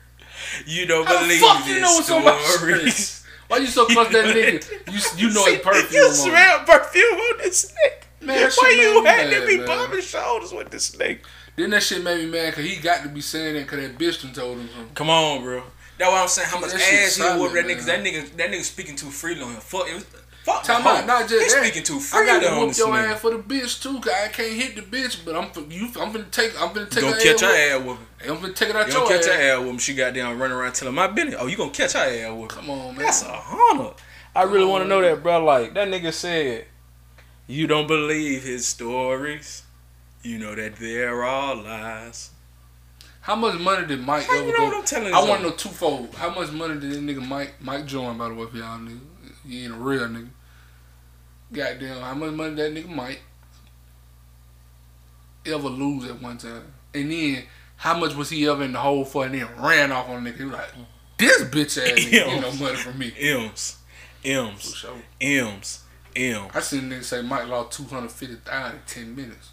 [0.65, 3.23] You don't How the believe fuck you know on stories.
[3.47, 4.91] Why you so close to that nigga?
[4.91, 5.93] You you know See, perfume.
[5.93, 6.13] You on.
[6.13, 8.25] smell perfume on this nigga.
[8.25, 9.67] Man, Why you had to be man.
[9.67, 11.19] bumping shoulders with this nigga?
[11.55, 13.97] Then that shit made me mad because he got to be saying that because that
[13.97, 14.95] bitch done told him something.
[14.95, 15.63] Come on, bro.
[16.01, 16.47] That's what I'm saying.
[16.49, 17.85] How much That ass he whooped that nigga?
[17.85, 19.59] That nigga, that nigga speaking too freely on him.
[19.61, 20.03] Fuck, it was,
[20.43, 21.63] fuck Talking about not just He's that.
[21.63, 23.13] speaking too I got to on whoop your nigga.
[23.13, 23.99] ass for the bitch too.
[23.99, 25.85] Cause I can't hit the bitch, but I'm you.
[26.01, 26.59] I'm finna take.
[26.59, 27.81] I'm finna take You gonna catch her ass.
[27.85, 28.07] whooping.
[28.31, 29.35] I'm finna take it out You your gonna catch ass.
[29.35, 29.77] her ass whooping.
[29.77, 31.35] She got down running around telling my business.
[31.39, 32.47] Oh, you gonna catch her ass whooping.
[32.47, 33.05] Come on, man.
[33.05, 33.91] That's a honor.
[34.35, 35.43] I really want to know that, bro.
[35.45, 36.65] Like that nigga said,
[37.47, 39.61] you don't believe his stories.
[40.23, 42.31] You know that they're all lies.
[43.21, 44.79] How much money did Mike How ever you know what go?
[44.79, 46.15] I'm telling I want to know twofold.
[46.15, 48.99] How much money did that nigga Mike Mike join by the way for y'all nigga?
[49.47, 50.29] He ain't a real nigga.
[51.53, 53.21] Goddamn, how much money that nigga Mike
[55.45, 56.73] ever lose at one time?
[56.93, 57.43] And then
[57.77, 59.25] how much was he ever in the hole for?
[59.25, 60.37] And then ran off on nigga.
[60.37, 60.69] He was like,
[61.17, 63.13] this bitch ass nigga get no money from me.
[63.19, 63.77] M's,
[64.23, 64.91] For M's, sure.
[65.19, 65.83] M's,
[66.15, 66.51] M's.
[66.55, 69.49] I seen nigga say Mike lost two hundred fifty thousand in ten minutes.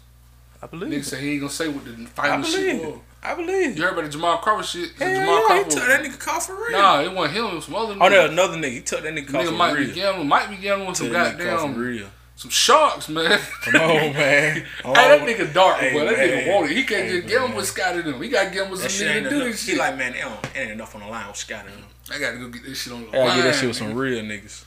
[0.59, 0.87] I believe.
[0.87, 1.05] Nigga believe.
[1.05, 2.93] say he ain't gonna say what the final shit believe.
[2.95, 3.01] was.
[3.21, 3.77] I believe.
[3.77, 4.91] You heard about the Jamal Crawford shit?
[4.97, 6.71] Hell Jamal yeah, he took that nigga call for real.
[6.71, 7.45] Nah, it wasn't him.
[7.47, 8.01] It was some other oh, Nigga.
[8.05, 8.71] Oh, there's another nigga.
[8.71, 9.95] He took that nigga call Nigga for might be real.
[9.95, 12.07] gambling, might be gambling with some Took that nigga goddamn real.
[12.37, 13.39] some sharks, man.
[13.63, 14.13] Come on, man.
[14.13, 16.05] hey, that oh, nigga dark, Hey, boy.
[16.05, 16.29] That man.
[16.29, 16.77] nigga wanted.
[16.77, 17.57] He can't Hey, just gamble man.
[17.57, 18.21] with Scotty them.
[18.21, 19.47] He got to gamble with some shit nigga ain't to do enough.
[19.51, 21.83] this He like, man, it ain't, ain't enough on the line with Scotty them.
[22.11, 23.77] I got to go get this shit on the I gotta get that shit with
[23.77, 24.63] some real niggas.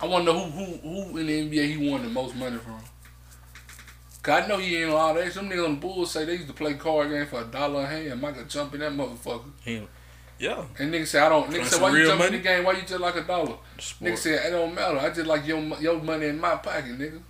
[0.00, 2.58] I want to know who who who in the NBA he won the most money
[2.58, 2.74] from.
[4.22, 5.32] Cause I know he ain't on all that.
[5.32, 7.82] Some niggas on the Bulls say they used to play card game for a dollar
[7.82, 8.20] a hand.
[8.20, 9.42] Michael jump in that motherfucker.
[10.38, 10.64] Yeah.
[10.78, 11.46] And nigga say I don't.
[11.46, 12.36] Niggas Playing say why you real jump in money?
[12.38, 12.64] the game?
[12.64, 13.56] Why you just like a dollar?
[13.76, 14.18] Nigga Sport.
[14.18, 14.98] said it don't matter.
[14.98, 17.20] I just like your your money in my pocket, nigga.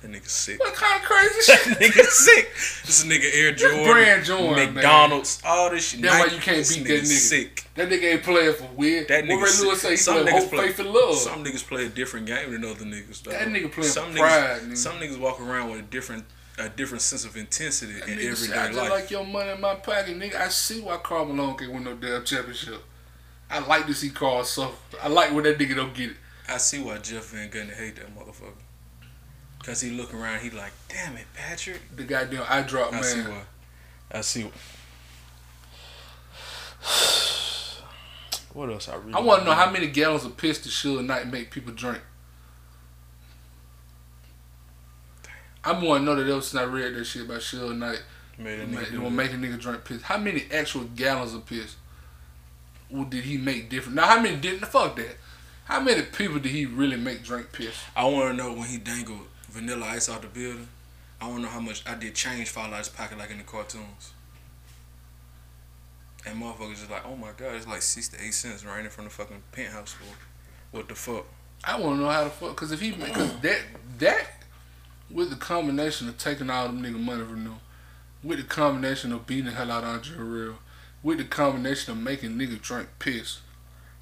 [0.00, 0.60] That nigga sick.
[0.60, 1.64] What kind of crazy shit?
[1.64, 1.92] that shit?
[1.92, 2.48] nigga sick.
[2.86, 4.74] This nigga Air Jordan, brand Jordan, man.
[4.74, 6.02] McDonald's, all this shit.
[6.02, 7.06] That's why you can't this beat nigga that nigga.
[7.06, 7.64] Sick.
[7.78, 9.06] That nigga ain't playing for weird.
[9.06, 9.90] That nigga Ray Lewis say?
[9.90, 11.14] He some playing niggas hope, play- faith, and love.
[11.14, 13.22] Some niggas play a different game than other niggas.
[13.22, 13.34] Dog.
[13.34, 14.76] That nigga playing some for pride, Niggas, nigga.
[14.76, 16.24] some niggas walk around with a different,
[16.58, 19.50] a different sense of intensity That in nigga say, I everyday just like your money
[19.50, 20.34] in my pocket, nigga.
[20.34, 22.82] I see why Karl Malone can't win no damn championship.
[23.48, 24.74] I like to see Karl suffer.
[25.00, 26.16] I like when that nigga don't get it.
[26.48, 28.54] I see why Jeff Van Gundy hate that motherfucker.
[29.62, 31.80] Cause he look around, he like, damn it, Patrick.
[31.94, 33.04] The goddamn eye drop man.
[33.04, 33.42] I see why.
[34.10, 34.42] I see.
[34.42, 34.50] Why.
[38.58, 39.14] What else I really?
[39.14, 42.00] I want to know how many gallons of piss does Suge Knight make people drink.
[45.62, 48.02] I want to know that ever since I read that shit about Suge Knight,
[48.36, 50.02] made a nigga it will make a nigga drink piss.
[50.02, 51.76] How many actual gallons of piss
[53.10, 53.94] did he make different?
[53.94, 54.66] Now, how many didn't?
[54.66, 55.18] Fuck that.
[55.66, 57.76] How many people did he really make drink piss?
[57.94, 60.66] I want to know when he dangled Vanilla Ice out the building.
[61.20, 63.38] I want to know how much I did change fall out his pocket like in
[63.38, 64.14] the cartoons.
[66.26, 68.90] And motherfuckers just like, oh my god, it's like six to eight cents right in
[68.90, 70.14] from the fucking penthouse floor.
[70.72, 71.24] What the fuck?
[71.64, 73.60] I want to know how the fuck because if he because that
[73.98, 74.26] that
[75.10, 77.60] with the combination of taking all them nigga money from them,
[78.22, 80.58] with the combination of beating the hell out of Andre Real,
[81.02, 83.40] with the combination of making nigga drink piss,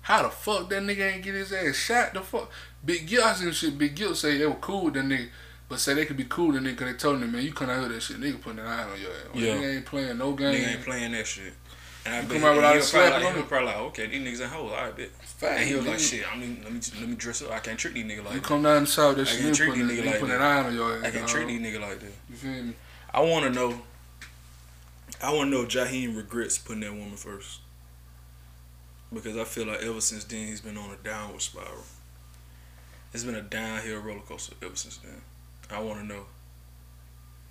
[0.03, 2.15] how the fuck that nigga ain't get his ass shot?
[2.15, 2.51] The fuck
[2.85, 3.79] Big Gil I seen shit.
[3.79, 5.29] Big Gil say they were cool with that nigga.
[5.69, 7.53] But say they could be cool with that nigga 'cause they told him, man, you
[7.53, 8.21] couldn't hear that shit.
[8.21, 9.17] Nigga putting an eye on your ass.
[9.35, 9.55] Yeah.
[9.55, 10.55] Nigga ain't playing no game.
[10.55, 11.55] Nigga ain't playing that shit.
[12.07, 13.47] And I You bet come out without a slap like, on him?
[13.47, 15.11] probably like, okay, these niggas in hoes, I bet.
[15.11, 17.51] Fact, And he was like, shit, I mean, let me let me dress up.
[17.51, 18.35] I can't treat these niggas like that.
[18.35, 18.47] You that.
[18.47, 20.41] come down the south, that I shit, can't nigga treat these niggas like an that.
[20.41, 21.05] eye on your.
[21.05, 22.13] I can't treat these niggas like that.
[22.31, 22.75] You feel me?
[23.13, 23.81] I want to know.
[25.23, 27.61] I want to know if Jaheim regrets putting that woman first.
[29.13, 31.85] Because I feel like ever since then he's been on a downward spiral.
[33.13, 35.23] It's been a downhill roller coaster ever since then.
[35.71, 36.27] I want to know.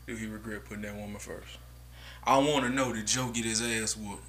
[0.06, 1.58] Do he regret putting that woman first?
[2.24, 4.24] I want to know did Joe get his ass whooped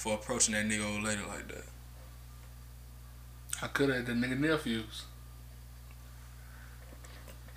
[0.00, 1.64] for approaching that nigga old lady like that?
[3.60, 5.04] I could have had the nigga nephews.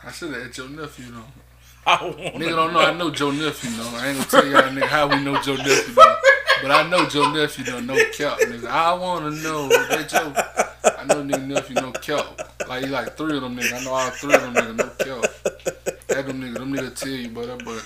[0.03, 1.23] I should have had your nephew though.
[1.87, 3.95] I want Nigga don't know I know Joe nephew though.
[3.95, 6.15] I ain't gonna tell y'all nigga how we know Joe nephew though.
[6.61, 8.67] But I know Joe nephew though, no cap, nigga.
[8.67, 10.33] I wanna know that Joe.
[10.97, 12.25] I know nigga nephew no cap.
[12.67, 13.73] Like he like three of them niggas.
[13.73, 15.31] I know all three of them niggas no cap.
[16.09, 17.85] That them niggas, them niggas tell you, but that but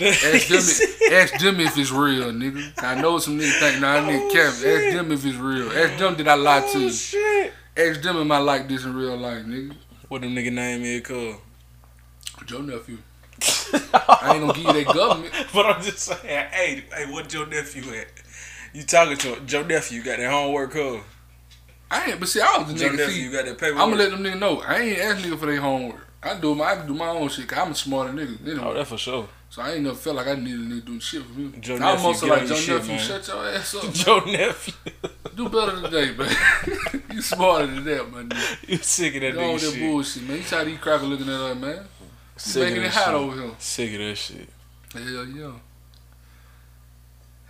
[0.00, 0.74] ask them,
[1.12, 2.72] ask them if it's real, nigga.
[2.82, 4.54] I know some niggas think nah, I nigga oh, cap.
[4.64, 5.70] Ask them if it's real.
[5.72, 6.90] Ask them did I lie to Oh you.
[6.90, 7.52] shit!
[7.76, 9.76] Ask them am I like this in real life, nigga.
[10.08, 11.36] What them nigga name is cuz?
[12.46, 12.98] Joe nephew.
[14.20, 15.32] I ain't gonna give you that government.
[15.52, 18.08] But I'm just saying, hey, hey, what your nephew at?
[18.72, 20.02] You talking to Joe nephew?
[20.02, 21.00] Got that homework, cuz?
[21.90, 22.96] I ain't, but see, I was the Joe nigga.
[22.98, 23.78] nephew See, got that paper.
[23.78, 24.60] I'm gonna let them niggas know.
[24.62, 26.06] I ain't ask nigga for their homework.
[26.22, 27.46] I do my, I do my own shit.
[27.48, 28.44] Cause I'm a smarter nigga.
[28.46, 29.28] You know, Oh, that for sure.
[29.54, 31.52] So I ain't never felt like I needed a nigga doing shit for me.
[31.60, 32.94] Joe I'm nephew, also get like Joe shit, nephew.
[32.96, 32.98] man.
[33.06, 33.92] Shut your ass up.
[33.92, 34.74] Joe nephew.
[35.36, 37.02] do better today, man.
[37.12, 38.32] you smarter than that, man.
[38.66, 39.78] You sick of that with that shit.
[39.80, 40.36] bullshit, man.
[40.38, 41.76] You tired of these cracker looking at us, man.
[41.76, 41.80] You
[42.36, 43.14] Sick making it that hot shit.
[43.14, 43.50] over here.
[43.60, 44.48] Sick of that shit.
[44.92, 45.52] Hell yeah.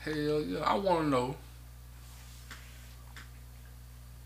[0.01, 0.59] Hell yeah.
[0.61, 1.37] I wanna know.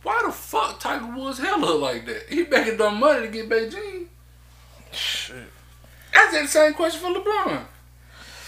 [0.03, 2.25] Why the fuck Tiger Woods hair look like that?
[2.29, 4.07] He making dumb money to get Beijing.
[4.91, 5.37] Shit.
[6.13, 7.65] That's the same question for LeBron.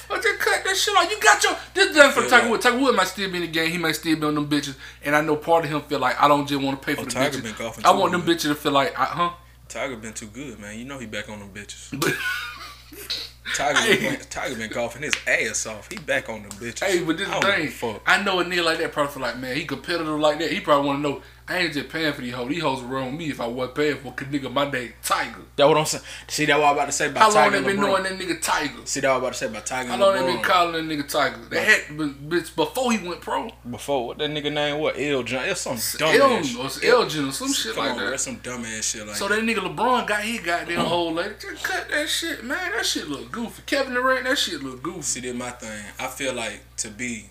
[0.08, 1.08] But just cut that shit off.
[1.10, 2.28] You got your this done for Yeah.
[2.28, 2.64] Tiger Woods.
[2.64, 3.70] Tiger Woods might still be in the game.
[3.70, 4.74] He might still be on them bitches.
[5.04, 7.02] And I know part of him feel like I don't just want to pay for
[7.02, 7.84] Oh, the Tiger bitches.
[7.84, 8.34] I want them man.
[8.36, 9.30] bitches to feel like, I, huh?
[9.68, 10.76] Tiger been too good, man.
[10.78, 11.92] You know he back on them bitches.
[13.54, 15.88] Tiger been, Tiger been golfing his ass off.
[15.90, 16.84] He back on them bitches.
[16.84, 18.00] hey, but this I don't give a thing.
[18.06, 20.50] I know a nigga like that probably feel like, man, he competitive like that.
[20.52, 22.48] He probably want to know, I ain't just paying for these hoes.
[22.48, 25.40] These hoes around me if I wasn't paying for, cause nigga, my name Tiger.
[25.56, 26.05] That what I'm saying.
[26.28, 27.32] See that what I'm about to say about Tiger?
[27.32, 28.74] How long Tiger they been knowing that nigga Tiger?
[28.85, 30.27] See that what I'm about to say about Tiger How long they LeBron.
[30.35, 31.36] been calling that nigga Tiger?
[31.51, 33.51] They had bitch, before he went pro.
[33.68, 34.78] Before what that nigga name?
[34.78, 35.44] What L John?
[35.48, 36.56] It's some dumb Elm ass.
[36.56, 38.10] or it's Elgin or some shit like on, that.
[38.10, 39.35] That's some dumb ass shit like So that.
[39.35, 41.35] that nigga LeBron got he goddamn whole lady.
[41.40, 42.70] Just cut that shit, man.
[42.77, 43.62] That shit look goofy.
[43.66, 45.02] Kevin Durant, that shit look goofy.
[45.02, 45.82] See, this my thing.
[45.98, 47.27] I feel like to be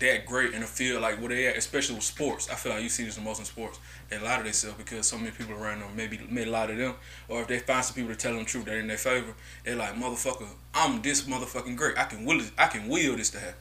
[0.00, 2.50] that great in a field like where they at, especially with sports.
[2.50, 3.78] I feel like you see this the most in sports.
[4.08, 6.94] They lie to themselves because so many people around them maybe may lie to them,
[7.28, 9.34] or if they find some people to tell them the truth that in their favor,
[9.64, 11.98] they're like, motherfucker, I'm this motherfucking great.
[11.98, 13.54] I can will it, I can will this to happen.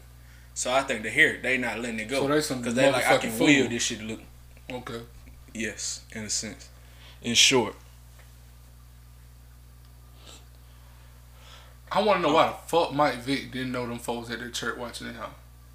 [0.53, 2.91] So I think they hear it, they not letting it go So they because they
[2.91, 4.19] like I can motherfucking will this shit look.
[4.71, 5.01] Okay.
[5.53, 6.69] Yes, in a sense.
[7.21, 7.75] In short,
[11.91, 14.49] I want to know why the fuck Mike Vick didn't know them folks at the
[14.49, 15.15] church watching it.
[15.15, 15.27] Huh?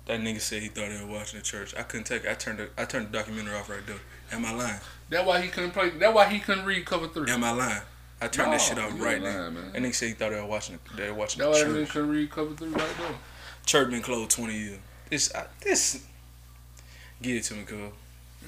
[0.06, 1.74] That nigga said he thought they were watching the church.
[1.78, 2.30] I couldn't take it.
[2.30, 3.96] I turned the, I turned the documentary off right there.
[4.32, 4.80] Am I lying?
[5.10, 5.90] That why he couldn't play.
[5.90, 7.30] That why he couldn't read cover three.
[7.30, 7.82] Am I lying?
[8.20, 9.50] I turned that shit off right now.
[9.50, 9.72] man.
[9.74, 10.78] And nigga said he thought they were watching.
[10.96, 11.88] They were watching That the why that nigga church.
[11.90, 13.14] couldn't read cover three right there.
[13.66, 14.78] Church been closed twenty years.
[15.10, 16.04] This I, this
[17.22, 17.92] Get it to me, cuz.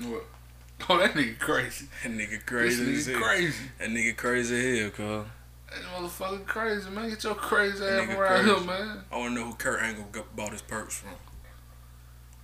[0.07, 0.25] What?
[0.91, 1.87] Oh, that nigga crazy.
[2.03, 3.65] That nigga crazy as nigga crazy.
[3.79, 5.27] That nigga crazy as hell, cuz.
[5.71, 7.09] That motherfucker crazy, man.
[7.09, 9.01] Get your crazy ass around here, man.
[9.11, 11.13] I wanna know who Kurt Angle got, bought his perks from.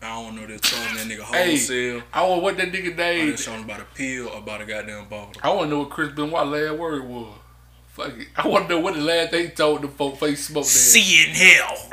[0.03, 1.51] I don't know they're telling that nigga Hey.
[1.51, 2.03] wholesale.
[2.13, 3.37] I want what that nigga they're name.
[3.37, 5.33] showing about a pill or about a goddamn bottle.
[5.43, 7.35] I want to know what Chris Benoit last word was.
[7.93, 8.29] Fuck it.
[8.37, 10.65] I want to know what the last thing he told the folk face smoke.
[10.65, 11.89] See in hell.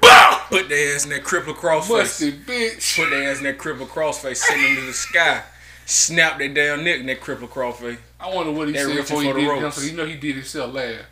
[0.50, 1.88] Put their ass in that cripple crossface.
[1.88, 2.96] Musty bitch.
[2.96, 5.42] Put their ass in that cripple crossface, send them to the sky.
[5.86, 7.98] Snap their damn neck in that cripple crossface.
[8.20, 9.72] I wonder what he They said before he for did it.
[9.72, 11.00] So you know he did himself laugh.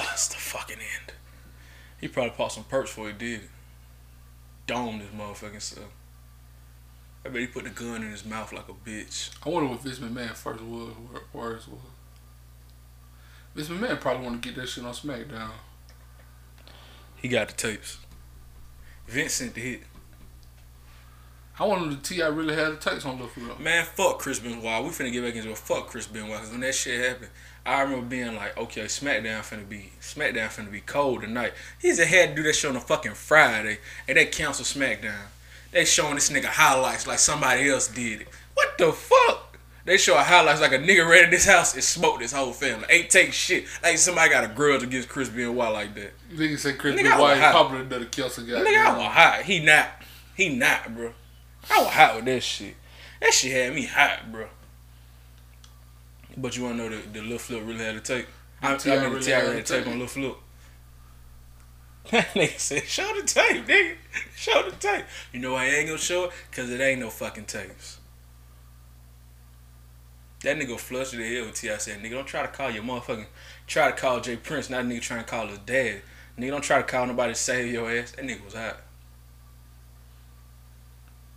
[0.00, 1.12] Oh, that's the fucking end.
[2.00, 3.50] He probably popped some perks before he did it.
[4.66, 5.92] Domed this motherfucking self.
[7.24, 9.30] I bet he put the gun in his mouth like a bitch.
[9.44, 10.92] I wonder what Vince McMahon first was,
[11.32, 11.78] words was.
[13.54, 15.50] Vince McMahon probably want to get that shit on SmackDown.
[17.16, 17.98] He got the tapes.
[19.06, 19.82] Vince sent the hit.
[21.58, 22.26] I wonder if T.I.
[22.28, 23.56] really had the tapes on Lil Flo.
[23.58, 24.82] Man, fuck Chris Benoit.
[24.82, 26.40] We finna get back into a Fuck Chris Benoit.
[26.40, 27.30] Cause when that shit happened,
[27.64, 31.52] I remember being like, okay, SmackDown finna be SmackDown finna be cold tonight.
[31.80, 33.78] He's ahead to do that shit on a fucking Friday,
[34.08, 35.26] and they cancel SmackDown.
[35.70, 38.28] They showing this nigga highlights like somebody else did it.
[38.54, 39.58] What the fuck?
[39.84, 42.86] They show highlights like a nigga ran in this house and smoked this whole family.
[42.88, 43.64] Ain't take shit.
[43.82, 46.12] Like somebody got a grudge against Chris Benoit like that.
[46.32, 47.52] Nigga said Chris Nigga, I Benoit was is hot.
[47.52, 48.54] popular than the Kelso guy.
[48.60, 49.42] Nigga, I was hot.
[49.42, 49.88] He not.
[50.36, 51.12] He not, bro.
[51.70, 52.74] I was hot with that shit.
[53.20, 54.48] That shit had me hot, bro.
[56.36, 58.26] But you wanna know the, the Lil Flip really had a take?
[58.62, 59.00] I, I T.I.
[59.00, 59.36] mean, really T.I.
[59.38, 59.92] had had a a tape tape.
[59.92, 60.36] on Lil Flip.
[62.10, 63.96] That nigga said, show the tape, nigga.
[64.34, 65.04] Show the tape.
[65.32, 66.30] You know why I ain't gonna show it?
[66.50, 67.98] Cause it ain't no fucking tapes.
[70.42, 71.76] That nigga flushed the hell with T.I.
[71.76, 73.26] said, nigga, don't try to call your motherfucking,
[73.68, 74.36] try to call J.
[74.36, 76.02] Prince, not nigga trying to call his dad.
[76.36, 78.12] Nigga, don't try to call nobody to save your ass.
[78.12, 78.78] That nigga was hot.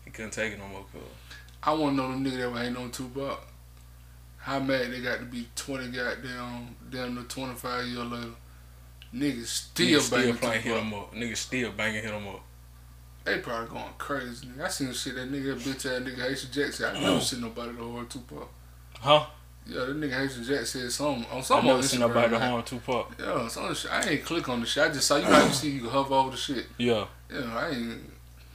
[0.06, 1.02] He couldn't take it no more, cuz.
[1.62, 3.46] I want to know them nigga that ain't on Tupac.
[4.46, 8.28] How mad they got to be 20 goddamn, damn the 25 year later.
[9.12, 11.16] Niggas still Nigga still banging playing hit him up.
[11.16, 12.42] Nigga still banging hit him up.
[13.24, 14.46] They probably going crazy.
[14.46, 14.66] Nigga.
[14.66, 16.96] I seen the shit that nigga, that bitch ass nigga Haitian Jack said.
[16.96, 17.22] I never mm.
[17.24, 18.48] seen nobody to hold Tupac.
[19.00, 19.26] Huh?
[19.66, 21.66] Yeah, that nigga Haitian Jack said something on some.
[21.66, 23.16] I never seen nobody to like, harm Tupac.
[23.20, 23.92] Yeah, some of the shit.
[23.92, 24.84] I ain't click on the shit.
[24.84, 26.68] I just saw you you see you hover over the shit.
[26.78, 27.08] Yeah.
[27.34, 28.00] Yeah, I ain't.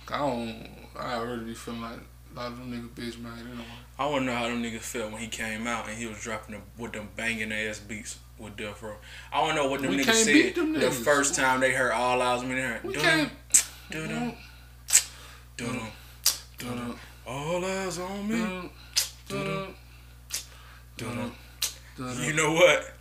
[0.08, 0.68] I don't.
[0.96, 1.98] I already be feeling like
[2.32, 3.32] a lot of them niggas bitch man.
[3.40, 3.64] Anyway.
[4.00, 6.54] I wanna know how them niggas felt when he came out and he was dropping
[6.54, 8.96] them with them banging ass beats with Death Row.
[9.30, 11.04] I wanna know what them We niggas said them the niggas.
[11.04, 12.54] first time they heard All Eyez on Me.
[12.82, 13.32] We dun, can't.
[13.90, 14.36] dun, Dun, dun,
[15.58, 15.80] dun,
[16.58, 18.38] dun, dun, All Eyez on Me.
[18.38, 18.70] dun,
[19.28, 19.74] dun,
[20.96, 21.32] Dun,
[21.98, 22.94] dun, You know what?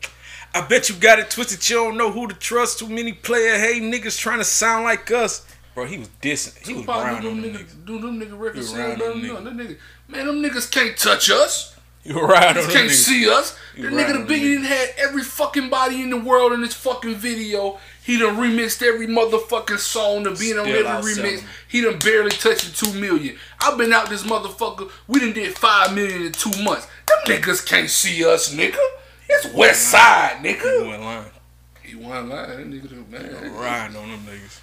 [0.54, 1.70] I bet you got it twisted.
[1.70, 2.80] You don't know who to trust.
[2.80, 5.46] Too many player hey niggas trying to sound like us.
[5.80, 6.68] Bro, he was dissing.
[6.68, 9.44] He was Tupac round do them them niggas, do them nigga records He them niggas.
[9.56, 9.78] nigga,
[10.10, 11.74] man, them niggas can't touch us.
[12.04, 12.92] You round on them can't niggas.
[12.92, 13.58] see us.
[13.78, 17.16] The nigga the Biggie done had every fucking body in the world in this fucking
[17.16, 17.78] video.
[18.04, 21.44] He done remixed every motherfucking song to be on every remix.
[21.70, 23.38] He done barely touched the two million.
[23.62, 24.92] I've been out this motherfucker.
[25.08, 26.88] We done did five million in two months.
[27.08, 28.78] Them niggas can't see us, nigga.
[29.30, 30.88] It's West Side, He nigga.
[30.90, 31.26] went lying.
[31.84, 32.50] He wasn't lying.
[32.50, 33.54] That nigga, man.
[33.54, 34.60] Riding on them niggas.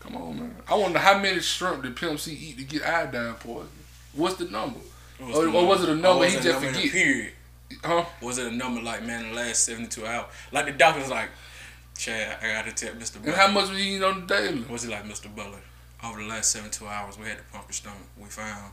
[0.00, 0.56] Come on, man.
[0.68, 3.68] I wonder how many shrimp did Pimp C eat to get iodine poison?
[4.14, 4.80] What's the number?
[5.18, 6.90] What's Or- the or was it a number oh, he just number forget?
[6.92, 7.32] Period.
[7.84, 8.04] Huh?
[8.20, 10.26] Was it a number like man in the last seventy two hours?
[10.52, 11.28] Like the doctor's like,
[11.96, 13.16] Chad, I gotta tell Mr.
[13.24, 14.62] And how much was he eating on the daily?
[14.68, 15.32] was he like Mr.
[15.34, 15.60] Butler?
[16.02, 17.98] Over the last seventy two hours, we had to pump your stomach.
[18.18, 18.72] We found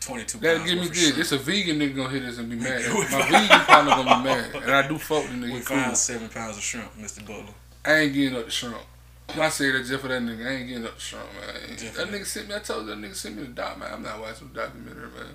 [0.00, 0.70] twenty two That pounds.
[0.70, 0.98] give me this.
[1.04, 1.18] shrimp.
[1.18, 2.80] It's a vegan nigga gonna hit us and be mad.
[2.90, 5.52] My vegan partner gonna be mad, and I do fuck the nigga.
[5.52, 7.20] We found seven pounds of shrimp, Mr.
[7.26, 7.52] Butler.
[7.84, 8.78] I ain't getting up the shrimp.
[9.34, 10.46] I say that just for that nigga.
[10.46, 11.76] I ain't getting up strong, man.
[11.76, 12.54] That nigga sent me.
[12.54, 13.92] I told you that nigga sent me the doc, man.
[13.92, 15.34] I'm not watching the documentary, man.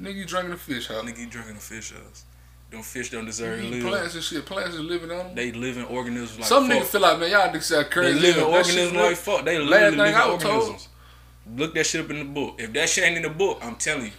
[0.00, 1.04] Nigga, you drinking the fish house.
[1.04, 2.24] Nigga, you drinking the fish house.
[2.70, 3.82] Them fish don't deserve to live.
[3.84, 4.46] plants and shit.
[4.46, 5.34] Plants is living animals.
[5.34, 6.82] They living organisms like Some fuck.
[6.82, 8.20] niggas feel like man, y'all niggas sound They crazy.
[8.20, 9.44] living That shit organisms like fuck.
[9.44, 10.86] They Last literally thing living I was told-
[11.58, 12.54] Look that shit up in the book.
[12.60, 14.12] If that shit ain't in the book, I'm telling you,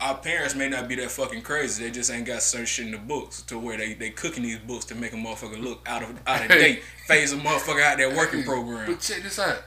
[0.00, 1.84] our parents may not be that fucking crazy.
[1.84, 4.58] They just ain't got certain shit in the books to where they they cooking these
[4.58, 7.96] books to make a motherfucker look out of out of date, phase a motherfucker out
[7.96, 8.86] their working program.
[8.86, 9.62] But check this out.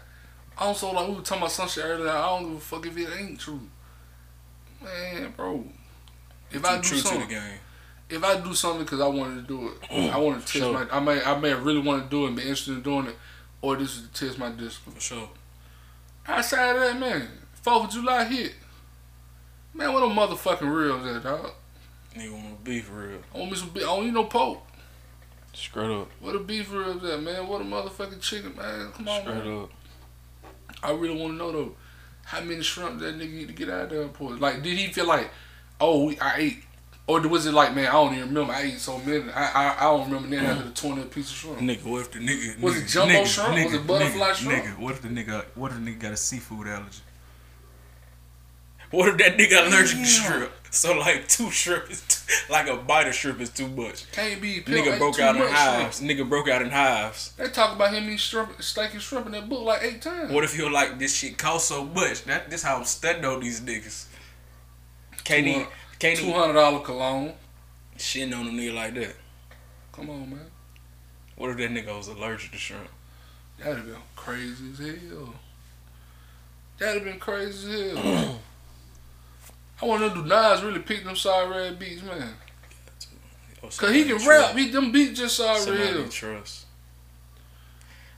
[0.57, 2.09] Also, like we were talking about some shit earlier.
[2.09, 3.61] I don't give a fuck if it ain't true.
[4.83, 5.63] Man, bro.
[6.51, 7.59] If I do true to the something, game.
[8.09, 10.63] if I do something because I wanted to do it, I mm, want to test
[10.63, 10.73] Sure.
[10.73, 10.87] my.
[10.91, 13.15] I may, I may really want to do it and be interested in doing it,
[13.61, 14.95] or this is to test my discipline.
[14.95, 15.29] For sure.
[16.27, 17.27] Outside of that, man,
[17.61, 18.53] Fourth of July hit.
[19.73, 21.51] Man, what a motherfucking real is that, dog?
[22.15, 23.19] Nigga wanna be for real.
[23.33, 23.69] I want me some.
[23.69, 23.83] beef.
[23.83, 24.65] I don't need no poke.
[25.53, 26.09] Straight up.
[26.19, 27.47] What a beef real is that, man?
[27.47, 28.91] What a motherfucking chicken, man?
[28.91, 29.39] Come on, man.
[29.41, 29.69] Straight up.
[30.81, 31.75] I really want to know though,
[32.25, 34.07] how many shrimp that nigga eat to get out of there?
[34.07, 34.35] Poor?
[34.37, 35.29] Like, did he feel like,
[35.81, 36.63] oh, we, I ate,
[37.07, 38.53] or was it like, man, I don't even remember.
[38.53, 39.29] I ate so many.
[39.31, 41.57] I I, I don't remember then after the twenty piece of shrimp.
[41.59, 43.49] Nigga, what if the nigga Was it jumbo nigga, shrimp?
[43.55, 44.63] Nigga, Was it butterfly nigga, shrimp?
[44.65, 46.99] Nigga, what if the nigga what if the nigga got a seafood allergy?
[48.91, 50.03] What if that nigga allergic Damn.
[50.03, 50.51] to shrimp?
[50.71, 54.11] So like two shrimp is too, like a bite of shrimp is too much.
[54.11, 54.61] Can't be.
[54.61, 55.97] Nigga broke out in hives.
[55.99, 56.11] shrimp.
[56.19, 57.33] Nigga broke out in hives.
[57.37, 60.31] They talk about him eating shrimp, steak and shrimp in that book like eight times.
[60.31, 62.23] What if you're like this shit costs so much?
[62.25, 64.05] That this how I'm studying on these niggas.
[65.23, 65.67] Can't hun-
[65.97, 67.33] can't Two hundred dollar cologne.
[67.97, 69.15] shitting on a nigga like that.
[69.91, 70.51] Come on, man.
[71.35, 72.87] What if that nigga was allergic to shrimp?
[73.57, 74.77] That'd have been crazy as
[75.09, 75.33] hell.
[76.77, 78.39] That'd have been crazy as hell.
[79.81, 82.33] I want to do Nas really pick them sorry red beats, man.
[83.61, 84.55] Cause he can somebody rap.
[84.57, 86.07] He them beats just sorry Somebody real.
[86.09, 86.65] trust.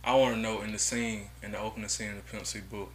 [0.03, 2.59] I want to know in the scene, in the opening scene of the Pimp C
[2.59, 2.91] book,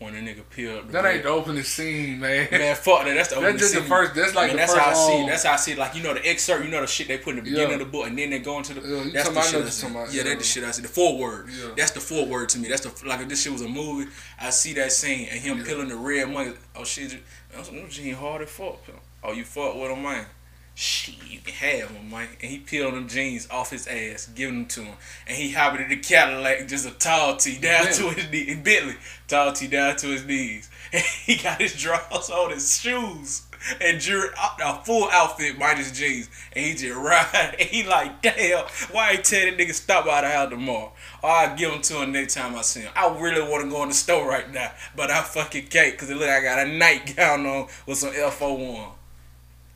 [0.00, 2.48] when the nigga peeled the That ain't the opening scene, man.
[2.50, 3.14] Man, fuck that.
[3.14, 4.14] That's the opening That's just the first.
[4.14, 5.22] That's like Man, that's how I see.
[5.22, 5.26] it.
[5.26, 5.72] That's how I see.
[5.72, 5.78] It.
[5.78, 6.64] Like you know the excerpt.
[6.64, 7.74] You know the shit they put in the beginning Yeah.
[7.74, 8.80] of the book, and then they go into the.
[8.80, 9.86] Yeah, that's the shit I see.
[9.88, 10.22] about, Yeah, yeah.
[10.34, 10.82] that's the shit I see.
[10.82, 11.48] The foreword.
[11.50, 11.68] Yeah.
[11.76, 12.68] That's the foreword to me.
[12.68, 14.10] That's the like if this shit was a movie.
[14.40, 16.54] I see that scene and him peeling the red money.
[16.74, 17.18] Oh shit,
[17.56, 18.80] no Gene hard as fuck.
[19.22, 20.26] Oh you fuck with him, man.
[20.74, 22.28] Shit, you can have him, man.
[22.40, 24.94] And he peeled them jeans off his ass, giving them to him.
[25.26, 28.22] And he hopped in the Cadillac, just a tall tee down to Bentley.
[28.22, 28.56] his knees.
[28.64, 28.94] Bentley,
[29.28, 30.70] tall tee down to his knees.
[30.92, 33.42] And he got his drawers on, his shoes,
[33.80, 34.30] and jewelry,
[34.64, 36.28] a full outfit minus jeans.
[36.52, 37.56] And he just ride.
[37.60, 40.92] And he like, damn, why ain't tell that nigga stop by the house tomorrow?
[41.22, 42.92] Or I'll give them to him next time I see him.
[42.96, 46.08] I really want to go in the store right now, but I fucking can't because
[46.08, 48.88] it look like I got a nightgown on with some F01.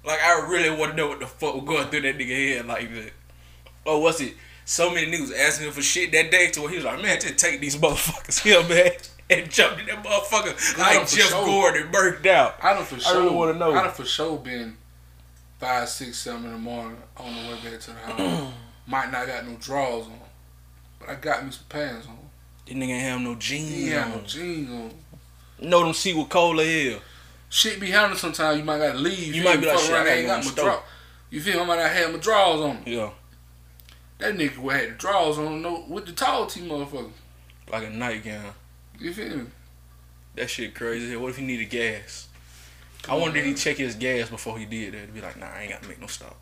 [0.07, 2.67] Like, I really want to know what the fuck was going through that nigga head
[2.67, 3.13] like that.
[3.87, 4.35] Oh, or was it
[4.65, 7.21] so many niggas asking him for shit that day to where he was like, man,
[7.21, 8.93] just take these motherfuckers here, man.
[9.31, 11.47] And jumped in that motherfucker like Jeff sure.
[11.47, 12.63] Gordon, burnt out.
[12.63, 13.23] I done for I sure.
[13.23, 13.73] really wanna know.
[13.73, 14.77] I done for sure been
[15.59, 18.53] five, six, seven in the morning on the way back to the house.
[18.87, 20.21] Might not got no drawers on,
[21.05, 22.19] but I got me some pants on.
[22.67, 24.11] This nigga ain't have no jeans He ain't on.
[24.13, 25.69] no jeans on.
[25.69, 27.01] know them see what cola is.
[27.51, 28.59] Shit be happening sometimes.
[28.59, 29.35] You might gotta leave.
[29.35, 30.83] You might be like, shit, around, I I ain't got go my to draw.
[31.31, 31.61] You feel me?
[31.61, 32.83] I might not have my drawers on.
[32.87, 33.11] Yeah.
[34.19, 37.11] That nigga would had the drawers on no, with the tall T motherfucker.
[37.71, 38.53] Like a nightgown.
[38.99, 39.47] You feel me?
[40.37, 41.17] That shit crazy.
[41.17, 42.29] What if he needed gas?
[43.05, 45.07] I Come wonder on, did he check his gas before he did that?
[45.07, 46.37] To be like, nah, I ain't gotta make no stop.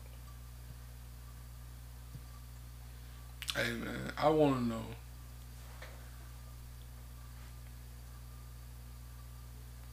[3.55, 4.81] Hey man, I want to know.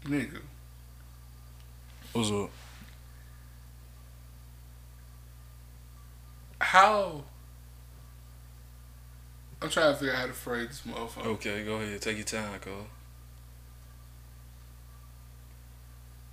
[0.07, 0.41] Nigga,
[2.15, 2.51] What's up?
[6.59, 7.23] how?
[9.61, 11.27] I'm trying to figure out how to phrase this motherfucker.
[11.27, 12.01] Okay, go ahead.
[12.01, 12.87] Take your time, Cole.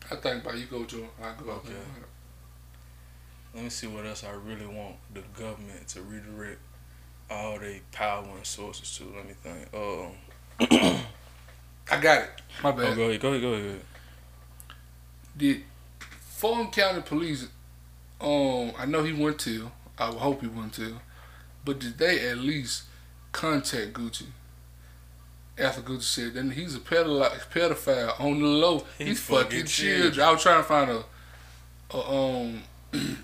[0.10, 1.10] I think about you go, Joe.
[1.22, 1.52] I go.
[1.52, 1.74] Okay.
[3.54, 6.60] Let me see what else I really want the government to redirect
[7.30, 9.04] all their power and sources to.
[9.16, 9.68] Let me think.
[9.74, 10.12] Um,
[11.90, 12.30] I got it.
[12.64, 12.96] My oh, bad.
[12.96, 13.22] go ahead.
[13.22, 13.42] Go ahead.
[13.42, 13.82] Go ahead.
[15.36, 15.64] Did
[16.20, 17.48] Fulton County Police?
[18.20, 19.72] Um, I know he went to.
[19.98, 20.98] I hope he went to.
[21.64, 22.84] But did they at least
[23.32, 24.28] contact Gucci?
[25.58, 28.84] After Gucci said, then he's a pedophile, pedophile on the low.
[28.98, 30.02] He He's fucking fucking children.
[30.02, 30.28] children.
[30.28, 31.04] I was trying to find a,
[31.96, 32.64] a um,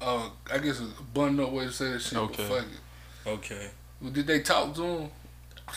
[0.00, 2.18] uh, I guess a button up way to say that shit.
[2.18, 2.46] Okay.
[2.48, 2.80] But fuck it.
[3.28, 3.68] Okay.
[4.00, 5.10] Well, did they talk to him?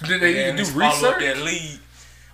[0.07, 1.35] Did they Yeah, even do follow up research?
[1.37, 1.79] that lead,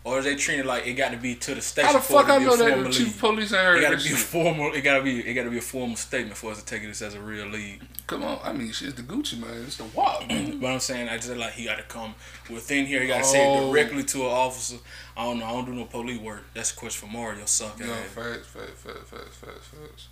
[0.04, 1.88] or is they treating it like it got to be to the station?
[1.88, 3.92] How the for fuck to I know that the chief police ain't heard It that
[3.94, 4.18] gotta be shit?
[4.20, 4.74] formal.
[4.74, 5.22] It gotta be.
[5.28, 7.80] It gotta be a formal statement for us to take this as a real lead.
[8.06, 9.64] Come on, I mean, shit's the Gucci Mane.
[9.66, 9.86] It's the
[10.28, 10.60] man.
[10.62, 12.14] But I'm saying, I just like he got to come
[12.48, 13.02] within here.
[13.02, 13.72] He got to say it Oh.
[13.72, 14.78] directly to an officer.
[15.18, 15.46] I don't know.
[15.46, 16.44] I don't do no police work.
[16.54, 17.44] That's a question for Mario.
[17.46, 18.06] Suck No, ass.
[18.14, 20.08] facts, facts, facts, facts, facts, facts.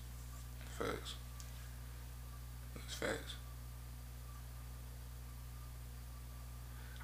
[0.80, 1.16] Facts.
[2.74, 3.35] That's facts.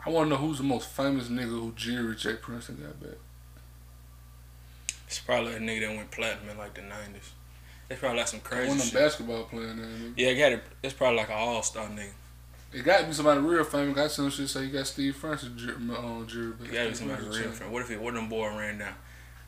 [0.05, 2.33] I want to know who's the most famous nigga who Jerry J.
[2.35, 3.17] Princeton got back.
[5.07, 7.31] It's probably a nigga that went platinum in like the '90s.
[7.89, 10.13] It's probably like some One crazy of them basketball playing there, nigga.
[10.15, 10.63] Yeah, it got it.
[10.81, 12.11] It's probably like an all star nigga.
[12.73, 13.95] It got to be somebody real famous.
[13.95, 16.53] Got some shit say you got Steve Francis uh, on Jerry.
[16.63, 17.71] It gotta be somebody real friend.
[17.73, 18.01] What if it?
[18.01, 18.93] What if them boy ran down?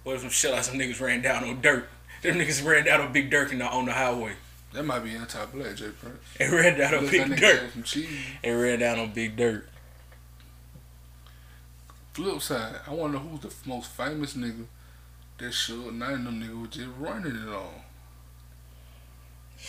[0.03, 1.87] What if some shit like some niggas ran down on dirt?
[2.21, 4.33] Them niggas ran down on Big Dirt in the, on the highway.
[4.73, 5.89] That might be anti-black J.
[5.89, 6.17] Prince.
[6.39, 7.61] It ran down on Big that Dirt.
[7.61, 8.09] had some cheese.
[8.41, 9.67] It ran down on Big Dirt.
[12.13, 14.65] Flip side, I want to know who's the most famous nigga
[15.39, 17.73] that none of them nigga was just running it on.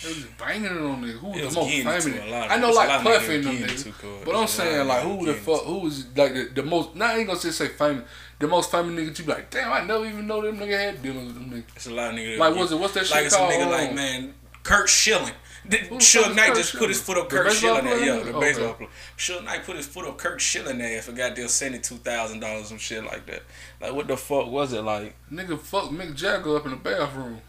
[0.03, 1.19] They was just banging it on niggas.
[1.19, 2.03] Who was It the most famous?
[2.05, 4.25] to a lot of- I know like lot of niggas Puffy and them niggas.
[4.25, 6.63] But I'm It's a lot saying like who the fuck who was like the, the
[6.63, 8.03] most now I ain't gonna just say famous.
[8.37, 11.01] The most famous nigga, you be like, damn, I never even know them nigga had
[11.01, 11.75] dealings with them niggas.
[11.77, 12.37] It's a lot of niggas.
[12.37, 15.33] Like what's it what's that like shit it's a nigga like Um, man, Kurt Schilling.
[15.69, 17.83] Suge Knight just put his foot up Kirk Schilling.
[17.83, 17.97] player?
[17.99, 18.39] Yeah, the Okay.
[18.39, 18.89] baseball player.
[19.17, 22.67] Suge Knight put his foot up Kurt Schilling ass for goddamn seventy two thousand dollars
[22.67, 23.43] some shit like that.
[23.81, 25.15] Like what the fuck was it like?
[25.31, 27.41] Nigga fuck Mick Jagger up in the bathroom.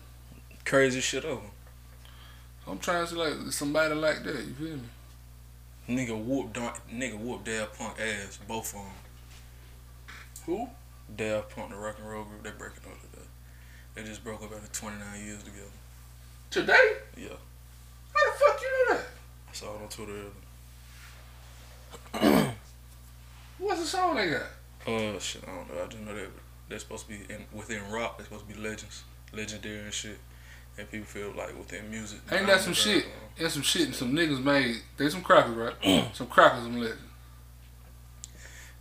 [0.64, 1.47] Crazy shit over.
[2.66, 4.82] I'm trying to see like somebody like that, you feel me?
[5.88, 6.55] Nigga whooped
[6.93, 8.93] nigga whooped Daft Punk ass, both of them.
[10.47, 10.68] Who?
[11.14, 13.24] Daft Punk, the rock and roll group, they breaking up today.
[13.94, 15.62] They just broke up after 29 years together.
[16.51, 16.93] Today?
[17.16, 17.28] Yeah.
[18.16, 19.06] How the fuck you know that?
[19.48, 20.24] I saw it on Twitter.
[23.59, 24.43] What's the song they got?
[24.86, 25.82] Uh, shit, I don't know.
[25.82, 26.28] I just know that
[26.68, 28.18] they're supposed to be in within rock.
[28.18, 30.18] They're supposed to be legends, legendary and shit.
[30.78, 32.20] And people feel like within music.
[32.30, 33.06] Ain't that some shit?
[33.38, 34.76] And some shit and some niggas made.
[34.98, 35.74] They some crackers, right?
[36.14, 37.01] some crackers, some legends.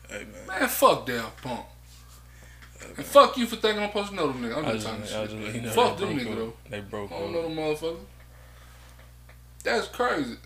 [0.09, 1.65] Hey man, Man, fuck Daft Punk.
[2.79, 2.87] Hey.
[2.97, 4.57] And fuck you for thinking I'm supposed to know them niggas.
[4.57, 5.43] I'm just just, talking shit.
[5.43, 6.53] just you know Fuck them niggas though.
[6.69, 7.97] They broke I don't know them motherfuckers.
[9.65, 10.37] That's crazy.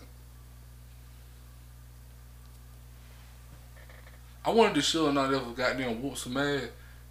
[4.44, 6.62] I wanted to show not ever goddamn whoop some ass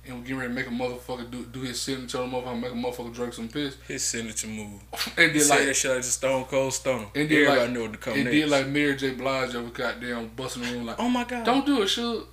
[0.07, 3.14] and getting ready to make a motherfucker do do his signature motherfucker, make a motherfucker
[3.14, 3.77] drink some piss.
[3.88, 4.81] His signature move.
[5.18, 7.07] And said like that shit like just Stone Cold Stone.
[7.14, 8.36] And then, Everybody like- knew what to come and next.
[8.36, 9.11] did like Mary J.
[9.11, 11.95] Blige ever goddamn busting the room like, oh my god, don't do it.
[11.95, 12.26] You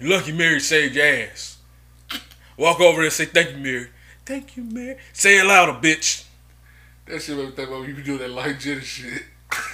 [0.00, 1.56] lucky Mary saved your ass.
[2.58, 3.88] Walk over there and say thank you, Mary.
[4.26, 4.98] Thank you, Mary.
[5.14, 6.24] Say it louder, bitch.
[7.06, 9.22] That shit made me think about when you be doing that light Jenny shit.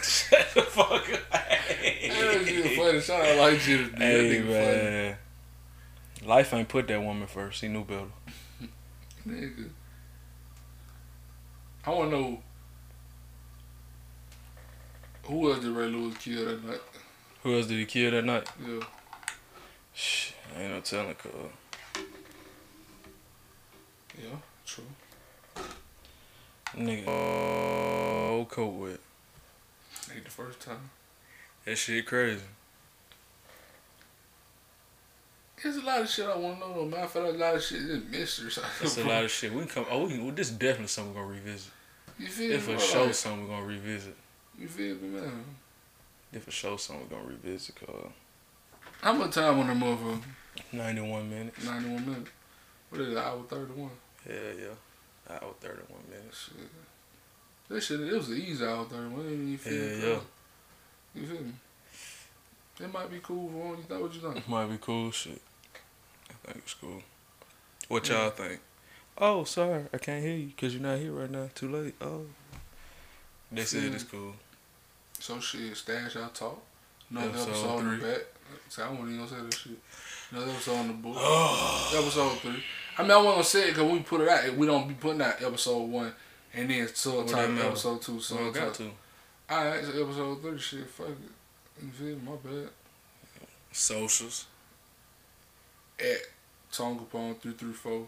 [0.02, 1.30] Shut the fuck up.
[1.30, 3.00] that shit funny.
[3.00, 3.84] Shout out like Jenny.
[3.84, 3.92] dude.
[3.94, 4.90] That Hey nigga funny.
[4.90, 5.16] man.
[6.24, 7.60] Life ain't put that woman first.
[7.62, 8.06] He knew better.
[9.26, 9.70] Nigga.
[11.86, 12.42] I wanna know
[15.24, 16.80] who else did Ray Lewis kill that night?
[17.42, 18.48] Who else did he kill that night?
[18.66, 18.80] Yeah.
[19.94, 21.30] Shh, ain't no telling, cuz.
[24.22, 24.36] Yeah,
[24.66, 24.84] true.
[26.76, 27.08] Nigga.
[27.08, 29.00] Oh, coat with.
[30.14, 30.90] Ain't the first time.
[31.64, 32.42] That shit crazy.
[35.62, 37.00] There's a lot of shit I wanna know though, man.
[37.04, 38.46] I feel a lot of shit is mystery.
[38.46, 38.70] Or something.
[38.80, 39.52] That's a lot of shit.
[39.52, 39.86] We can come.
[39.90, 41.72] Oh, we can, well, this is definitely something we're gonna revisit.
[42.18, 42.74] You feel If me?
[42.74, 42.86] for bro?
[42.88, 44.16] sure Like, something we're gonna revisit.
[44.58, 45.44] You feel me, man?
[46.32, 47.88] If for sure something we're gonna revisit, cuz.
[49.02, 50.22] How much time on that motherfucker?
[50.72, 51.64] 91 minutes.
[51.64, 52.30] 91 minutes.
[52.88, 53.90] What is it, hour 31?
[54.28, 54.66] Yeah, yeah.
[55.30, 56.44] Hour 31 minutes.
[56.48, 56.68] Shit.
[57.68, 59.48] That shit, it was an easy hour 31.
[59.48, 60.08] You feel Yeah, me?
[60.12, 60.20] yeah.
[61.14, 61.52] You feel me?
[62.80, 63.76] It might be cool for one.
[63.78, 64.48] You thought what you think?
[64.48, 65.40] Might be cool shit.
[66.30, 67.02] I think it's cool.
[67.88, 68.22] What Yeah.
[68.22, 68.60] y'all think?
[69.18, 71.50] Oh, sorry, I can't hear you because you're not here right now.
[71.54, 71.94] Too late.
[72.00, 72.26] Oh.
[73.52, 73.94] They said Mm.
[73.94, 74.34] it's cool.
[75.18, 76.62] So shit, stash our talk.
[77.10, 77.96] Another Episode episode, three.
[77.98, 78.20] the back.
[78.68, 79.78] See, I wasn't even say that shit.
[80.30, 81.16] Another episode on the book.
[81.94, 82.64] episode three.
[83.00, 84.54] I mean, I gonna say it because we put it out.
[84.54, 86.12] We don't be putting out episode one
[86.54, 87.68] and then Well, that subtitle matter.
[87.68, 88.20] episode two.
[88.20, 88.90] So I got to.
[89.50, 90.58] Alright, so episode three.
[90.58, 91.82] Shit, fuck it.
[91.84, 92.16] You feel?
[92.18, 92.68] My bad.
[93.72, 94.46] Socials.
[95.98, 96.18] At
[96.72, 98.06] Tone Capone three three four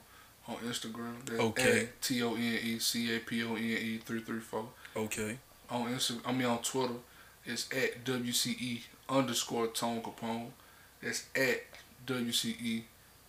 [0.49, 1.15] on Instagram.
[1.27, 1.89] That's Okay.
[2.01, 4.67] T O N E C A P O N E three three four.
[4.97, 5.39] Okay.
[5.71, 6.95] on Instagram, I mean on Twitter,
[7.45, 10.49] it's at WCE underscore Tone Capone.
[11.03, 11.63] That's at
[12.07, 12.83] WCE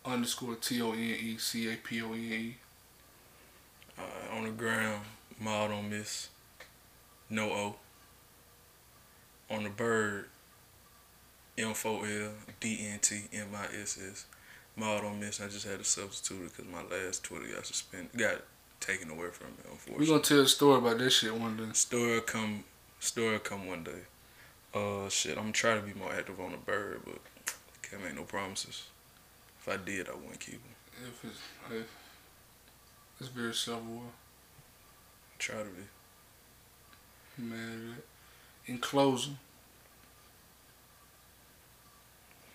[0.05, 2.55] underscore T O N E C A P O N E.
[3.97, 5.01] Uh, on the ground,
[5.39, 6.29] mild on miss.
[7.29, 7.75] No O.
[9.49, 10.25] On the bird,
[11.57, 14.25] M4L DNT MISS.
[14.75, 15.39] Mild on miss.
[15.39, 18.41] I just had to substitute it because my last Twitter got suspended, got
[18.79, 19.53] taken away from me.
[19.69, 19.93] unfortunately.
[19.97, 20.07] We Unfortunately.
[20.07, 21.69] gonna tell a story about this shit one day.
[21.73, 22.63] Story come,
[22.99, 24.01] story come one day.
[24.73, 27.19] Uh, shit, I'm trying to be more active on the bird, but
[27.83, 28.85] can't make no promises.
[29.65, 30.75] If I did, I wouldn't keep them.
[31.07, 31.39] If it's,
[31.71, 31.87] if
[33.19, 34.03] it's very several.
[35.39, 37.43] Try to be.
[37.43, 37.95] Man,
[38.65, 39.37] in closing,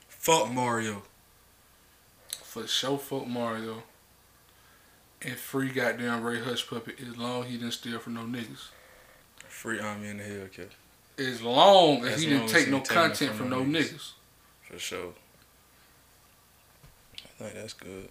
[0.09, 1.03] Fuck Mario.
[2.43, 3.83] for show, fuck Mario.
[5.23, 8.69] And free goddamn Ray Hushpuppi as long he didn't steal from no niggas.
[9.49, 10.69] Free Omi in the Hellcat.
[11.19, 13.39] As long as As he long didn't as take no ain't taking it content from
[13.39, 13.93] from no no niggas.
[13.95, 14.11] niggas.
[14.63, 15.15] For sure.
[17.41, 18.09] I think that's good.